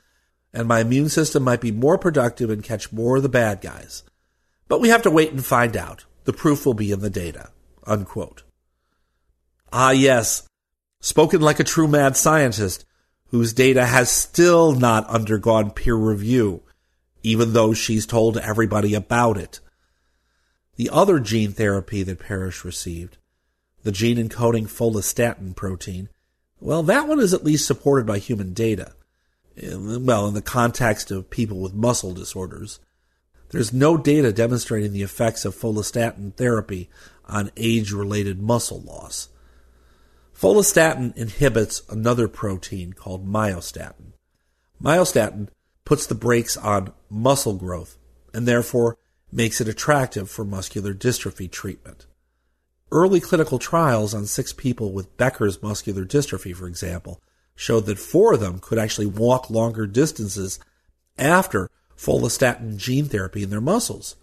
and 0.54 0.68
my 0.68 0.80
immune 0.80 1.10
system 1.10 1.44
might 1.44 1.62
be 1.62 1.72
more 1.72 1.98
productive 1.98 2.50
and 2.50 2.64
catch 2.64 2.92
more 2.92 3.18
of 3.18 3.24
the 3.24 3.30
bad 3.30 3.62
guys. 3.62 4.04
But 4.68 4.82
we 4.82 4.90
have 4.90 5.02
to 5.04 5.12
wait 5.12 5.32
and 5.32 5.46
find 5.46 5.76
out. 5.76 6.06
The 6.24 6.34
proof 6.34 6.66
will 6.66 6.74
be 6.74 6.92
in 6.92 7.02
the 7.02 7.10
data. 7.10 7.50
Unquote. 7.86 8.44
Ah, 9.74 9.92
yes. 9.92 10.48
Spoken 11.02 11.42
like 11.42 11.60
a 11.60 11.64
true 11.64 11.88
mad 11.88 12.16
scientist, 12.16 12.86
whose 13.32 13.54
data 13.54 13.86
has 13.86 14.12
still 14.12 14.74
not 14.74 15.08
undergone 15.08 15.72
peer 15.72 15.96
review, 15.96 16.62
even 17.24 17.54
though 17.54 17.74
she's 17.74 18.06
told 18.06 18.38
everybody 18.38 18.94
about 18.94 19.38
it. 19.38 19.60
The 20.76 20.90
other 20.90 21.20
gene 21.20 21.52
therapy 21.52 22.04
that 22.04 22.20
Parrish 22.20 22.64
received, 22.64 23.18
the 23.84 23.92
gene 23.92 24.18
encoding 24.18 24.68
follistatin 24.68 25.56
protein, 25.56 26.10
well, 26.60 26.84
that 26.84 27.08
one 27.08 27.20
is 27.20 27.34
at 27.34 27.44
least 27.44 27.68
supported 27.68 28.06
by 28.06 28.20
human 28.20 28.54
data. 28.54 28.94
Well, 29.62 30.28
in 30.28 30.34
the 30.34 30.42
context 30.42 31.12
of 31.12 31.30
people 31.30 31.60
with 31.60 31.74
muscle 31.74 32.14
disorders, 32.14 32.80
there's 33.50 33.74
no 33.74 33.98
data 33.98 34.32
demonstrating 34.32 34.94
the 34.94 35.02
effects 35.02 35.44
of 35.46 35.56
follistatin 35.56 36.34
therapy 36.36 36.90
on 37.26 37.52
age 37.58 37.92
related 37.92 38.42
muscle 38.42 38.82
loss. 38.82 39.30
Follistatin 40.40 41.16
inhibits 41.18 41.82
another 41.90 42.30
protein 42.30 42.94
called 42.94 43.28
myostatin. 43.28 44.14
Myostatin 44.82 45.50
puts 45.84 46.06
the 46.06 46.16
brakes 46.16 46.56
on 46.56 46.94
muscle 47.10 47.56
growth 47.56 47.98
and 48.34 48.48
therefore 48.48 48.98
makes 49.34 49.60
it 49.60 49.68
attractive 49.68 50.32
for 50.32 50.46
muscular 50.46 50.94
dystrophy 50.94 51.52
treatment. 51.52 52.06
Early 52.90 53.20
clinical 53.20 53.60
trials 53.60 54.14
on 54.14 54.26
six 54.26 54.54
people 54.54 54.94
with 54.94 55.18
Becker's 55.18 55.62
muscular 55.62 56.06
dystrophy, 56.06 56.56
for 56.56 56.68
example, 56.68 57.22
showed 57.54 57.86
that 57.88 58.00
four 58.00 58.34
of 58.34 58.40
them 58.40 58.60
could 58.60 58.80
actually 58.80 59.08
walk 59.08 59.50
longer 59.50 59.86
distances 59.86 60.58
after 61.18 61.70
follistatin 61.98 62.78
gene 62.78 63.06
therapy 63.06 63.44
in 63.44 63.50
their 63.50 63.60
muscles. 63.60 64.16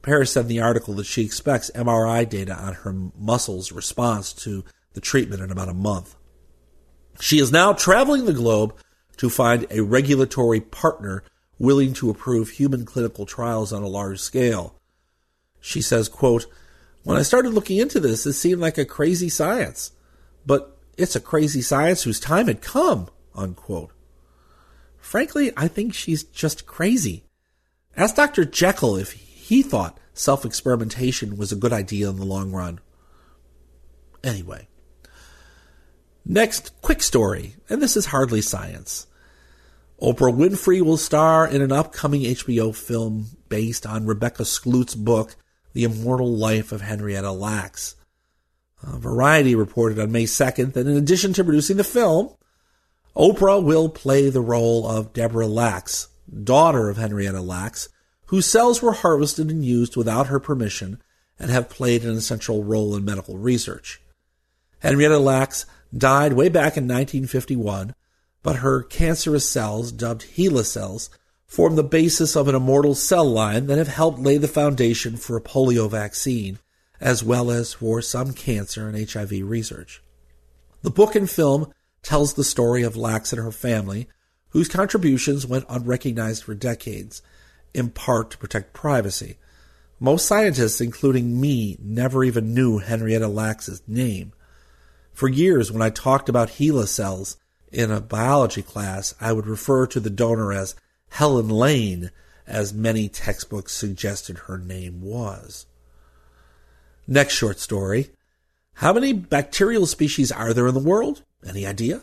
Parrish 0.00 0.30
said 0.30 0.46
in 0.46 0.48
the 0.48 0.60
article 0.60 0.94
that 0.94 1.04
she 1.04 1.22
expects 1.22 1.70
MRI 1.74 2.26
data 2.26 2.54
on 2.54 2.72
her 2.72 2.94
muscles' 3.14 3.72
response 3.72 4.32
to 4.32 4.64
the 4.94 5.00
treatment 5.00 5.42
in 5.42 5.50
about 5.50 5.68
a 5.68 5.74
month. 5.74 6.16
She 7.20 7.38
is 7.38 7.52
now 7.52 7.72
traveling 7.72 8.24
the 8.24 8.32
globe 8.32 8.74
to 9.18 9.28
find 9.28 9.66
a 9.70 9.82
regulatory 9.82 10.60
partner 10.60 11.22
willing 11.58 11.92
to 11.92 12.08
approve 12.08 12.50
human 12.50 12.84
clinical 12.84 13.26
trials 13.26 13.72
on 13.72 13.82
a 13.82 13.88
large 13.88 14.18
scale. 14.18 14.74
She 15.60 15.82
says, 15.82 16.08
quote, 16.08 16.46
When 17.04 17.18
I 17.18 17.22
started 17.22 17.52
looking 17.52 17.76
into 17.76 18.00
this, 18.00 18.24
it 18.24 18.32
seemed 18.32 18.60
like 18.60 18.78
a 18.78 18.86
crazy 18.86 19.28
science, 19.28 19.92
but 20.46 20.78
it's 20.96 21.14
a 21.14 21.20
crazy 21.20 21.60
science 21.60 22.02
whose 22.02 22.18
time 22.18 22.46
had 22.46 22.62
come, 22.62 23.08
unquote. 23.34 23.92
Frankly, 24.98 25.52
I 25.56 25.68
think 25.68 25.92
she's 25.92 26.24
just 26.24 26.66
crazy. 26.66 27.24
Ask 27.96 28.14
Dr. 28.14 28.44
Jekyll 28.44 28.96
if 28.96 29.12
he 29.12 29.62
thought 29.62 29.98
self 30.14 30.44
experimentation 30.44 31.36
was 31.36 31.52
a 31.52 31.56
good 31.56 31.72
idea 31.72 32.08
in 32.08 32.16
the 32.16 32.24
long 32.24 32.52
run. 32.52 32.80
Anyway, 34.24 34.68
Next, 36.30 36.80
quick 36.80 37.02
story, 37.02 37.56
and 37.68 37.82
this 37.82 37.96
is 37.96 38.06
hardly 38.06 38.40
science. 38.40 39.08
Oprah 40.00 40.32
Winfrey 40.32 40.80
will 40.80 40.96
star 40.96 41.44
in 41.44 41.60
an 41.60 41.72
upcoming 41.72 42.22
HBO 42.22 42.72
film 42.72 43.30
based 43.48 43.84
on 43.84 44.06
Rebecca 44.06 44.44
Skloot's 44.44 44.94
book, 44.94 45.34
The 45.72 45.82
Immortal 45.82 46.32
Life 46.32 46.70
of 46.70 46.82
Henrietta 46.82 47.32
Lacks. 47.32 47.96
Uh, 48.80 48.96
Variety 48.98 49.56
reported 49.56 49.98
on 49.98 50.12
May 50.12 50.22
2nd 50.22 50.74
that 50.74 50.86
in 50.86 50.96
addition 50.96 51.32
to 51.32 51.42
producing 51.42 51.78
the 51.78 51.82
film, 51.82 52.32
Oprah 53.16 53.60
will 53.60 53.88
play 53.88 54.30
the 54.30 54.40
role 54.40 54.86
of 54.86 55.12
Deborah 55.12 55.48
Lacks, 55.48 56.10
daughter 56.44 56.88
of 56.88 56.96
Henrietta 56.96 57.40
Lacks, 57.40 57.88
whose 58.26 58.46
cells 58.46 58.80
were 58.80 58.92
harvested 58.92 59.50
and 59.50 59.64
used 59.64 59.96
without 59.96 60.28
her 60.28 60.38
permission 60.38 61.02
and 61.40 61.50
have 61.50 61.68
played 61.68 62.04
an 62.04 62.14
essential 62.14 62.62
role 62.62 62.94
in 62.94 63.04
medical 63.04 63.36
research. 63.36 64.00
Henrietta 64.78 65.18
Lacks 65.18 65.66
died 65.96 66.32
way 66.32 66.48
back 66.48 66.76
in 66.76 66.84
1951, 66.84 67.94
but 68.42 68.56
her 68.56 68.82
cancerous 68.82 69.48
cells, 69.48 69.92
dubbed 69.92 70.22
HeLa 70.36 70.64
cells, 70.64 71.10
form 71.46 71.76
the 71.76 71.82
basis 71.82 72.36
of 72.36 72.48
an 72.48 72.54
immortal 72.54 72.94
cell 72.94 73.24
line 73.24 73.66
that 73.66 73.78
have 73.78 73.88
helped 73.88 74.20
lay 74.20 74.36
the 74.36 74.48
foundation 74.48 75.16
for 75.16 75.36
a 75.36 75.40
polio 75.40 75.90
vaccine, 75.90 76.58
as 77.00 77.24
well 77.24 77.50
as 77.50 77.74
for 77.74 78.00
some 78.00 78.32
cancer 78.32 78.88
and 78.88 79.10
HIV 79.10 79.32
research. 79.42 80.02
The 80.82 80.90
book 80.90 81.14
and 81.14 81.28
film 81.28 81.72
tells 82.02 82.34
the 82.34 82.44
story 82.44 82.82
of 82.82 82.96
Lacks 82.96 83.32
and 83.32 83.42
her 83.42 83.52
family, 83.52 84.08
whose 84.50 84.68
contributions 84.68 85.46
went 85.46 85.66
unrecognized 85.68 86.44
for 86.44 86.54
decades, 86.54 87.22
in 87.74 87.90
part 87.90 88.30
to 88.30 88.38
protect 88.38 88.72
privacy. 88.72 89.36
Most 89.98 90.26
scientists, 90.26 90.80
including 90.80 91.40
me, 91.40 91.76
never 91.80 92.24
even 92.24 92.54
knew 92.54 92.78
Henrietta 92.78 93.28
Lacks' 93.28 93.82
name. 93.86 94.32
For 95.20 95.28
years, 95.28 95.70
when 95.70 95.82
I 95.82 95.90
talked 95.90 96.30
about 96.30 96.52
HeLa 96.52 96.88
cells 96.88 97.36
in 97.70 97.90
a 97.90 98.00
biology 98.00 98.62
class, 98.62 99.14
I 99.20 99.34
would 99.34 99.46
refer 99.46 99.86
to 99.88 100.00
the 100.00 100.08
donor 100.08 100.50
as 100.50 100.74
Helen 101.10 101.50
Lane, 101.50 102.10
as 102.46 102.72
many 102.72 103.06
textbooks 103.10 103.74
suggested 103.74 104.38
her 104.38 104.56
name 104.56 105.02
was. 105.02 105.66
Next 107.06 107.34
short 107.34 107.58
story. 107.58 108.12
How 108.76 108.94
many 108.94 109.12
bacterial 109.12 109.84
species 109.84 110.32
are 110.32 110.54
there 110.54 110.66
in 110.66 110.72
the 110.72 110.80
world? 110.80 111.22
Any 111.46 111.66
idea? 111.66 112.00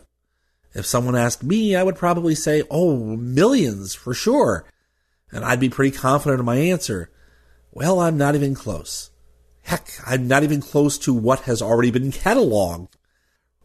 If 0.72 0.86
someone 0.86 1.16
asked 1.16 1.42
me, 1.42 1.74
I 1.74 1.82
would 1.82 1.96
probably 1.96 2.36
say, 2.36 2.62
oh, 2.70 3.16
millions 3.16 3.96
for 3.96 4.14
sure. 4.14 4.64
And 5.32 5.44
I'd 5.44 5.58
be 5.58 5.68
pretty 5.68 5.96
confident 5.96 6.38
in 6.38 6.46
my 6.46 6.58
answer. 6.58 7.10
Well, 7.72 7.98
I'm 7.98 8.16
not 8.16 8.36
even 8.36 8.54
close. 8.54 9.10
Heck, 9.62 9.90
I'm 10.06 10.28
not 10.28 10.44
even 10.44 10.60
close 10.60 10.96
to 10.98 11.12
what 11.12 11.40
has 11.40 11.60
already 11.60 11.90
been 11.90 12.12
cataloged. 12.12 12.90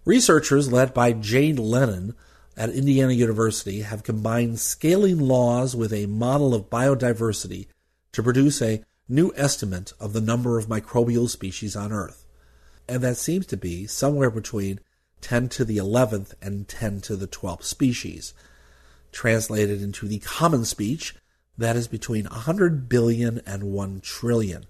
Researchers 0.06 0.70
led 0.70 0.94
by 0.94 1.14
Jay 1.14 1.54
Lennon 1.54 2.14
at 2.58 2.70
Indiana 2.70 3.14
University 3.14 3.82
have 3.82 4.04
combined 4.04 4.60
scaling 4.60 5.18
laws 5.18 5.78
with 5.78 5.94
a 5.94 6.08
model 6.08 6.54
of 6.54 6.70
biodiversity 6.70 7.68
to 8.12 8.22
produce 8.22 8.62
a 8.62 8.84
new 9.08 9.32
estimate 9.38 9.94
of 10.02 10.12
the 10.12 10.20
number 10.20 10.60
of 10.60 10.68
microbial 10.68 11.30
species 11.30 11.78
on 11.78 11.94
Earth. 11.94 12.26
And 12.88 13.02
that 13.02 13.16
seems 13.16 13.46
to 13.48 13.58
be 13.58 13.88
somewhere 13.88 14.30
between 14.30 14.82
10 15.22 15.48
to 15.50 15.64
the 15.64 15.78
11th 15.78 16.34
and 16.42 16.68
10 16.68 17.00
to 17.02 17.16
the 17.16 17.28
12th 17.28 17.64
species. 17.64 18.34
Translated 19.14 19.82
into 19.82 20.06
the 20.06 20.20
common 20.20 20.66
speech, 20.66 21.16
that 21.58 21.78
is 21.78 21.88
between 21.88 22.26
100 22.26 22.90
billion 22.90 23.42
and 23.46 23.64
1 23.72 24.02
trillion. 24.02 24.66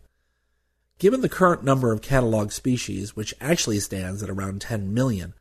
Given 1.04 1.20
the 1.20 1.28
current 1.28 1.66
number 1.66 1.91
of 1.91 1.99
cataloged 1.99 2.54
species, 2.54 3.14
which 3.14 3.34
actually 3.41 3.82
stands 3.82 4.24
at 4.24 4.30
around 4.30 4.62
10 4.62 4.93
million, 4.93 5.34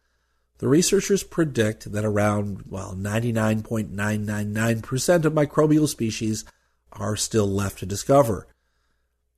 the 0.59 0.67
researchers 0.67 1.23
predict 1.23 1.93
that 1.93 2.05
around, 2.05 2.65
well, 2.69 2.97
99.999% 2.97 5.25
of 5.25 5.33
microbial 5.33 5.87
species 5.87 6.45
are 6.91 7.15
still 7.15 7.47
left 7.47 7.79
to 7.79 7.87
discover. 7.87 8.49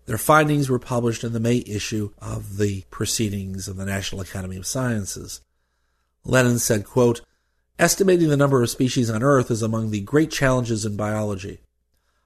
Their 0.07 0.17
findings 0.17 0.71
were 0.71 0.79
published 0.79 1.25
in 1.25 1.35
the 1.35 1.41
May 1.41 1.63
issue 1.67 2.13
of 2.21 2.57
the 2.57 2.85
Proceedings 2.91 3.69
of 3.69 3.77
the 3.77 3.85
National 3.85 4.23
Academy 4.23 4.57
of 4.57 4.67
Sciences. 4.67 5.43
Lennon 6.25 6.59
said, 6.59 6.87
quote, 6.87 7.21
Estimating 7.79 8.31
the 8.31 8.37
number 8.39 8.63
of 8.63 8.71
species 8.71 9.11
on 9.11 9.23
Earth 9.23 9.51
is 9.51 9.61
among 9.61 9.91
the 9.91 10.01
great 10.01 10.31
challenges 10.31 10.87
in 10.87 10.97
biology. 10.97 11.61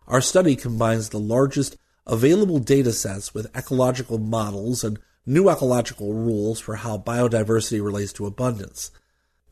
Our 0.07 0.21
study 0.21 0.55
combines 0.55 1.09
the 1.09 1.19
largest 1.19 1.77
available 2.09 2.59
data 2.59 2.93
sets 2.93 3.33
with 3.35 3.55
ecological 3.57 4.19
models 4.19 4.83
and 4.83 4.99
new 5.27 5.51
ecological 5.51 6.15
rules 6.15 6.59
for 6.59 6.77
how 6.77 6.97
biodiversity 6.97 7.85
relates 7.85 8.15
to 8.15 8.25
abundance. 8.27 8.91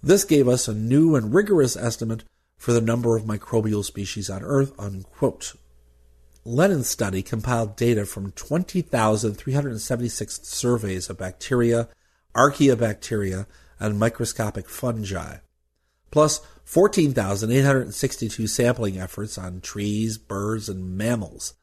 This 0.03 0.25
gave 0.25 0.49
us 0.49 0.67
a 0.67 0.75
new 0.75 1.15
and 1.15 1.35
rigorous 1.35 1.77
estimate 1.77 2.25
for 2.57 2.73
the 2.73 2.81
number 2.81 3.15
of 3.17 3.25
microbial 3.25 3.85
species 3.85 4.31
on 4.31 4.43
Earth. 4.43 4.73
Unquote. 4.79 5.55
Lennon's 6.45 6.89
study 6.89 7.23
compiled 7.23 7.77
data 7.77 8.07
from 8.07 8.33
20,376 8.33 10.41
surveys 10.43 11.11
of 11.11 11.19
bacteria, 11.19 11.89
archaeobacteria, 12.35 13.47
and 13.81 13.99
microscopic 13.99 14.69
fungi, 14.69 15.39
plus 16.11 16.41
14,862 16.65 18.47
sampling 18.47 18.99
efforts 18.99 19.37
on 19.37 19.61
trees, 19.61 20.17
birds, 20.19 20.69
and 20.69 20.97
mammals 20.97 21.55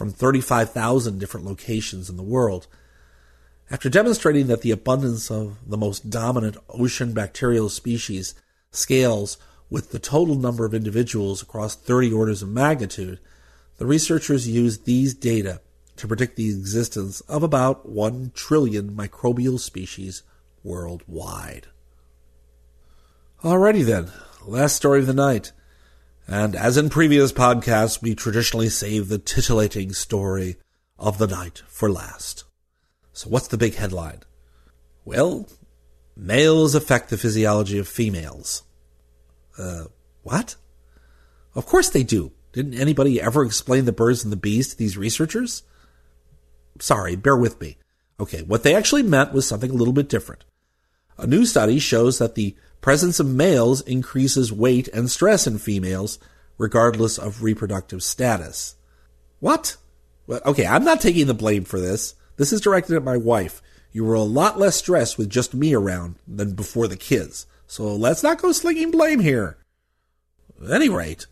from 0.00 0.10
35,000 0.10 1.20
different 1.20 1.44
locations 1.44 2.08
in 2.08 2.16
the 2.16 2.22
world. 2.22 2.66
After 3.70 3.90
demonstrating 3.90 4.46
that 4.46 4.62
the 4.62 4.70
abundance 4.70 5.30
of 5.30 5.58
the 5.68 5.76
most 5.76 6.08
dominant 6.08 6.56
ocean 6.70 7.12
bacterial 7.12 7.68
species 7.68 8.34
scales 8.70 9.36
with 9.68 9.90
the 9.90 9.98
total 9.98 10.36
number 10.36 10.64
of 10.64 10.72
individuals 10.72 11.42
across 11.42 11.74
30 11.74 12.14
orders 12.14 12.40
of 12.40 12.48
magnitude, 12.48 13.20
the 13.76 13.84
researchers 13.84 14.48
used 14.48 14.86
these 14.86 15.12
data 15.12 15.60
to 15.96 16.08
predict 16.08 16.36
the 16.36 16.48
existence 16.48 17.20
of 17.28 17.42
about 17.42 17.86
1 17.86 18.32
trillion 18.34 18.92
microbial 18.92 19.60
species 19.60 20.22
worldwide. 20.64 21.66
Alrighty 23.44 23.84
then, 23.84 24.10
last 24.46 24.76
story 24.76 25.00
of 25.00 25.06
the 25.06 25.12
night. 25.12 25.52
And 26.30 26.54
as 26.54 26.76
in 26.76 26.90
previous 26.90 27.32
podcasts, 27.32 28.00
we 28.00 28.14
traditionally 28.14 28.68
save 28.68 29.08
the 29.08 29.18
titillating 29.18 29.92
story 29.92 30.58
of 30.96 31.18
the 31.18 31.26
night 31.26 31.64
for 31.66 31.90
last. 31.90 32.44
So 33.12 33.28
what's 33.28 33.48
the 33.48 33.58
big 33.58 33.74
headline? 33.74 34.20
Well, 35.04 35.48
males 36.16 36.76
affect 36.76 37.10
the 37.10 37.18
physiology 37.18 37.78
of 37.78 37.88
females. 37.88 38.62
Uh, 39.58 39.86
what? 40.22 40.54
Of 41.56 41.66
course 41.66 41.88
they 41.88 42.04
do. 42.04 42.30
Didn't 42.52 42.74
anybody 42.74 43.20
ever 43.20 43.44
explain 43.44 43.84
the 43.84 43.90
birds 43.90 44.22
and 44.22 44.32
the 44.32 44.36
bees 44.36 44.68
to 44.68 44.76
these 44.76 44.96
researchers? 44.96 45.64
Sorry, 46.78 47.16
bear 47.16 47.36
with 47.36 47.60
me. 47.60 47.76
Okay, 48.20 48.42
what 48.42 48.62
they 48.62 48.76
actually 48.76 49.02
meant 49.02 49.32
was 49.32 49.48
something 49.48 49.70
a 49.70 49.74
little 49.74 49.92
bit 49.92 50.08
different. 50.08 50.44
A 51.20 51.26
new 51.26 51.44
study 51.44 51.78
shows 51.78 52.18
that 52.18 52.34
the 52.34 52.56
presence 52.80 53.20
of 53.20 53.26
males 53.26 53.82
increases 53.82 54.50
weight 54.50 54.88
and 54.88 55.10
stress 55.10 55.46
in 55.46 55.58
females, 55.58 56.18
regardless 56.56 57.18
of 57.18 57.42
reproductive 57.42 58.02
status. 58.02 58.74
What? 59.38 59.76
Okay, 60.28 60.66
I'm 60.66 60.84
not 60.84 61.02
taking 61.02 61.26
the 61.26 61.34
blame 61.34 61.64
for 61.64 61.78
this. 61.78 62.14
This 62.36 62.54
is 62.54 62.62
directed 62.62 62.96
at 62.96 63.04
my 63.04 63.18
wife. 63.18 63.60
You 63.92 64.04
were 64.04 64.14
a 64.14 64.22
lot 64.22 64.58
less 64.58 64.76
stressed 64.76 65.18
with 65.18 65.28
just 65.28 65.52
me 65.52 65.74
around 65.74 66.14
than 66.26 66.54
before 66.54 66.88
the 66.88 66.96
kids. 66.96 67.46
So 67.66 67.94
let's 67.94 68.22
not 68.22 68.40
go 68.40 68.52
slinging 68.52 68.90
blame 68.90 69.20
here. 69.20 69.58
At 70.64 70.70
any 70.70 70.88
rate, 70.88 71.26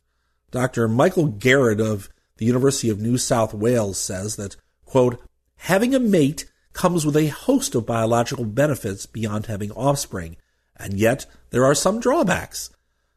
Dr. 0.50 0.86
Michael 0.86 1.32
Garratt 1.32 1.80
of 1.80 2.10
the 2.36 2.44
University 2.44 2.90
of 2.90 3.00
New 3.00 3.16
South 3.16 3.54
Wales 3.54 3.98
says 3.98 4.36
that, 4.36 4.56
quote, 4.84 5.18
having 5.56 5.94
a 5.94 6.00
mate 6.00 6.50
comes 6.78 7.04
with 7.04 7.16
a 7.16 7.26
host 7.26 7.74
of 7.74 7.84
biological 7.84 8.44
benefits 8.44 9.04
beyond 9.04 9.46
having 9.46 9.72
offspring, 9.72 10.36
and 10.76 10.94
yet 10.94 11.26
there 11.50 11.64
are 11.64 11.74
some 11.74 11.98
drawbacks. 11.98 12.70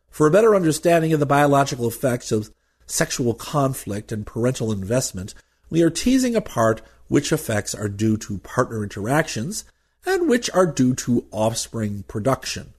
For 0.10 0.26
a 0.26 0.32
better 0.32 0.56
understanding 0.56 1.14
of 1.14 1.20
the 1.20 1.28
biological 1.28 1.88
effects 1.88 2.32
of 2.32 2.50
sexual 2.88 3.36
conflict 3.36 4.12
and 4.12 4.26
parental 4.26 4.72
investment, 4.72 5.36
we 5.70 5.84
are 5.84 5.92
teasing 5.92 6.36
apart 6.36 6.82
which 7.08 7.32
effects 7.32 7.76
are 7.76 7.88
due 7.88 8.18
to 8.18 8.40
partner 8.40 8.82
interactions 8.82 9.64
and 10.08 10.28
which 10.28 10.50
are 10.56 10.66
due 10.66 10.96
to 10.96 11.28
offspring 11.30 12.04
production. 12.08 12.74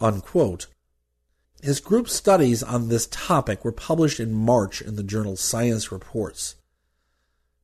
Unquote. 0.00 0.66
His 1.62 1.78
group 1.78 2.08
studies 2.08 2.60
on 2.64 2.88
this 2.88 3.06
topic 3.06 3.64
were 3.64 3.70
published 3.70 4.18
in 4.18 4.34
March 4.34 4.82
in 4.82 4.96
the 4.96 5.04
journal 5.04 5.36
Science 5.36 5.92
Reports. 5.92 6.56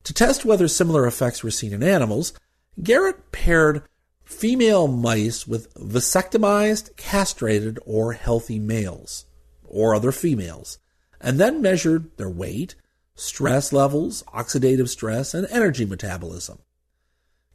To 0.04 0.14
test 0.14 0.44
whether 0.44 0.68
similar 0.68 1.04
effects 1.06 1.42
were 1.42 1.50
seen 1.50 1.72
in 1.72 1.82
animals, 1.82 2.32
Garratt 2.80 3.32
paired 3.32 3.82
female 4.24 4.88
mice 4.88 5.46
with 5.46 5.72
vasectomized, 5.74 6.96
castrated, 6.96 7.78
or 7.86 8.14
healthy 8.14 8.58
males, 8.58 9.26
or 9.64 9.94
other 9.94 10.12
females, 10.12 10.78
and 11.20 11.38
then 11.38 11.62
measured 11.62 12.16
their 12.16 12.30
weight, 12.30 12.74
stress 13.14 13.72
levels, 13.72 14.22
oxidative 14.34 14.88
stress, 14.88 15.34
and 15.34 15.46
energy 15.50 15.84
metabolism. 15.84 16.58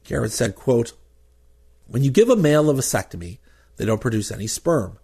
Garratt 0.05 0.31
said, 0.31 0.55
quote, 0.55 0.93
When 1.87 2.03
you 2.03 2.11
give 2.11 2.29
a 2.29 2.35
male 2.35 2.69
a 2.69 2.73
vasectomy, 2.73 3.39
they 3.77 3.85
don't 3.85 4.01
produce 4.01 4.31
any 4.31 4.47
sperm 4.47 4.97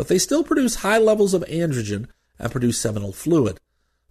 but 0.00 0.08
they 0.08 0.16
still 0.16 0.42
produce 0.42 0.76
high 0.76 0.96
levels 0.96 1.34
of 1.34 1.42
androgen 1.42 2.06
and 2.38 2.50
produce 2.50 2.78
seminal 2.78 3.12
fluid. 3.12 3.58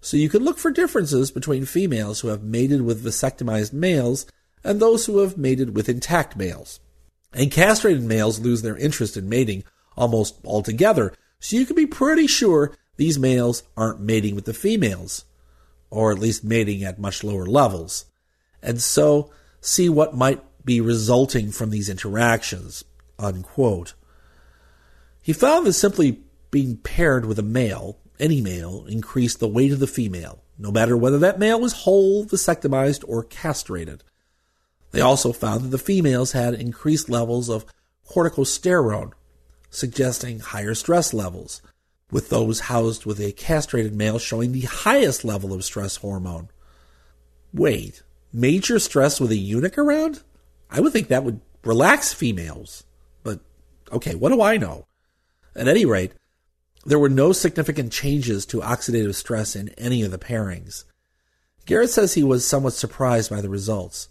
So 0.01 0.17
you 0.17 0.29
can 0.29 0.43
look 0.43 0.59
for 0.59 0.69
differences 0.69 1.31
between 1.31 1.65
females 1.65 2.19
who 2.19 2.27
have 2.27 2.43
mated 2.43 2.83
with 2.83 3.03
vasectomized 3.03 3.73
males 3.73 4.27
and 4.63 4.79
those 4.79 5.05
who 5.05 5.19
have 5.19 5.37
mated 5.37 5.75
with 5.75 5.89
intact 5.89 6.35
males. 6.35 6.79
And 7.33 7.51
castrated 7.51 8.03
males 8.03 8.39
lose 8.39 8.61
their 8.61 8.77
interest 8.77 9.15
in 9.15 9.29
mating 9.29 9.63
almost 9.95 10.39
altogether, 10.43 11.13
so 11.39 11.55
you 11.55 11.65
can 11.65 11.75
be 11.75 11.85
pretty 11.85 12.27
sure 12.27 12.75
these 12.97 13.19
males 13.19 13.63
aren't 13.77 14.01
mating 14.01 14.35
with 14.35 14.45
the 14.45 14.53
females, 14.53 15.25
or 15.89 16.11
at 16.11 16.19
least 16.19 16.43
mating 16.43 16.83
at 16.83 16.99
much 16.99 17.23
lower 17.23 17.45
levels. 17.45 18.05
And 18.61 18.81
so 18.81 19.31
see 19.61 19.89
what 19.89 20.15
might 20.15 20.43
be 20.65 20.81
resulting 20.81 21.51
from 21.51 21.69
these 21.69 21.89
interactions. 21.89 22.83
Unquote. 23.17 23.93
He 25.21 25.33
found 25.33 25.65
that 25.65 25.73
simply 25.73 26.21
being 26.51 26.77
paired 26.77 27.25
with 27.25 27.39
a 27.39 27.43
male, 27.43 27.99
any 28.19 28.41
male, 28.41 28.85
increased 28.87 29.39
the 29.39 29.47
weight 29.47 29.71
of 29.71 29.79
the 29.79 29.87
female, 29.87 30.43
no 30.57 30.71
matter 30.71 30.97
whether 30.97 31.19
that 31.19 31.39
male 31.39 31.59
was 31.59 31.73
whole, 31.73 32.25
vasectomized, 32.25 33.03
or 33.07 33.23
castrated. 33.23 34.03
They 34.91 35.01
also 35.01 35.31
found 35.31 35.63
that 35.63 35.69
the 35.69 35.77
females 35.77 36.31
had 36.31 36.53
increased 36.53 37.09
levels 37.09 37.49
of 37.49 37.65
corticosterone, 38.09 39.11
suggesting 39.69 40.39
higher 40.39 40.73
stress 40.73 41.13
levels, 41.13 41.61
with 42.11 42.29
those 42.29 42.61
housed 42.61 43.05
with 43.05 43.19
a 43.19 43.31
castrated 43.31 43.93
male 43.93 44.17
showing 44.17 44.51
the 44.51 44.61
highest 44.61 45.23
level 45.23 45.53
of 45.53 45.63
stress 45.63 45.97
hormone. 45.97 46.49
Wait, 47.53 48.01
major 48.33 48.79
stress 48.79 49.19
with 49.19 49.31
a 49.31 49.35
eunuch 49.35 49.77
around? 49.77 50.21
I 50.71 50.79
would 50.79 50.93
think 50.93 51.07
that 51.07 51.23
would 51.23 51.41
relax 51.63 52.13
females. 52.13 52.83
But 53.23 53.39
okay, 53.91 54.15
what 54.15 54.29
do 54.29 54.41
I 54.41 54.57
know? 54.57 54.85
At 55.55 55.67
any 55.67 55.85
rate, 55.85 56.13
there 56.85 56.99
were 56.99 57.09
no 57.09 57.33
significant 57.33 57.91
changes 57.91 58.45
to 58.47 58.61
oxidative 58.61 59.15
stress 59.15 59.55
in 59.55 59.69
any 59.69 60.03
of 60.03 60.11
the 60.11 60.17
pairings. 60.17 60.85
Garratt 61.65 61.89
says 61.89 62.13
he 62.13 62.23
was 62.23 62.47
somewhat 62.47 62.73
surprised 62.73 63.29
by 63.29 63.41
the 63.41 63.49
results, 63.49 64.09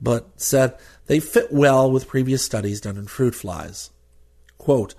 but 0.00 0.28
said 0.36 0.76
they 1.06 1.20
fit 1.20 1.52
well 1.52 1.90
with 1.90 2.08
previous 2.08 2.44
studies 2.44 2.80
done 2.80 2.96
in 2.96 3.06
fruit 3.06 3.34
flies. 3.34 3.90
Quote, 4.58 4.94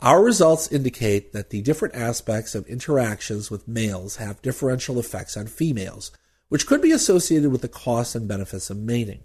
our 0.00 0.22
results 0.22 0.70
indicate 0.70 1.32
that 1.32 1.50
the 1.50 1.60
different 1.60 1.96
aspects 1.96 2.54
of 2.54 2.66
interactions 2.68 3.50
with 3.50 3.66
males 3.66 4.16
have 4.16 4.42
differential 4.42 4.98
effects 4.98 5.36
on 5.36 5.48
females, 5.48 6.12
which 6.48 6.66
could 6.66 6.80
be 6.80 6.92
associated 6.92 7.50
with 7.50 7.62
the 7.62 7.68
costs 7.68 8.14
and 8.14 8.28
benefits 8.28 8.70
of 8.70 8.76
mating. 8.76 9.24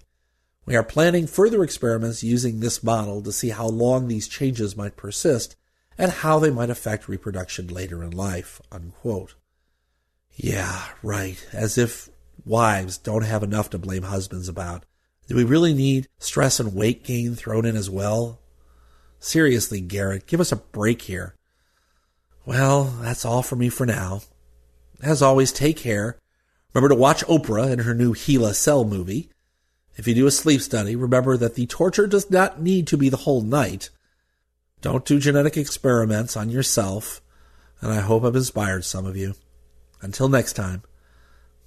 We 0.66 0.76
are 0.76 0.84
planning 0.84 1.28
further 1.28 1.64
experiments 1.64 2.24
using 2.24 2.60
this 2.60 2.82
model 2.84 3.22
to 3.22 3.32
see 3.32 3.50
how 3.50 3.68
long 3.68 4.08
these 4.08 4.28
changes 4.28 4.76
might 4.76 4.96
persist 4.96 5.56
and 5.98 6.10
how 6.12 6.40
they 6.40 6.50
might 6.50 6.70
affect 6.70 7.08
reproduction 7.08 7.68
later 7.68 8.04
in 8.04 8.12
life. 8.12 8.60
Unquote. 8.72 9.36
Yeah, 10.36 10.88
right. 11.04 11.46
As 11.54 11.78
if 11.78 12.10
wives 12.46 12.98
don't 12.98 13.24
have 13.24 13.44
enough 13.44 13.70
to 13.72 13.78
blame 13.78 14.04
husbands 14.04 14.48
about. 14.48 14.86
Do 15.28 15.36
we 15.36 15.44
really 15.44 15.74
need 15.74 16.08
stress 16.20 16.60
and 16.60 16.76
weight 16.76 17.04
gain 17.04 17.36
thrown 17.36 17.66
in 17.66 17.76
as 17.76 17.90
well? 17.90 18.40
Seriously, 19.20 19.82
Garratt, 19.82 20.28
give 20.28 20.42
us 20.42 20.52
a 20.52 20.58
break 20.58 21.04
here. 21.04 21.36
Well, 22.46 22.86
that's 23.02 23.24
all 23.24 23.42
for 23.42 23.56
me 23.56 23.70
for 23.70 23.86
now. 23.86 24.22
As 25.02 25.22
always, 25.22 25.52
take 25.52 25.78
care. 25.78 26.18
Remember 26.74 26.90
to 26.90 27.00
watch 27.00 27.26
Oprah 27.26 27.72
in 27.72 27.80
her 27.80 27.94
new 27.94 28.14
HeLa 28.14 28.54
Cell 28.54 28.84
movie. 28.84 29.30
If 29.96 30.08
you 30.08 30.16
do 30.16 30.28
a 30.28 30.32
sleep 30.32 30.60
study, 30.62 30.96
remember 30.96 31.38
that 31.38 31.56
the 31.56 31.68
torture 31.68 32.08
does 32.08 32.30
not 32.32 32.62
need 32.62 32.88
to 32.88 32.98
be 32.98 33.10
the 33.10 33.18
whole 33.18 33.42
night. 33.42 33.90
Don't 34.82 35.06
do 35.06 35.20
genetic 35.20 35.56
experiments 35.56 36.36
on 36.36 36.50
yourself, 36.50 37.22
and 37.80 37.94
I 37.94 38.02
hope 38.02 38.24
I've 38.24 38.36
inspired 38.36 38.84
some 38.84 39.06
of 39.06 39.16
you. 39.16 39.36
Until 40.02 40.28
next 40.28 40.54
time, 40.54 40.82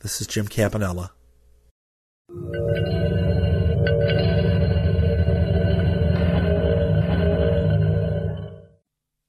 this 0.01 0.21
is 0.21 0.27
Jim 0.27 0.49
Campanella. 0.49 1.13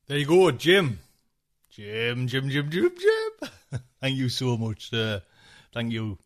There 0.08 0.18
you 0.18 0.26
go, 0.26 0.50
Jim. 0.52 1.00
Jim, 1.70 2.28
Jim, 2.28 2.50
Jim, 2.50 2.70
Jim, 2.70 2.92
Jim. 2.98 3.82
Thank 4.02 4.16
you 4.16 4.30
so 4.30 4.56
much, 4.56 4.90
sir. 4.90 5.22
Thank 5.74 5.92
you. 5.92 6.18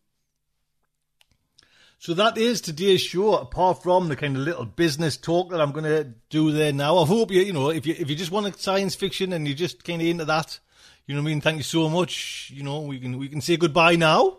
So 1.98 2.14
that 2.14 2.38
is 2.38 2.60
today's 2.60 3.00
show. 3.00 3.34
Apart 3.34 3.82
from 3.82 4.06
the 4.06 4.14
kind 4.14 4.36
of 4.36 4.42
little 4.44 4.66
business 4.66 5.16
talk 5.16 5.50
that 5.50 5.60
I'm 5.60 5.72
going 5.72 5.86
to 5.86 6.04
do 6.30 6.52
there 6.52 6.72
now, 6.72 6.98
I 6.98 7.06
hope 7.06 7.32
you, 7.32 7.42
you 7.42 7.52
know, 7.52 7.70
if 7.70 7.84
you 7.84 7.96
if 7.98 8.08
you 8.08 8.14
just 8.14 8.30
want 8.30 8.56
science 8.60 8.94
fiction 8.94 9.32
and 9.32 9.48
you're 9.48 9.56
just 9.56 9.82
kind 9.82 10.00
of 10.00 10.06
into 10.06 10.26
that, 10.26 10.60
you 11.06 11.16
know 11.16 11.20
what 11.20 11.26
I 11.26 11.30
mean. 11.32 11.40
Thank 11.40 11.56
you 11.56 11.64
so 11.64 11.88
much. 11.88 12.52
You 12.54 12.62
know, 12.62 12.82
we 12.82 13.00
can 13.00 13.18
we 13.18 13.28
can 13.28 13.40
say 13.40 13.56
goodbye 13.56 13.96
now. 13.96 14.38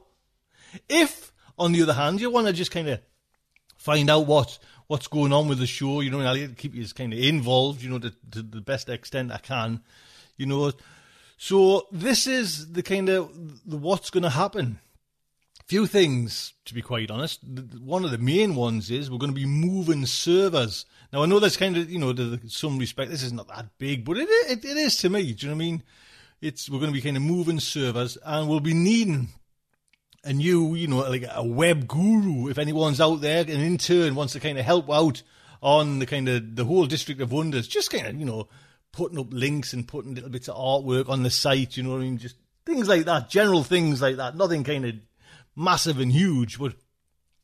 If, 0.87 1.33
on 1.59 1.73
the 1.73 1.81
other 1.83 1.93
hand, 1.93 2.21
you 2.21 2.29
want 2.29 2.47
to 2.47 2.53
just 2.53 2.71
kind 2.71 2.87
of 2.87 3.01
find 3.75 4.09
out 4.09 4.25
what 4.25 4.57
what's 4.93 5.07
going 5.07 5.33
on 5.33 5.47
with 5.47 5.57
the 5.57 5.65
show. 5.65 6.01
You 6.01 6.11
know, 6.11 6.19
I'll 6.19 6.47
keep 6.55 6.75
you 6.75 6.85
kind 6.89 7.13
of 7.13 7.19
involved. 7.19 7.81
You 7.81 7.89
know, 7.89 7.97
to, 7.97 8.13
to 8.29 8.43
the 8.43 8.61
best 8.61 8.89
extent 8.89 9.31
I 9.31 9.39
can. 9.39 9.81
You 10.37 10.45
know, 10.45 10.71
so 11.35 11.87
this 11.91 12.27
is 12.27 12.73
the 12.73 12.83
kind 12.83 13.09
of 13.09 13.31
the 13.67 13.77
what's 13.77 14.11
going 14.11 14.21
to 14.21 14.29
happen. 14.29 14.79
Few 15.65 15.87
things, 15.87 16.53
to 16.65 16.75
be 16.75 16.83
quite 16.83 17.09
honest. 17.09 17.39
One 17.79 18.05
of 18.05 18.11
the 18.11 18.19
main 18.19 18.53
ones 18.53 18.91
is 18.91 19.09
we're 19.09 19.17
going 19.17 19.31
to 19.31 19.35
be 19.35 19.47
moving 19.47 20.05
servers. 20.05 20.85
Now 21.11 21.23
I 21.23 21.25
know 21.25 21.39
that's 21.39 21.57
kind 21.57 21.75
of 21.75 21.89
you 21.89 21.97
know, 21.97 22.13
to 22.13 22.39
some 22.47 22.77
respect, 22.77 23.09
this 23.09 23.23
is 23.23 23.33
not 23.33 23.47
that 23.47 23.65
big, 23.79 24.05
but 24.05 24.17
it 24.17 24.29
it, 24.29 24.63
it 24.63 24.77
is 24.77 24.97
to 24.97 25.09
me. 25.09 25.33
Do 25.33 25.47
you 25.47 25.51
know 25.51 25.57
what 25.57 25.63
I 25.63 25.65
mean? 25.65 25.83
It's 26.39 26.69
we're 26.69 26.79
going 26.79 26.91
to 26.91 26.99
be 26.99 27.01
kind 27.01 27.17
of 27.17 27.23
moving 27.23 27.59
servers, 27.59 28.15
and 28.23 28.47
we'll 28.47 28.59
be 28.59 28.75
needing 28.75 29.29
a 30.23 30.33
new, 30.33 30.75
you 30.75 30.87
know, 30.87 30.99
like 31.09 31.25
a 31.29 31.45
web 31.45 31.87
guru, 31.87 32.49
if 32.49 32.57
anyone's 32.57 33.01
out 33.01 33.21
there, 33.21 33.41
an 33.41 33.49
intern 33.49 34.15
wants 34.15 34.33
to 34.33 34.39
kind 34.39 34.57
of 34.57 34.65
help 34.65 34.89
out 34.89 35.21
on 35.61 35.99
the 35.99 36.05
kind 36.05 36.29
of 36.29 36.55
the 36.55 36.65
whole 36.65 36.85
District 36.85 37.21
of 37.21 37.31
Wonders, 37.31 37.67
just 37.67 37.91
kind 37.91 38.07
of, 38.07 38.15
you 38.15 38.25
know, 38.25 38.47
putting 38.91 39.19
up 39.19 39.27
links 39.31 39.73
and 39.73 39.87
putting 39.87 40.15
little 40.15 40.29
bits 40.29 40.47
of 40.47 40.55
artwork 40.55 41.09
on 41.09 41.23
the 41.23 41.29
site, 41.29 41.75
you 41.75 41.83
know 41.83 41.91
what 41.91 41.97
I 41.97 42.03
mean? 42.03 42.17
Just 42.17 42.35
things 42.65 42.87
like 42.87 43.05
that, 43.05 43.29
general 43.29 43.63
things 43.63 44.01
like 44.01 44.17
that, 44.17 44.37
nothing 44.37 44.63
kind 44.63 44.85
of 44.85 44.95
massive 45.55 45.99
and 45.99 46.11
huge. 46.11 46.59
But 46.59 46.73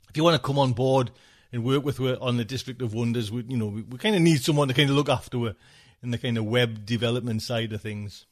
if 0.10 0.16
you 0.16 0.24
want 0.24 0.36
to 0.36 0.46
come 0.46 0.60
on 0.60 0.74
board 0.74 1.12
and 1.52 1.64
work 1.64 1.84
with 1.84 1.98
her 1.98 2.18
on 2.22 2.38
the 2.38 2.46
District 2.46 2.82
of 2.82 2.94
Wonders, 2.94 3.32
we, 3.32 3.44
you 3.44 3.58
know, 3.58 3.68
we, 3.68 3.82
we 3.82 3.98
kind 3.98 4.16
of 4.16 4.22
need 4.22 4.42
someone 4.42 4.68
to 4.68 4.74
kind 4.74 4.90
of 4.90 4.96
look 4.96 5.10
after 5.10 5.40
her 5.40 5.56
in 6.02 6.12
the 6.12 6.18
kind 6.18 6.38
of 6.38 6.46
web 6.46 6.86
development 6.86 7.42
side 7.42 7.74
of 7.74 7.82
things. 7.82 8.26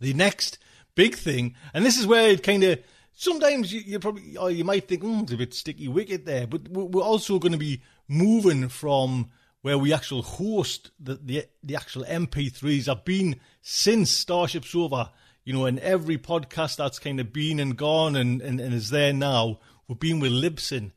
The 0.00 0.12
next 0.12 0.58
big 0.94 1.14
thing, 1.14 1.54
and 1.72 1.84
this 1.84 1.98
is 1.98 2.06
where 2.06 2.28
it 2.30 2.42
kind 2.42 2.64
of 2.64 2.78
sometimes 3.14 3.72
you, 3.72 3.80
you 3.80 3.98
probably 3.98 4.36
or 4.36 4.50
you 4.50 4.64
might 4.64 4.88
think 4.88 5.02
mm, 5.02 5.22
it's 5.22 5.32
a 5.32 5.36
bit 5.36 5.54
sticky 5.54 5.88
wicket 5.88 6.24
there, 6.24 6.46
but 6.46 6.68
we're 6.68 7.02
also 7.02 7.38
going 7.38 7.52
to 7.52 7.58
be 7.58 7.82
moving 8.08 8.68
from 8.68 9.30
where 9.62 9.78
we 9.78 9.92
actually 9.94 10.22
host 10.22 10.90
the, 11.00 11.14
the 11.14 11.46
the 11.62 11.76
actual 11.76 12.04
MP3s. 12.04 12.88
I've 12.88 13.04
been 13.04 13.40
since 13.62 14.10
Starship 14.10 14.64
Sofa, 14.64 15.10
you 15.44 15.52
know, 15.52 15.66
in 15.66 15.78
every 15.78 16.18
podcast 16.18 16.76
that's 16.76 16.98
kind 16.98 17.20
of 17.20 17.32
been 17.32 17.60
and 17.60 17.76
gone 17.76 18.16
and, 18.16 18.42
and, 18.42 18.60
and 18.60 18.74
is 18.74 18.90
there 18.90 19.12
now. 19.12 19.60
We've 19.88 19.98
been 19.98 20.20
with 20.20 20.32
Libsyn, 20.32 20.92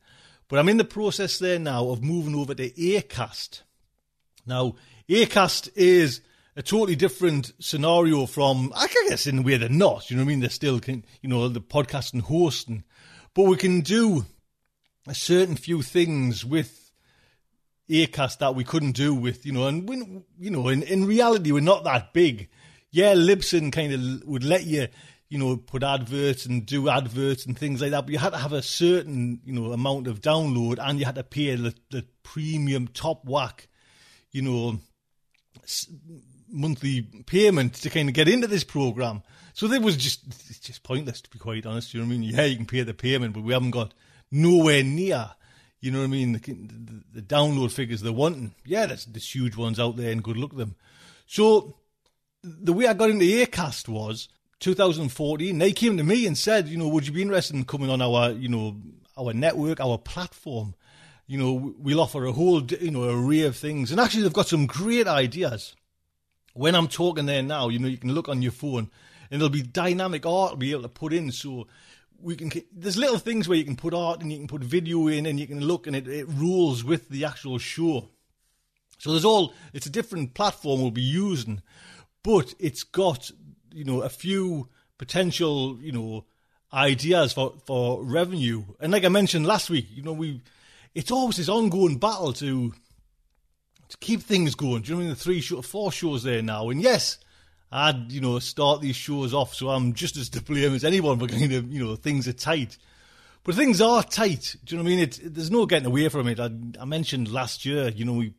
but 0.48 0.58
I'm 0.58 0.68
in 0.68 0.78
the 0.78 0.84
process 0.84 1.38
there 1.38 1.58
now 1.58 1.88
of 1.88 2.02
moving 2.02 2.34
over 2.34 2.54
to 2.54 2.70
Acast. 2.70 3.62
Now, 4.46 4.76
Acast 5.08 5.70
is 5.74 6.22
a 6.58 6.62
totally 6.62 6.96
different 6.96 7.52
scenario 7.60 8.26
from, 8.26 8.72
I 8.74 8.88
guess, 9.08 9.28
in 9.28 9.38
a 9.38 9.42
way 9.42 9.56
they're 9.56 9.68
not. 9.68 10.10
You 10.10 10.16
know 10.16 10.24
what 10.24 10.26
I 10.26 10.28
mean? 10.30 10.40
They're 10.40 10.50
still, 10.50 10.80
you 10.84 11.28
know, 11.28 11.48
the 11.48 11.60
podcast 11.60 12.12
and 12.12 12.22
hosting, 12.22 12.82
but 13.32 13.44
we 13.44 13.56
can 13.56 13.80
do 13.80 14.26
a 15.06 15.14
certain 15.14 15.54
few 15.54 15.82
things 15.82 16.44
with 16.44 16.90
Acast 17.88 18.38
that 18.38 18.56
we 18.56 18.64
couldn't 18.64 18.96
do 18.96 19.14
with, 19.14 19.46
you 19.46 19.52
know, 19.52 19.68
and 19.68 19.88
when, 19.88 20.24
you 20.36 20.50
know, 20.50 20.66
in, 20.68 20.82
in 20.82 21.04
reality, 21.06 21.52
we're 21.52 21.60
not 21.60 21.84
that 21.84 22.12
big. 22.12 22.48
Yeah, 22.90 23.14
Libsyn 23.14 23.70
kind 23.70 23.92
of 23.92 24.28
would 24.28 24.42
let 24.42 24.64
you, 24.64 24.88
you 25.28 25.38
know, 25.38 25.56
put 25.58 25.84
adverts 25.84 26.44
and 26.44 26.66
do 26.66 26.88
adverts 26.88 27.46
and 27.46 27.56
things 27.56 27.80
like 27.80 27.92
that, 27.92 28.04
but 28.04 28.12
you 28.12 28.18
had 28.18 28.32
to 28.32 28.38
have 28.38 28.52
a 28.52 28.62
certain, 28.62 29.40
you 29.44 29.52
know, 29.52 29.72
amount 29.72 30.08
of 30.08 30.20
download 30.20 30.78
and 30.80 30.98
you 30.98 31.04
had 31.04 31.14
to 31.14 31.22
pay 31.22 31.54
the, 31.54 31.72
the 31.92 32.04
premium 32.24 32.88
top 32.88 33.24
whack, 33.24 33.68
you 34.32 34.42
know, 34.42 34.80
monthly 36.50 37.02
payment 37.02 37.74
to 37.74 37.90
kind 37.90 38.08
of 38.08 38.14
get 38.14 38.28
into 38.28 38.46
this 38.46 38.64
program. 38.64 39.22
So 39.54 39.66
it 39.66 39.82
was 39.82 39.96
just 39.96 40.26
it's 40.26 40.58
just 40.58 40.82
pointless 40.82 41.20
to 41.22 41.30
be 41.30 41.38
quite 41.38 41.66
honest. 41.66 41.92
You 41.92 42.00
know 42.00 42.06
what 42.06 42.14
I 42.14 42.18
mean? 42.18 42.30
Yeah, 42.30 42.44
you 42.44 42.56
can 42.56 42.66
pay 42.66 42.82
the 42.82 42.94
payment, 42.94 43.34
but 43.34 43.42
we 43.42 43.52
haven't 43.52 43.72
got 43.72 43.92
nowhere 44.30 44.82
near. 44.82 45.30
You 45.80 45.92
know 45.92 45.98
what 45.98 46.04
I 46.04 46.08
mean? 46.08 46.32
The, 46.32 46.38
the, 46.38 47.20
the 47.20 47.22
download 47.22 47.72
figures 47.72 48.00
they're 48.00 48.12
wanting. 48.12 48.54
Yeah, 48.64 48.86
there's, 48.86 49.04
there's 49.06 49.34
huge 49.34 49.56
ones 49.56 49.78
out 49.78 49.96
there, 49.96 50.10
and 50.10 50.22
good 50.22 50.36
luck 50.36 50.54
them. 50.54 50.74
So 51.26 51.76
the 52.42 52.72
way 52.72 52.86
I 52.86 52.94
got 52.94 53.10
into 53.10 53.24
Acast 53.24 53.88
was 53.88 54.28
2014. 54.60 55.58
They 55.58 55.72
came 55.72 55.96
to 55.96 56.04
me 56.04 56.26
and 56.26 56.36
said, 56.36 56.68
you 56.68 56.76
know, 56.76 56.88
would 56.88 57.06
you 57.06 57.12
be 57.12 57.22
interested 57.22 57.56
in 57.56 57.64
coming 57.64 57.90
on 57.90 58.02
our, 58.02 58.32
you 58.32 58.48
know, 58.48 58.76
our 59.16 59.32
network, 59.32 59.80
our 59.80 59.98
platform? 59.98 60.74
You 61.26 61.38
know, 61.38 61.74
we'll 61.78 62.00
offer 62.00 62.24
a 62.24 62.32
whole, 62.32 62.62
you 62.64 62.90
know, 62.90 63.08
array 63.08 63.42
of 63.42 63.56
things, 63.56 63.90
and 63.90 64.00
actually 64.00 64.22
they've 64.22 64.32
got 64.32 64.48
some 64.48 64.66
great 64.66 65.06
ideas 65.06 65.74
when 66.58 66.74
I'm 66.74 66.88
talking 66.88 67.26
there 67.26 67.42
now, 67.42 67.68
you 67.68 67.78
know, 67.78 67.86
you 67.86 67.96
can 67.96 68.12
look 68.12 68.28
on 68.28 68.42
your 68.42 68.50
phone 68.50 68.90
and 69.30 69.40
there'll 69.40 69.48
be 69.48 69.62
dynamic 69.62 70.26
art 70.26 70.52
to 70.52 70.56
be 70.56 70.72
able 70.72 70.82
to 70.82 70.88
put 70.88 71.12
in. 71.12 71.30
So 71.30 71.68
we 72.20 72.34
can, 72.34 72.50
there's 72.72 72.96
little 72.96 73.18
things 73.18 73.48
where 73.48 73.56
you 73.56 73.64
can 73.64 73.76
put 73.76 73.94
art 73.94 74.20
and 74.20 74.32
you 74.32 74.38
can 74.38 74.48
put 74.48 74.64
video 74.64 75.06
in 75.06 75.24
and 75.24 75.38
you 75.38 75.46
can 75.46 75.60
look 75.60 75.86
and 75.86 75.94
it, 75.94 76.08
it 76.08 76.26
rules 76.28 76.82
with 76.82 77.08
the 77.10 77.24
actual 77.24 77.58
show. 77.58 78.08
So 78.98 79.12
there's 79.12 79.24
all, 79.24 79.54
it's 79.72 79.86
a 79.86 79.90
different 79.90 80.34
platform 80.34 80.82
we'll 80.82 80.90
be 80.90 81.00
using, 81.00 81.62
but 82.24 82.52
it's 82.58 82.82
got, 82.82 83.30
you 83.72 83.84
know, 83.84 84.02
a 84.02 84.08
few 84.08 84.68
potential, 84.98 85.78
you 85.80 85.92
know, 85.92 86.24
ideas 86.72 87.32
for, 87.32 87.54
for 87.66 88.02
revenue. 88.02 88.64
And 88.80 88.90
like 88.90 89.04
I 89.04 89.10
mentioned 89.10 89.46
last 89.46 89.70
week, 89.70 89.86
you 89.92 90.02
know, 90.02 90.12
we, 90.12 90.42
it's 90.92 91.12
always 91.12 91.36
this 91.36 91.48
ongoing 91.48 91.98
battle 91.98 92.32
to, 92.32 92.74
to 93.88 93.96
keep 93.98 94.22
things 94.22 94.54
going. 94.54 94.82
Do 94.82 94.88
you 94.88 94.94
know 94.94 94.98
what 94.98 95.02
I 95.02 95.06
mean? 95.06 95.14
The 95.14 95.20
three, 95.20 95.40
show, 95.40 95.62
four 95.62 95.92
shows 95.92 96.22
there 96.22 96.42
now, 96.42 96.70
and 96.70 96.80
yes, 96.80 97.18
I'd 97.70 98.10
you 98.10 98.20
know 98.20 98.38
start 98.38 98.80
these 98.80 98.96
shows 98.96 99.34
off, 99.34 99.54
so 99.54 99.70
I'm 99.70 99.92
just 99.92 100.16
as 100.16 100.28
to 100.30 100.42
blame 100.42 100.74
as 100.74 100.84
anyone 100.84 101.18
for 101.18 101.26
kind 101.28 101.52
of 101.52 101.72
you 101.72 101.84
know 101.84 101.96
things 101.96 102.28
are 102.28 102.32
tight. 102.32 102.78
But 103.44 103.54
things 103.54 103.80
are 103.80 104.02
tight. 104.02 104.56
Do 104.64 104.74
you 104.74 104.78
know 104.78 104.84
what 104.84 104.92
I 104.92 104.96
mean? 104.96 105.00
It, 105.04 105.18
it, 105.20 105.34
there's 105.34 105.50
no 105.50 105.64
getting 105.64 105.86
away 105.86 106.08
from 106.08 106.28
it. 106.28 106.38
I, 106.38 106.50
I 106.78 106.84
mentioned 106.84 107.32
last 107.32 107.64
year, 107.64 107.88
you 107.88 108.04
know, 108.04 108.14
we 108.14 108.34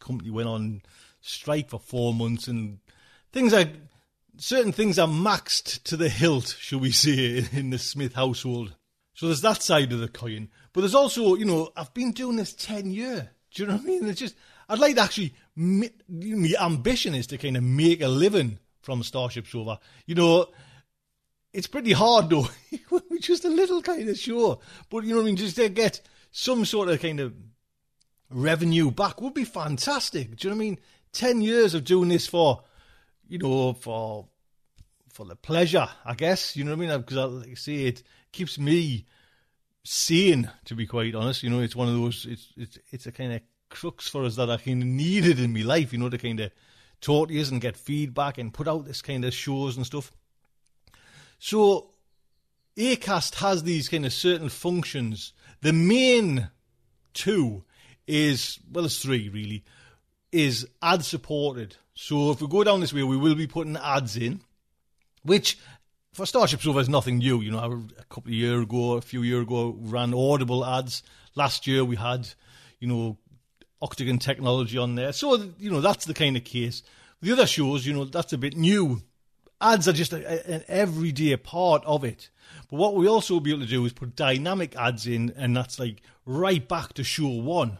company 0.00 0.30
went 0.30 0.48
on 0.48 0.82
strike 1.20 1.70
for 1.70 1.78
four 1.78 2.14
months, 2.14 2.48
and 2.48 2.78
things 3.32 3.52
are 3.52 3.66
certain 4.36 4.72
things 4.72 4.98
are 4.98 5.08
maxed 5.08 5.82
to 5.84 5.96
the 5.96 6.08
hilt, 6.08 6.56
shall 6.58 6.80
we 6.80 6.90
say, 6.90 7.44
in 7.52 7.70
the 7.70 7.78
Smith 7.78 8.14
household. 8.14 8.74
So 9.14 9.26
there's 9.26 9.40
that 9.40 9.62
side 9.62 9.92
of 9.92 9.98
the 9.98 10.08
coin. 10.08 10.48
But 10.72 10.82
there's 10.82 10.94
also, 10.94 11.34
you 11.34 11.44
know, 11.44 11.70
I've 11.76 11.92
been 11.92 12.12
doing 12.12 12.36
this 12.36 12.52
ten 12.52 12.90
year. 12.90 13.30
Do 13.52 13.62
you 13.62 13.68
know 13.68 13.76
what 13.76 13.82
I 13.82 13.86
mean? 13.86 14.08
It's 14.08 14.20
just 14.20 14.36
I'd 14.68 14.78
like 14.78 14.96
to 14.96 15.02
actually. 15.02 15.34
My 15.56 15.90
ambition 16.60 17.14
is 17.14 17.26
to 17.28 17.38
kind 17.38 17.56
of 17.56 17.62
make 17.64 18.00
a 18.00 18.08
living 18.08 18.58
from 18.82 19.02
Starship 19.02 19.46
Sofa. 19.46 19.80
You 20.06 20.14
know, 20.14 20.46
it's 21.52 21.66
pretty 21.66 21.92
hard 21.92 22.30
though. 22.30 22.48
just 23.20 23.44
a 23.44 23.48
little 23.48 23.82
kind 23.82 24.08
of 24.08 24.18
show, 24.18 24.60
but 24.90 25.04
you 25.04 25.10
know 25.10 25.16
what 25.16 25.22
I 25.22 25.26
mean. 25.26 25.36
Just 25.36 25.56
to 25.56 25.68
get 25.68 26.00
some 26.30 26.64
sort 26.64 26.88
of 26.88 27.00
kind 27.00 27.20
of 27.20 27.34
revenue 28.30 28.90
back 28.90 29.20
would 29.20 29.34
be 29.34 29.44
fantastic. 29.44 30.36
Do 30.36 30.48
you 30.48 30.54
know 30.54 30.56
what 30.56 30.62
I 30.62 30.66
mean? 30.66 30.78
Ten 31.12 31.40
years 31.40 31.74
of 31.74 31.84
doing 31.84 32.08
this 32.08 32.26
for, 32.26 32.62
you 33.26 33.38
know, 33.38 33.72
for 33.72 34.28
for 35.12 35.26
the 35.26 35.36
pleasure, 35.36 35.88
I 36.04 36.14
guess. 36.14 36.56
You 36.56 36.64
know 36.64 36.76
what 36.76 36.84
I 36.84 36.88
mean? 36.88 37.00
Because 37.00 37.16
I 37.16 37.24
like 37.24 37.50
I 37.50 37.54
say 37.54 37.74
it 37.86 38.02
keeps 38.30 38.58
me 38.58 39.06
sane. 39.82 40.50
To 40.66 40.74
be 40.74 40.86
quite 40.86 41.14
honest, 41.14 41.42
you 41.42 41.50
know, 41.50 41.60
it's 41.60 41.76
one 41.76 41.88
of 41.88 41.94
those. 41.94 42.26
It's 42.28 42.52
it's 42.56 42.78
it's 42.90 43.06
a 43.06 43.12
kind 43.12 43.32
of 43.32 43.40
crux 43.68 44.08
for 44.08 44.24
us 44.24 44.36
that 44.36 44.50
I 44.50 44.56
kind 44.56 44.82
of 44.82 44.88
needed 44.88 45.38
in 45.38 45.52
my 45.52 45.62
life, 45.62 45.92
you 45.92 45.98
know, 45.98 46.08
to 46.08 46.18
kind 46.18 46.40
of 46.40 46.50
talk 47.00 47.28
to 47.28 47.34
you 47.34 47.44
and 47.44 47.60
get 47.60 47.76
feedback 47.76 48.38
and 48.38 48.52
put 48.54 48.68
out 48.68 48.84
this 48.84 49.02
kind 49.02 49.24
of 49.24 49.34
shows 49.34 49.76
and 49.76 49.86
stuff. 49.86 50.12
So, 51.38 51.90
Acast 52.76 53.36
has 53.36 53.62
these 53.62 53.88
kind 53.88 54.06
of 54.06 54.12
certain 54.12 54.48
functions. 54.48 55.32
The 55.62 55.72
main 55.72 56.50
two 57.12 57.64
is, 58.06 58.58
well, 58.70 58.82
there's 58.82 59.00
three 59.00 59.28
really, 59.28 59.64
is 60.32 60.66
ad 60.82 61.04
supported. 61.04 61.76
So, 61.94 62.30
if 62.30 62.40
we 62.40 62.48
go 62.48 62.64
down 62.64 62.80
this 62.80 62.92
way, 62.92 63.02
we 63.02 63.16
will 63.16 63.34
be 63.34 63.46
putting 63.46 63.76
ads 63.76 64.16
in, 64.16 64.40
which 65.22 65.58
for 66.12 66.26
Starship 66.26 66.60
Sofa 66.60 66.80
is 66.80 66.88
nothing 66.88 67.18
new. 67.18 67.40
You 67.40 67.52
know, 67.52 67.84
a 67.98 68.04
couple 68.04 68.30
of 68.30 68.34
years 68.34 68.62
ago, 68.62 68.92
a 68.92 69.00
few 69.00 69.22
years 69.22 69.42
ago, 69.42 69.76
ran 69.78 70.14
Audible 70.14 70.64
ads. 70.64 71.02
Last 71.34 71.66
year 71.66 71.84
we 71.84 71.96
had, 71.96 72.28
you 72.80 72.88
know, 72.88 73.18
Octagon 73.80 74.18
technology 74.18 74.78
on 74.78 74.94
there. 74.94 75.12
So, 75.12 75.50
you 75.58 75.70
know, 75.70 75.80
that's 75.80 76.04
the 76.04 76.14
kind 76.14 76.36
of 76.36 76.44
case. 76.44 76.82
The 77.20 77.32
other 77.32 77.46
shows, 77.46 77.86
you 77.86 77.94
know, 77.94 78.04
that's 78.04 78.32
a 78.32 78.38
bit 78.38 78.56
new 78.56 79.02
ads 79.60 79.88
are 79.88 79.92
just 79.92 80.12
a, 80.12 80.24
a, 80.24 80.54
an 80.54 80.64
everyday 80.68 81.36
part 81.36 81.84
of 81.84 82.04
it. 82.04 82.30
But 82.70 82.76
what 82.76 82.94
we 82.94 83.08
also 83.08 83.34
will 83.34 83.40
be 83.40 83.50
able 83.50 83.62
to 83.62 83.68
do 83.68 83.84
is 83.84 83.92
put 83.92 84.16
dynamic 84.16 84.76
ads 84.76 85.06
in, 85.06 85.32
and 85.36 85.56
that's 85.56 85.78
like 85.78 86.02
right 86.26 86.66
back 86.66 86.92
to 86.94 87.04
show 87.04 87.28
one. 87.28 87.78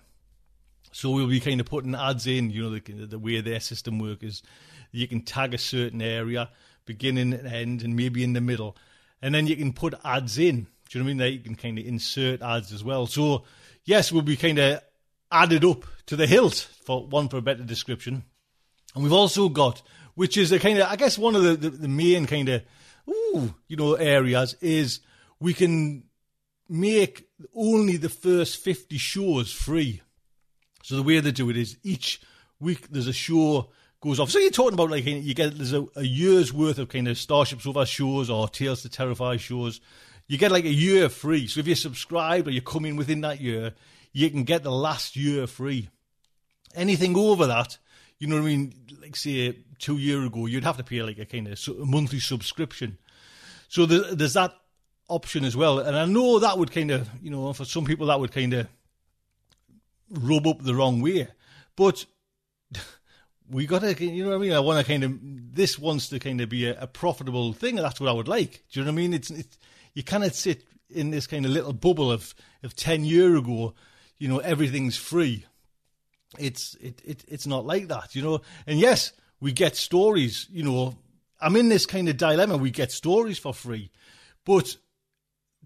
So 0.93 1.11
we'll 1.11 1.29
be 1.29 1.41
kind 1.41 1.61
of 1.61 1.67
putting 1.67 1.95
ads 1.95 2.27
in, 2.27 2.51
you 2.51 2.63
know, 2.63 2.71
the, 2.71 3.07
the 3.07 3.19
way 3.19 3.41
their 3.41 3.61
system 3.61 3.99
works 3.99 4.25
is 4.25 4.43
you 4.91 5.07
can 5.07 5.23
tag 5.23 5.55
a 5.55 5.59
certain 5.59 6.01
area, 6.01 6.51
beginning 6.87 7.35
and 7.35 7.47
end, 7.47 7.83
and 7.83 7.95
maybe 7.95 8.25
in 8.25 8.33
the 8.33 8.41
middle. 8.41 8.77
And 9.21 9.35
then 9.35 9.47
you 9.47 9.57
can 9.57 9.73
put 9.73 9.95
ads 10.05 10.39
in. 10.39 10.67
Do 10.89 10.99
you 10.99 11.01
know 11.01 11.05
what 11.05 11.11
I 11.11 11.15
mean? 11.15 11.17
That 11.19 11.31
you 11.33 11.41
can 11.41 11.55
kind 11.55 11.79
of 11.79 11.85
insert 11.85 12.41
ads 12.41 12.73
as 12.73 12.83
well. 12.83 13.07
So, 13.07 13.45
yes, 13.85 14.11
we'll 14.11 14.23
be 14.23 14.37
kind 14.37 14.59
of 14.59 14.83
added 15.31 15.65
up 15.65 15.85
to 16.07 16.17
the 16.17 16.27
hilt, 16.27 16.69
for 16.85 17.07
one 17.07 17.29
for 17.29 17.37
a 17.37 17.43
better 17.43 17.63
description. 17.63 18.25
And 18.95 19.05
we've 19.05 19.13
also 19.13 19.49
got, 19.49 19.83
which 20.15 20.37
is 20.37 20.53
a 20.53 20.59
kind 20.59 20.79
of, 20.79 20.89
I 20.89 20.97
guess, 20.97 21.19
one 21.19 21.37
of 21.37 21.43
the, 21.43 21.57
the, 21.57 21.71
the 21.71 21.89
main 21.89 22.27
kind 22.27 22.49
of, 22.49 22.63
ooh, 23.09 23.55
you 23.69 23.77
know, 23.77 23.95
areas 23.95 24.57
is 24.61 25.01
we 25.41 25.55
can 25.55 26.05
make 26.69 27.29
only 27.55 27.97
the 27.97 28.09
first 28.09 28.59
50 28.59 28.99
shows 28.99 29.53
free. 29.53 30.03
So 30.83 30.97
the 30.97 31.03
way 31.03 31.21
they 31.21 31.31
do 31.31 31.51
it 31.51 31.57
is 31.57 31.77
each 31.83 32.21
week 32.61 32.89
there's 32.89 33.07
a 33.07 33.13
show 33.13 33.71
goes 34.01 34.21
off. 34.21 34.31
So 34.31 34.39
you're 34.39 34.51
talking 34.51 34.75
about 34.75 34.91
like 34.91 35.05
you 35.05 35.35
get 35.35 35.57
there's 35.57 35.73
a, 35.73 35.87
a 35.97 36.05
year's 36.05 36.53
worth 36.53 36.79
of 36.79 36.89
kind 36.89 37.09
of 37.09 37.19
Starship 37.19 37.61
Sofa 37.61 37.87
shows 37.87 38.31
or 38.31 38.49
Tales 38.49 38.83
to 38.83 38.89
Terrify 38.89 39.37
shows. 39.37 39.81
You 40.27 40.39
get 40.39 40.53
like 40.53 40.65
a 40.65 40.73
year 40.73 41.09
free. 41.09 41.47
So 41.47 41.61
if 41.61 41.67
you're 41.67 41.77
subscribed 41.77 42.49
or 42.49 42.51
you 42.51 42.63
come 42.63 42.85
in 42.85 42.97
within 42.97 43.23
that 43.23 43.41
year, 43.41 43.75
you 44.19 44.31
can 44.31 44.43
get 44.43 44.65
the 44.65 44.73
last 44.73 45.15
year 45.15 45.47
free. 45.47 45.91
Anything 46.75 47.17
over 47.17 47.47
that, 47.47 47.79
you 48.19 48.27
know 48.27 48.35
what 48.35 48.43
I 48.43 48.47
mean? 48.47 48.75
Like 49.01 49.15
say 49.15 49.57
two 49.79 49.97
year 49.97 50.25
ago, 50.25 50.47
you'd 50.47 50.65
have 50.65 50.77
to 50.79 50.83
pay 50.85 51.03
like 51.03 51.19
a 51.19 51.25
kind 51.25 51.47
of 51.47 51.61
monthly 51.79 52.19
subscription. 52.19 52.99
So 53.69 53.87
there's 53.87 54.33
that 54.33 54.55
option 55.09 55.45
as 55.45 55.57
well. 55.57 55.79
And 55.79 55.97
I 55.97 56.05
know 56.05 56.41
that 56.41 56.59
would 56.59 56.73
kind 56.73 56.91
of, 56.91 57.09
you 57.23 57.31
know, 57.31 57.53
for 57.53 57.65
some 57.65 57.85
people 57.85 58.09
that 58.09 58.19
would 58.19 58.33
kind 58.33 58.55
of 58.55 58.67
rub 60.11 60.49
up 60.49 60.63
the 60.63 60.75
wrong 60.75 61.01
way. 61.01 61.29
But 61.77 62.05
we 63.49 63.67
got 63.67 63.83
to, 63.83 64.05
you 64.05 64.25
know 64.25 64.31
what 64.31 64.37
I 64.37 64.41
mean? 64.41 64.53
I 64.53 64.61
want 64.61 64.85
to 64.85 64.93
kind 64.93 65.05
of, 65.05 65.13
this 65.55 65.79
wants 65.79 66.09
to 66.09 66.19
kind 66.19 66.41
of 66.41 66.49
be 66.49 66.67
a, 66.67 66.81
a, 66.81 66.87
profitable 66.89 67.53
thing, 67.53 67.77
that's 67.77 68.01
what 68.01 68.09
I 68.09 68.13
would 68.13 68.27
like. 68.27 68.65
Do 68.73 68.81
you 68.81 68.85
know 68.85 68.91
what 68.91 68.99
I 68.99 69.03
mean? 69.03 69.15
It's, 69.15 69.31
it's 69.31 69.59
you 69.95 70.03
cannot 70.03 70.35
sit 70.35 70.65
in 70.91 71.11
this 71.11 71.29
kind 71.29 71.45
of 71.45 71.53
little 71.53 71.73
bubble 71.73 72.11
of, 72.11 72.35
of 72.65 72.75
10 72.75 73.05
year 73.05 73.37
ago, 73.37 73.75
you 74.19 74.29
know, 74.29 74.39
everything's 74.39 74.97
free. 74.97 75.45
It's, 76.39 76.75
it, 76.75 77.01
it, 77.05 77.25
it's 77.29 77.47
not 77.47 77.65
like 77.65 77.89
that, 77.89 78.15
you 78.15 78.23
know? 78.23 78.41
And 78.67 78.79
yes, 78.79 79.13
we 79.41 79.53
get 79.53 79.77
stories, 79.77 80.47
you 80.51 80.63
know, 80.63 80.97
I'm 81.41 81.57
in 81.57 81.69
this 81.69 81.87
kind 81.87 82.09
of 82.09 82.17
dilemma. 82.17 82.57
We 82.57 82.71
get 82.71 82.91
stories 82.91 83.39
for 83.39 83.55
free, 83.55 83.91
but 84.45 84.77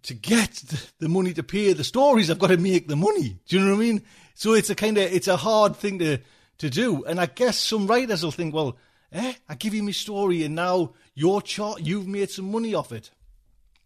to 0.02 0.14
get 0.14 0.62
the 0.98 1.08
money 1.08 1.32
to 1.34 1.42
pay 1.42 1.72
the 1.72 1.84
stories, 1.84 2.30
I've 2.30 2.38
got 2.38 2.48
to 2.48 2.56
make 2.56 2.88
the 2.88 2.96
money. 2.96 3.38
Do 3.46 3.56
you 3.56 3.64
know 3.64 3.70
what 3.70 3.82
I 3.82 3.86
mean? 3.86 4.02
So 4.34 4.54
it's 4.54 4.70
a 4.70 4.74
kind 4.74 4.98
of, 4.98 5.04
it's 5.04 5.28
a 5.28 5.36
hard 5.36 5.76
thing 5.76 5.98
to, 6.00 6.18
to 6.58 6.70
do. 6.70 7.04
And 7.04 7.20
I 7.20 7.26
guess 7.26 7.58
some 7.58 7.86
writers 7.86 8.22
will 8.22 8.32
think, 8.32 8.54
well, 8.54 8.76
eh, 9.12 9.34
I 9.48 9.54
give 9.54 9.74
you 9.74 9.82
my 9.82 9.92
story 9.92 10.42
and 10.44 10.54
now 10.54 10.94
your 11.14 11.40
chart, 11.40 11.80
you've 11.80 12.08
made 12.08 12.30
some 12.30 12.50
money 12.50 12.74
off 12.74 12.92
it. 12.92 13.10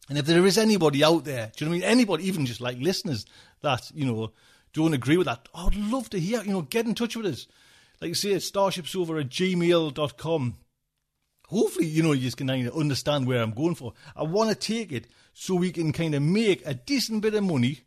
And 0.09 0.17
if 0.17 0.27
there 0.27 0.47
is 0.47 0.57
anybody 0.57 1.05
out 1.05 1.25
there, 1.25 1.51
do 1.55 1.65
you 1.65 1.69
know 1.69 1.77
what 1.77 1.85
I 1.85 1.89
mean? 1.89 1.91
Anybody, 1.91 2.29
even 2.29 2.47
just 2.47 2.61
like 2.61 2.79
listeners 2.79 3.27
that, 3.63 3.91
you 3.93 4.07
know, 4.07 4.33
don't 4.83 4.95
agree 4.95 5.17
with 5.17 5.27
that, 5.27 5.49
oh, 5.55 5.69
I'd 5.69 5.77
love 5.77 6.11
to 6.11 6.21
hear, 6.21 6.43
you 6.43 6.53
know, 6.53 6.63
get 6.63 6.87
in 6.87 6.95
touch 6.95 7.17
with 7.17 7.27
us. 7.27 7.47
Like 8.01 8.09
you 8.09 8.15
say, 8.15 8.31
it's 8.31 8.51
starshipsofa 8.51 9.21
at 9.21 9.29
gmail.com. 9.29 10.55
Hopefully, 11.49 11.87
you 11.87 12.03
know, 12.03 12.13
you 12.13 12.31
can 12.33 12.49
kind 12.49 12.67
of 12.67 12.77
understand 12.77 13.27
where 13.27 13.43
I'm 13.43 13.53
going 13.53 13.77
for. 13.77 13.93
I 14.17 14.25
want 14.25 14.51
to 14.51 14.57
take 14.57 14.93
it 14.93 15.07
so 15.33 15.55
we 15.55 15.71
can 15.71 15.93
kind 15.93 16.15
of 16.15 16.23
make 16.23 16.67
a 16.67 16.75
decent 16.75 17.23
bit 17.23 17.35
of 17.35 17.45
money 17.45 17.83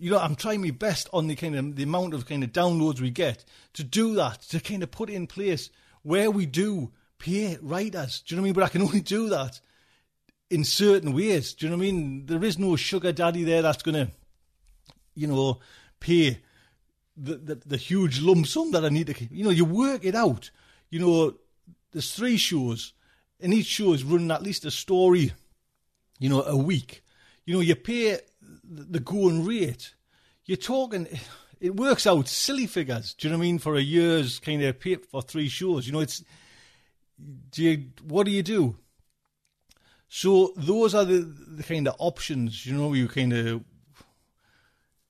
you 0.00 0.10
know, 0.10 0.18
I'm 0.18 0.34
trying 0.34 0.62
my 0.62 0.70
best 0.70 1.10
on 1.12 1.26
the 1.26 1.36
kind 1.36 1.54
of 1.54 1.76
the 1.76 1.82
amount 1.82 2.14
of 2.14 2.26
kind 2.26 2.42
of 2.42 2.52
downloads 2.52 3.00
we 3.00 3.10
get 3.10 3.44
to 3.74 3.84
do 3.84 4.14
that, 4.14 4.40
to 4.48 4.58
kind 4.58 4.82
of 4.82 4.90
put 4.90 5.10
in 5.10 5.26
place 5.26 5.68
where 6.02 6.30
we 6.30 6.46
do 6.46 6.90
pay 7.18 7.58
writers. 7.60 8.22
Do 8.22 8.34
you 8.34 8.36
know 8.36 8.42
what 8.42 8.44
I 8.44 8.48
mean? 8.48 8.54
But 8.54 8.64
I 8.64 8.68
can 8.68 8.82
only 8.82 9.00
do 9.02 9.28
that 9.28 9.60
in 10.48 10.64
certain 10.64 11.12
ways. 11.12 11.52
Do 11.52 11.66
you 11.66 11.70
know 11.70 11.76
what 11.76 11.82
I 11.82 11.92
mean? 11.92 12.26
There 12.26 12.42
is 12.42 12.58
no 12.58 12.76
sugar 12.76 13.12
daddy 13.12 13.44
there 13.44 13.60
that's 13.60 13.82
to, 13.82 14.10
you 15.14 15.26
know, 15.26 15.60
pay 16.00 16.40
the, 17.16 17.36
the, 17.36 17.54
the 17.66 17.76
huge 17.76 18.20
lump 18.20 18.46
sum 18.46 18.72
that 18.72 18.84
I 18.84 18.88
need 18.88 19.06
to. 19.06 19.34
You 19.34 19.44
know, 19.44 19.50
you 19.50 19.64
work 19.64 20.04
it 20.04 20.14
out. 20.14 20.50
You 20.88 20.98
know, 20.98 21.34
there's 21.92 22.14
three 22.14 22.36
shows, 22.36 22.92
and 23.38 23.54
each 23.54 23.66
show 23.66 23.92
is 23.92 24.02
running 24.02 24.30
at 24.30 24.42
least 24.42 24.64
a 24.64 24.70
story. 24.70 25.32
You 26.18 26.28
know, 26.28 26.42
a 26.42 26.56
week. 26.56 27.02
You 27.46 27.54
know, 27.54 27.60
you 27.60 27.74
pay 27.74 28.18
the 28.62 29.00
going 29.00 29.44
rate, 29.44 29.94
you're 30.44 30.56
talking, 30.56 31.08
it 31.60 31.76
works 31.76 32.06
out 32.06 32.28
silly 32.28 32.66
figures. 32.66 33.14
Do 33.14 33.26
you 33.26 33.32
know 33.32 33.38
what 33.38 33.44
I 33.44 33.46
mean? 33.46 33.58
For 33.58 33.74
a 33.76 33.80
year's 33.80 34.38
kind 34.38 34.62
of 34.62 34.78
pay 34.78 34.96
for 34.96 35.22
three 35.22 35.48
shows, 35.48 35.86
you 35.86 35.92
know, 35.92 36.00
it's, 36.00 36.22
do 37.50 37.62
you, 37.62 37.86
what 38.04 38.26
do 38.26 38.32
you 38.32 38.42
do? 38.42 38.76
So 40.08 40.52
those 40.56 40.94
are 40.94 41.04
the, 41.04 41.20
the 41.20 41.62
kind 41.62 41.88
of 41.88 41.96
options, 41.98 42.66
you 42.66 42.76
know, 42.76 42.92
you 42.92 43.08
kind 43.08 43.32
of, 43.32 43.64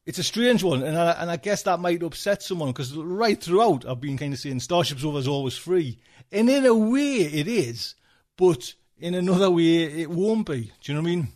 it's 0.06 0.18
a 0.18 0.24
strange 0.24 0.62
one, 0.62 0.82
and 0.82 0.96
I, 0.96 1.12
and 1.12 1.30
I 1.30 1.36
guess 1.36 1.62
that 1.64 1.80
might 1.80 2.02
upset 2.02 2.42
someone 2.42 2.70
because 2.70 2.94
right 2.94 3.40
throughout 3.40 3.86
I've 3.86 4.00
been 4.00 4.18
kind 4.18 4.32
of 4.32 4.38
saying 4.38 4.60
Starship 4.60 4.98
Sofa 4.98 5.18
is 5.18 5.28
always 5.28 5.56
free, 5.56 5.98
and 6.32 6.48
in 6.48 6.66
a 6.66 6.74
way 6.74 7.16
it 7.16 7.46
is, 7.46 7.94
but 8.36 8.74
in 8.98 9.14
another 9.14 9.50
way 9.50 9.82
it 9.84 10.10
won't 10.10 10.46
be. 10.46 10.72
Do 10.80 10.92
you 10.92 10.94
know 10.94 11.02
what 11.02 11.08
I 11.08 11.14
mean? 11.14 11.28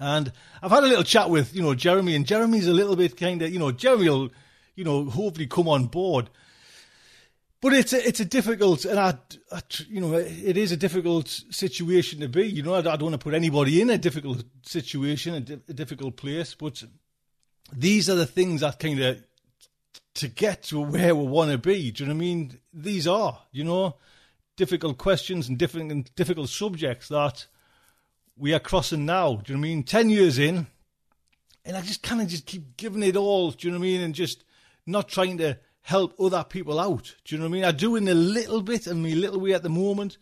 And 0.00 0.32
I've 0.62 0.70
had 0.70 0.84
a 0.84 0.88
little 0.88 1.04
chat 1.04 1.30
with, 1.30 1.54
you 1.54 1.62
know, 1.62 1.74
Jeremy, 1.74 2.16
and 2.16 2.26
Jeremy's 2.26 2.66
a 2.66 2.72
little 2.72 2.96
bit 2.96 3.16
kind 3.16 3.40
of, 3.42 3.50
you 3.50 3.58
know, 3.58 3.70
Jeremy 3.70 4.08
will, 4.08 4.30
you 4.74 4.84
know, 4.84 5.04
hopefully 5.04 5.46
come 5.46 5.68
on 5.68 5.86
board. 5.86 6.30
But 7.60 7.72
it's 7.72 7.92
a, 7.92 8.06
it's 8.06 8.20
a 8.20 8.24
difficult, 8.24 8.84
and 8.84 8.98
I, 8.98 9.14
I, 9.50 9.60
you 9.88 10.00
know, 10.00 10.14
it 10.14 10.56
is 10.56 10.72
a 10.72 10.76
difficult 10.76 11.28
situation 11.28 12.20
to 12.20 12.28
be. 12.28 12.46
You 12.46 12.62
know, 12.62 12.74
I, 12.74 12.78
I 12.80 12.82
don't 12.82 13.04
want 13.04 13.14
to 13.14 13.18
put 13.18 13.34
anybody 13.34 13.80
in 13.80 13.88
a 13.88 13.96
difficult 13.96 14.44
situation, 14.66 15.34
a, 15.34 15.40
di- 15.40 15.60
a 15.68 15.72
difficult 15.72 16.16
place. 16.16 16.54
But 16.54 16.82
these 17.76 18.08
are 18.08 18.14
the 18.14 18.26
things 18.26 18.60
that 18.60 18.78
kind 18.78 19.00
of 19.00 19.22
to 20.14 20.28
get 20.28 20.62
to 20.64 20.80
where 20.80 21.14
we 21.14 21.26
want 21.26 21.50
to 21.50 21.58
be. 21.58 21.90
Do 21.90 22.04
you 22.04 22.08
know 22.08 22.14
what 22.14 22.18
I 22.18 22.26
mean? 22.26 22.60
These 22.72 23.06
are, 23.06 23.40
you 23.50 23.64
know, 23.64 23.96
difficult 24.56 24.96
questions 24.98 25.48
and 25.48 25.58
different 25.58 26.14
difficult 26.14 26.48
subjects 26.48 27.08
that 27.08 27.46
we 28.36 28.54
are 28.54 28.60
crossing 28.60 29.04
now. 29.04 29.36
Do 29.36 29.52
you 29.52 29.56
know 29.56 29.60
what 29.60 29.66
I 29.66 29.74
mean? 29.74 29.82
10 29.82 30.10
years 30.10 30.38
in, 30.38 30.66
and 31.64 31.76
I 31.76 31.80
just 31.80 32.02
kind 32.02 32.20
of 32.20 32.28
just 32.28 32.46
keep 32.46 32.76
giving 32.76 33.02
it 33.02 33.16
all, 33.16 33.50
do 33.50 33.66
you 33.66 33.72
know 33.72 33.78
what 33.78 33.86
I 33.86 33.88
mean? 33.88 34.00
And 34.02 34.14
just 34.14 34.44
not 34.86 35.08
trying 35.08 35.38
to 35.38 35.58
help 35.80 36.14
other 36.20 36.44
people 36.44 36.78
out. 36.78 37.14
Do 37.24 37.34
you 37.34 37.38
know 37.38 37.48
what 37.48 37.50
I 37.50 37.52
mean? 37.52 37.64
I'm 37.64 37.76
doing 37.76 38.08
a 38.08 38.14
little 38.14 38.62
bit 38.62 38.86
in 38.86 39.02
my 39.02 39.10
little 39.10 39.40
way 39.40 39.54
at 39.54 39.62
the 39.62 39.68
moment, 39.68 40.18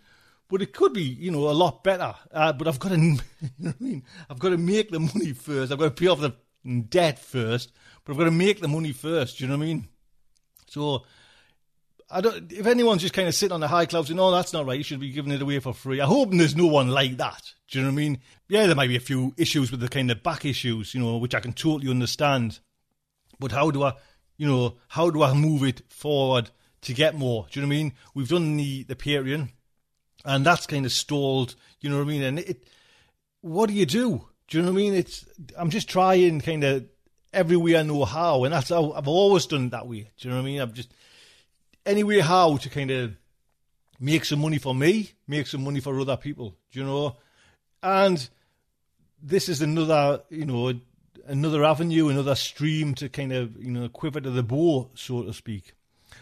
but 0.49 0.63
it 0.63 0.73
could 0.73 0.93
be, 0.93 1.03
you 1.03 1.31
know, 1.31 1.49
a 1.49 1.53
lot 1.53 1.85
better. 1.85 2.15
Uh, 2.31 2.53
but 2.53 2.69
I've 2.69 2.79
got 2.79 2.91
to, 2.91 2.97
you 3.01 3.19
know 3.59 3.71
what 3.71 3.77
I 3.81 3.85
mean? 3.85 4.05
I've 4.31 4.39
got 4.39 4.51
to 4.51 4.59
make 4.59 4.91
the 4.91 5.01
money 5.01 5.33
first. 5.33 5.73
I've 5.73 5.79
got 5.79 5.97
to 5.97 6.03
pay 6.03 6.09
off 6.09 6.21
the 6.21 6.35
debt 6.89 7.19
first, 7.19 7.73
but 8.05 8.13
I've 8.13 8.19
got 8.19 8.25
to 8.25 8.31
make 8.31 8.61
the 8.61 8.69
money 8.69 8.93
first. 8.93 9.39
Do 9.39 9.45
you 9.45 9.49
know 9.49 9.57
what 9.57 9.65
I 9.65 9.67
mean? 9.67 9.89
So 10.69 11.05
I 12.11 12.21
don't. 12.21 12.53
If 12.53 12.67
anyone's 12.67 13.01
just 13.03 13.15
kind 13.15 13.27
of 13.27 13.35
sitting 13.35 13.55
on 13.55 13.61
the 13.61 13.69
high 13.69 13.87
clouds 13.87 14.11
and 14.11 14.21
oh, 14.21 14.31
that's 14.31 14.53
not 14.53 14.67
right, 14.67 14.77
you 14.77 14.85
should 14.85 15.01
be 15.01 15.11
giving 15.11 15.33
it 15.33 15.41
away 15.41 15.59
for 15.61 15.73
free. 15.73 16.01
I 16.01 16.07
hope 16.07 16.31
there's 16.31 16.55
no 16.55 16.67
one 16.67 16.89
like 16.89 17.17
that. 17.17 17.53
Do 17.69 17.79
you 17.79 17.85
know 17.85 17.91
what 17.91 17.95
I 17.95 17.97
mean? 17.97 18.21
Yeah, 18.49 18.67
there 18.67 18.77
might 18.77 18.89
be 18.89 18.97
a 18.97 19.01
few 19.01 19.35
issues 19.39 19.71
with 19.71 19.81
the 19.81 19.89
kind 19.89 20.11
of 20.11 20.23
back 20.23 20.45
issues, 20.45 20.95
you 20.95 21.01
know, 21.01 21.17
which 21.17 21.35
I 21.35 21.41
can 21.41 21.55
totally 21.55 21.91
understand. 21.91 22.61
But 23.41 23.53
how 23.53 23.71
do 23.71 23.83
I, 23.83 23.95
you 24.37 24.47
know, 24.47 24.77
how 24.89 25.09
do 25.09 25.23
I 25.23 25.33
move 25.33 25.65
it 25.65 25.83
forward 25.89 26.51
to 26.83 26.93
get 26.93 27.15
more? 27.15 27.47
Do 27.51 27.59
you 27.59 27.67
know 27.67 27.71
what 27.71 27.75
I 27.75 27.83
mean? 27.83 27.93
We've 28.15 28.29
done 28.29 28.59
the 28.59 28.85
the 28.85 28.95
Patreon, 28.95 29.49
and 30.27 30.45
that's 30.45 30.67
kind 30.67 30.85
of 30.85 30.93
stalled. 30.93 31.55
You 31.81 31.89
know 31.89 31.97
what 31.97 32.05
I 32.05 32.09
mean? 32.09 32.23
And 32.23 32.39
it, 32.41 32.69
what 33.41 33.69
do 33.69 33.75
you 33.75 33.87
do? 33.87 34.29
Do 34.53 34.59
you 34.59 34.65
know 34.65 34.73
what 34.73 34.81
I 34.81 34.83
mean? 34.83 34.93
It's 34.93 35.25
I'm 35.57 35.71
just 35.71 35.89
trying 35.89 36.43
kind 36.43 36.63
of 36.63 36.85
every 37.33 37.57
way 37.57 37.75
I 37.75 37.85
know 37.85 38.05
how, 38.05 38.45
and 38.45 38.53
that's 38.53 38.69
how 38.69 38.93
I've 38.93 39.09
always 39.09 39.47
done 39.47 39.65
it 39.65 39.71
that 39.71 39.89
way. 39.89 40.11
Do 40.19 40.29
you 40.29 40.31
know 40.31 40.37
what 40.37 40.43
I 40.43 40.45
mean? 40.45 40.61
I'm 40.61 40.75
just 40.75 40.93
any 41.87 42.05
way 42.05 42.21
how 42.21 42.59
to 42.59 42.69
kind 42.69 42.91
of 42.91 43.17
make 43.99 44.27
some 44.27 44.41
money 44.41 44.59
for 44.59 44.75
me, 44.75 45.13
make 45.27 45.47
some 45.47 45.65
money 45.65 45.81
for 45.81 45.99
other 45.99 46.19
people, 46.19 46.55
Do 46.71 46.81
you 46.81 46.85
know? 46.85 47.17
And 47.83 48.29
this 49.23 49.49
is 49.49 49.63
another, 49.63 50.21
you 50.29 50.45
know, 50.45 50.75
another 51.27 51.65
avenue, 51.65 52.11
another 52.11 52.35
stream 52.35 52.95
to 52.97 53.09
kind 53.09 53.33
of, 53.33 53.57
you 53.57 53.71
know, 53.71 53.89
quiver 53.89 54.21
to 54.21 54.31
the 54.31 54.43
bow, 54.43 54.91
so 54.95 55.23
to 55.23 55.33
speak. 55.33 55.73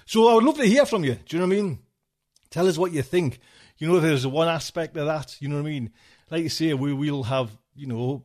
So 0.07 0.29
I 0.29 0.35
would 0.35 0.45
love 0.45 0.59
to 0.59 0.67
hear 0.67 0.87
from 0.87 1.03
you. 1.03 1.15
Do 1.15 1.37
you 1.37 1.41
know 1.41 1.49
what 1.49 1.57
I 1.57 1.63
mean? 1.63 1.79
Tell 2.49 2.69
us 2.69 2.79
what 2.79 2.93
you 2.93 3.03
think. 3.03 3.41
You 3.79 3.89
know, 3.89 3.99
there's 3.99 4.25
one 4.25 4.47
aspect 4.47 4.97
of 4.97 5.07
that, 5.07 5.37
you 5.41 5.49
know 5.49 5.57
what 5.57 5.67
I 5.67 5.71
mean? 5.71 5.91
Like 6.31 6.45
you 6.45 6.49
say, 6.49 6.75
we 6.75 6.93
will 6.93 7.25
have, 7.25 7.51
you 7.81 7.87
know, 7.87 8.25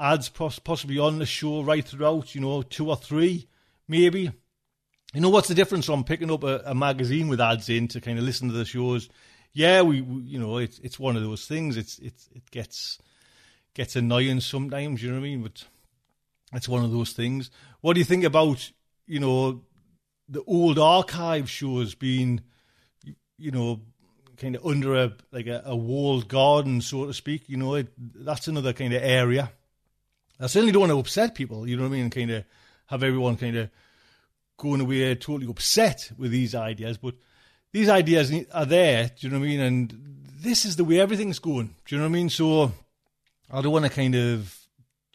ads 0.00 0.28
possibly 0.28 0.98
on 0.98 1.18
the 1.18 1.26
show 1.26 1.62
right 1.62 1.84
throughout, 1.84 2.34
you 2.34 2.40
know, 2.40 2.62
two 2.62 2.88
or 2.88 2.96
three, 2.96 3.46
maybe. 3.86 4.32
You 5.14 5.20
know 5.20 5.30
what's 5.30 5.48
the 5.48 5.54
difference 5.54 5.86
from 5.86 6.04
picking 6.04 6.30
up 6.30 6.44
a, 6.44 6.62
a, 6.66 6.74
magazine 6.74 7.28
with 7.28 7.40
ads 7.40 7.70
in 7.70 7.88
to 7.88 8.00
kind 8.00 8.18
of 8.18 8.24
listen 8.24 8.48
to 8.48 8.54
the 8.54 8.66
shows 8.66 9.08
yeah, 9.52 9.82
we, 9.82 10.00
we 10.00 10.22
you 10.22 10.38
know 10.38 10.58
it's 10.58 10.78
it's 10.80 10.98
one 10.98 11.16
of 11.16 11.22
those 11.22 11.46
things. 11.46 11.76
It's 11.76 11.98
it's 11.98 12.28
it 12.34 12.48
gets 12.50 12.98
gets 13.74 13.96
annoying 13.96 14.40
sometimes. 14.40 15.02
You 15.02 15.10
know 15.10 15.16
what 15.16 15.26
I 15.26 15.28
mean? 15.30 15.42
But 15.42 15.64
it's 16.52 16.68
one 16.68 16.84
of 16.84 16.92
those 16.92 17.12
things. 17.12 17.50
What 17.80 17.94
do 17.94 18.00
you 18.00 18.04
think 18.04 18.24
about 18.24 18.70
you 19.06 19.20
know 19.20 19.62
the 20.28 20.42
old 20.46 20.78
archive 20.78 21.48
shows 21.48 21.94
being 21.94 22.42
you 23.36 23.50
know 23.50 23.80
kind 24.38 24.56
of 24.56 24.64
under 24.64 24.94
a 24.94 25.12
like 25.32 25.46
a, 25.46 25.62
a 25.66 25.76
walled 25.76 26.28
garden, 26.28 26.80
so 26.80 27.06
to 27.06 27.12
speak? 27.12 27.48
You 27.48 27.56
know, 27.56 27.74
it, 27.74 27.88
that's 27.96 28.48
another 28.48 28.72
kind 28.72 28.94
of 28.94 29.02
area. 29.02 29.50
I 30.40 30.46
certainly 30.46 30.72
don't 30.72 30.80
want 30.80 30.92
to 30.92 30.98
upset 30.98 31.34
people. 31.34 31.68
You 31.68 31.76
know 31.76 31.82
what 31.82 31.94
I 31.94 31.98
mean? 31.98 32.10
Kind 32.10 32.30
of 32.30 32.44
have 32.86 33.02
everyone 33.02 33.36
kind 33.36 33.56
of 33.56 33.70
going 34.56 34.80
away 34.80 35.14
totally 35.14 35.50
upset 35.50 36.10
with 36.16 36.30
these 36.30 36.54
ideas, 36.54 36.96
but 36.98 37.14
these 37.72 37.88
ideas 37.88 38.32
are 38.52 38.66
there. 38.66 39.10
Do 39.18 39.26
you 39.26 39.32
know 39.32 39.38
what 39.38 39.46
I 39.46 39.48
mean? 39.48 39.60
And 39.60 39.94
this 40.40 40.64
is 40.64 40.76
the 40.76 40.84
way 40.84 41.00
everything's 41.00 41.38
going. 41.38 41.74
Do 41.86 41.94
you 41.94 41.98
know 41.98 42.04
what 42.04 42.14
I 42.14 42.18
mean? 42.18 42.30
So 42.30 42.72
I 43.50 43.60
don't 43.60 43.72
want 43.72 43.84
to 43.84 43.90
kind 43.90 44.14
of 44.14 44.54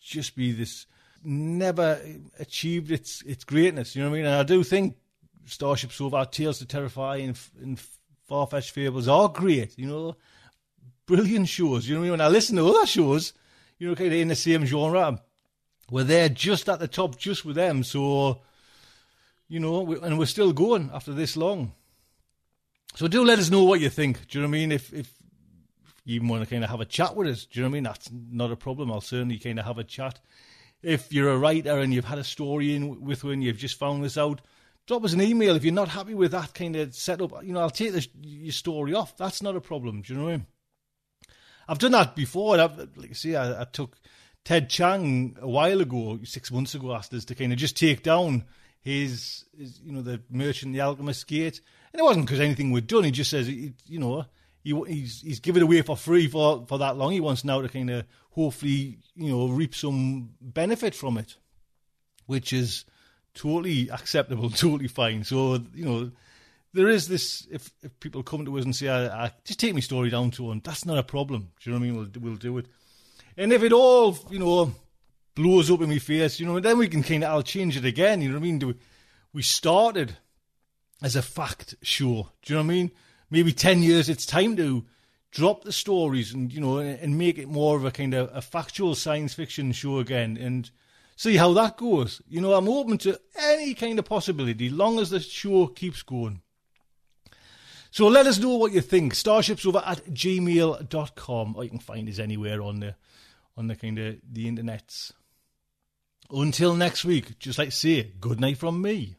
just 0.02 0.36
be 0.36 0.52
this 0.52 0.86
never 1.24 2.02
achieved 2.40 2.92
its 2.92 3.22
its 3.22 3.44
greatness. 3.44 3.96
You 3.96 4.04
know 4.04 4.10
what 4.10 4.16
I 4.16 4.20
mean? 4.20 4.26
And 4.26 4.36
I 4.36 4.44
do 4.44 4.64
think 4.64 4.98
Starship 5.46 5.92
Sofa, 5.92 6.28
Tales 6.30 6.60
to 6.60 6.66
Terrify, 6.66 7.18
and, 7.18 7.40
and 7.62 7.80
Far 8.26 8.48
Fetched 8.48 8.72
Fables 8.72 9.08
are 9.08 9.30
great. 9.30 9.78
You 9.78 9.88
know, 9.88 10.16
brilliant 11.06 11.48
shows. 11.48 11.88
You 11.88 12.00
know? 12.00 12.12
When 12.12 12.22
I 12.22 12.28
listen 12.28 12.56
to 12.58 12.68
other 12.68 12.86
shows, 12.86 13.34
you 13.78 13.90
know, 13.90 13.96
kind 13.96 14.14
of 14.14 14.20
in 14.20 14.30
the 14.30 14.36
same 14.36 14.66
genre, 14.66 15.22
we're 15.92 16.04
there 16.04 16.30
just 16.30 16.70
at 16.70 16.80
the 16.80 16.88
top, 16.88 17.18
just 17.18 17.46
with 17.46 17.56
them. 17.56 17.84
So, 17.84 18.42
you 19.48 19.60
know, 19.60 19.82
we, 19.82 20.00
and 20.00 20.18
we're 20.18 20.26
still 20.26 20.54
going 20.54 20.90
after 20.94 21.14
this 21.14 21.36
long. 21.36 21.74
So 22.96 23.08
do 23.08 23.24
let 23.26 23.40
us 23.40 23.50
know 23.50 23.64
what 23.64 23.80
you 23.80 23.90
think. 23.90 24.28
Do 24.28 24.38
you 24.38 24.44
know 24.44 24.50
what 24.50 24.56
I 24.56 24.60
mean? 24.60 24.72
If 24.72 24.94
if 24.94 25.12
you 26.06 26.16
even 26.16 26.28
want 26.28 26.44
to 26.44 26.50
kind 26.50 26.64
of 26.64 26.70
have 26.70 26.82
a 26.82 26.86
chat 26.86 27.16
with 27.16 27.28
us, 27.28 27.46
do 27.46 27.60
you 27.60 27.64
know 27.64 27.70
what 27.70 27.74
I 27.74 27.76
mean? 27.76 27.84
That's 27.84 28.10
not 28.12 28.52
a 28.52 28.56
problem. 28.56 28.92
I'll 28.92 29.02
certainly 29.02 29.40
kind 29.40 29.60
of 29.60 29.66
have 29.66 29.78
a 29.78 29.84
chat. 29.84 30.20
If 30.82 31.14
you're 31.14 31.32
a 31.32 31.38
writer 31.38 31.80
and 31.80 31.94
you've 31.94 32.06
had 32.06 32.20
a 32.20 32.24
story 32.24 32.76
in 32.76 33.02
with 33.02 33.24
when 33.24 33.42
you've 33.42 33.58
just 33.58 33.80
found 33.80 34.04
this 34.04 34.18
out, 34.18 34.42
drop 34.88 35.04
us 35.04 35.14
an 35.14 35.22
email. 35.22 35.56
If 35.56 35.64
you're 35.64 35.74
not 35.74 35.90
happy 35.90 36.14
with 36.14 36.32
that 36.32 36.54
kind 36.54 36.76
of 36.76 36.94
setup, 36.96 37.44
you 37.44 37.54
know, 37.54 37.62
I'll 37.62 37.70
take 37.70 37.94
the, 37.94 38.08
your 38.22 38.52
story 38.52 38.94
off. 38.94 39.18
That's 39.18 39.42
not 39.42 39.56
a 39.56 39.62
problem. 39.62 40.02
Do 40.02 40.14
you 40.14 40.20
know 40.20 40.26
what 40.26 40.34
I 40.34 40.38
mean? 40.38 40.46
I've 41.68 41.80
done 41.80 41.94
that 41.94 42.16
before. 42.16 42.60
I've, 42.60 42.78
like 42.78 43.12
I 43.12 43.14
say, 43.14 43.36
I, 43.36 43.62
I 43.62 43.66
took 43.66 43.98
Ted 44.44 44.70
Chiang 44.70 45.38
a 45.42 45.48
while 45.48 45.80
ago, 45.82 46.20
six 46.24 46.52
months 46.52 46.76
ago, 46.76 46.94
asked 46.94 47.14
us 47.14 47.26
to 47.26 47.36
kind 47.36 47.54
of 47.54 47.60
just 47.60 47.78
take 47.78 48.04
down 48.04 48.44
his, 48.82 49.46
his 49.58 49.80
you 49.80 49.94
know, 49.94 50.02
the 50.02 50.22
Merchant, 50.30 50.74
the 50.74 50.82
Alchemist 50.82 51.26
Gate 51.28 51.62
and 51.94 52.00
it 52.00 52.04
wasn't 52.04 52.26
because 52.26 52.40
anything 52.40 52.72
we'd 52.72 52.88
done. 52.88 53.04
He 53.04 53.12
just 53.12 53.30
says, 53.30 53.48
you 53.48 53.74
know, 53.88 54.26
he, 54.64 54.74
he's 54.88 55.22
he's 55.22 55.40
given 55.40 55.62
away 55.62 55.82
for 55.84 55.96
free 55.96 56.28
for, 56.28 56.66
for 56.68 56.80
that 56.80 56.98
long. 56.98 57.12
He 57.12 57.20
wants 57.20 57.44
now 57.44 57.62
to 57.62 57.70
kind 57.70 57.90
of 57.90 58.06
hopefully, 58.32 58.98
you 59.16 59.32
know, 59.32 59.48
reap 59.48 59.76
some 59.76 60.32
benefit 60.42 60.96
from 60.96 61.18
it, 61.18 61.38
which 62.26 62.52
is 62.52 62.86
totally 63.34 63.90
acceptable, 63.90 64.50
totally 64.50 64.88
fine. 64.88 65.24
So, 65.24 65.60
you 65.74 65.86
know, 65.86 66.12
there 66.74 66.90
is 66.90 67.08
this, 67.08 67.48
if, 67.52 67.72
if 67.82 68.00
people 68.00 68.24
come 68.24 68.46
to 68.46 68.58
us 68.58 68.66
and 68.66 68.76
say, 68.76 68.88
I, 68.90 69.26
I, 69.26 69.32
just 69.44 69.60
take 69.60 69.74
my 69.74 69.80
story 69.80 70.10
down 70.10 70.32
to 70.32 70.44
one, 70.44 70.62
that's 70.64 70.86
not 70.86 70.98
a 70.98 71.04
problem. 71.04 71.52
Do 71.62 71.70
you 71.70 71.72
know 71.72 71.80
what 71.80 71.86
I 71.86 71.92
mean? 71.92 71.96
We'll, 71.98 72.24
we'll 72.32 72.38
do 72.38 72.58
it. 72.58 72.66
And 73.38 73.54
if 73.54 73.64
it 73.64 73.74
all, 73.74 74.18
you 74.30 74.40
know, 74.40 74.74
blows 75.36 75.72
up 75.72 75.82
in 75.82 75.90
my 75.90 76.00
face, 76.00 76.40
you 76.40 76.46
know, 76.46 76.60
then 76.60 76.78
we 76.78 76.88
can 76.88 77.04
kind 77.04 77.24
of, 77.24 77.30
I'll 77.30 77.44
change 77.44 77.78
it 77.78 77.86
again. 77.86 78.22
You 78.22 78.30
know 78.30 78.36
what 78.36 78.42
I 78.42 78.44
mean? 78.44 78.60
Do 78.60 78.68
we, 78.68 78.76
we 79.34 79.42
started 79.42 80.18
as 81.04 81.16
a 81.16 81.22
fact 81.22 81.76
show. 81.82 82.30
Do 82.42 82.54
you 82.54 82.56
know 82.56 82.66
what 82.66 82.72
I 82.72 82.76
mean? 82.76 82.92
Maybe 83.30 83.52
10 83.52 83.84
years, 83.84 84.10
it's 84.10 84.26
time 84.26 84.56
to 84.58 84.86
drop 85.32 85.64
the 85.64 85.72
stories 85.72 86.34
and, 86.34 86.52
you 86.52 86.62
know, 86.62 86.78
and 86.78 87.18
make 87.18 87.38
it 87.38 87.50
more 87.50 87.76
of 87.76 87.84
a 87.84 87.92
kind 87.92 88.14
of 88.14 88.30
a 88.34 88.42
factual 88.42 88.96
science 88.96 89.34
fiction 89.34 89.72
show 89.74 90.00
again 90.00 90.38
and 90.40 90.72
see 91.16 91.38
how 91.38 91.54
that 91.54 91.78
goes. 91.78 92.22
You 92.28 92.42
know, 92.42 92.54
I'm 92.54 92.68
open 92.68 92.98
to 93.00 93.20
any 93.38 93.74
kind 93.74 94.00
of 94.00 94.06
possibility, 94.06 94.70
long 94.70 95.00
as 95.00 95.10
the 95.10 95.20
show 95.20 95.68
keeps 95.68 96.02
going. 96.04 96.42
So 97.94 98.08
let 98.08 98.26
us 98.26 98.40
know 98.40 98.56
what 98.56 98.72
you 98.72 98.82
think. 98.82 99.14
Starshipsofa 99.14 99.84
at 99.86 100.06
gmail.com. 100.06 101.56
Or 101.56 101.60
oh, 101.60 101.62
you 101.62 101.70
can 101.70 101.78
find 101.78 102.10
us 102.10 102.18
anywhere 102.18 102.60
on 102.60 102.80
the 102.80 102.96
on 103.56 103.68
the 103.68 103.76
kind 103.76 104.00
of 104.00 104.16
the 104.32 104.48
internets. 104.52 105.12
Until 106.32 106.76
next 106.76 107.06
week, 107.06 107.38
just 107.38 107.60
like 107.60 107.72
say, 107.72 108.14
good 108.20 108.40
night 108.40 108.58
from 108.58 108.82
me. 108.82 109.18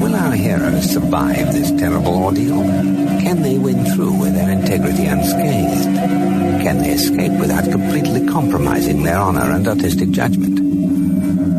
Will 0.00 0.16
our 0.16 0.32
heroes 0.32 0.90
survive 0.90 1.52
this 1.52 1.70
terrible 1.70 2.24
ordeal? 2.24 2.60
Can 3.22 3.42
they 3.42 3.56
win 3.56 3.84
through 3.94 4.18
with 4.18 4.34
their 4.34 4.50
integrity 4.50 5.06
unscathed? 5.06 5.83
Escape 6.94 7.32
without 7.40 7.64
completely 7.70 8.24
compromising 8.28 9.02
their 9.02 9.18
honor 9.18 9.50
and 9.50 9.66
artistic 9.66 10.10
judgment? 10.12 10.56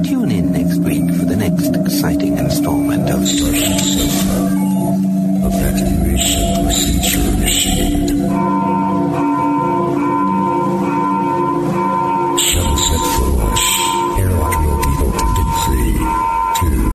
Tune 0.06 0.32
in 0.32 0.53
next 0.53 0.78
week 0.78 1.03
for 1.16 1.26
the 1.26 1.36
next 1.36 1.76
exciting 1.76 2.38
installment 2.38 3.10
of. 3.10 3.22
Evacuation 5.44 6.64
procedure 6.64 7.20
initiated. 7.36 8.10
Shuttle 12.40 12.78
set 12.78 13.03
for 13.16 13.30
launch. 13.36 13.66
Airlock 14.18 14.56
will 14.64 14.80
be 14.84 14.91
opened 15.03 15.38
in 15.41 15.48
three, 15.66 15.94
two, 16.60 16.91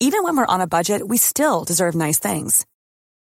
even 0.00 0.22
when 0.22 0.36
we're 0.36 0.44
on 0.46 0.60
a 0.60 0.66
budget, 0.66 1.08
we 1.08 1.16
still 1.16 1.64
deserve 1.64 1.94
nice 1.94 2.18
things. 2.18 2.66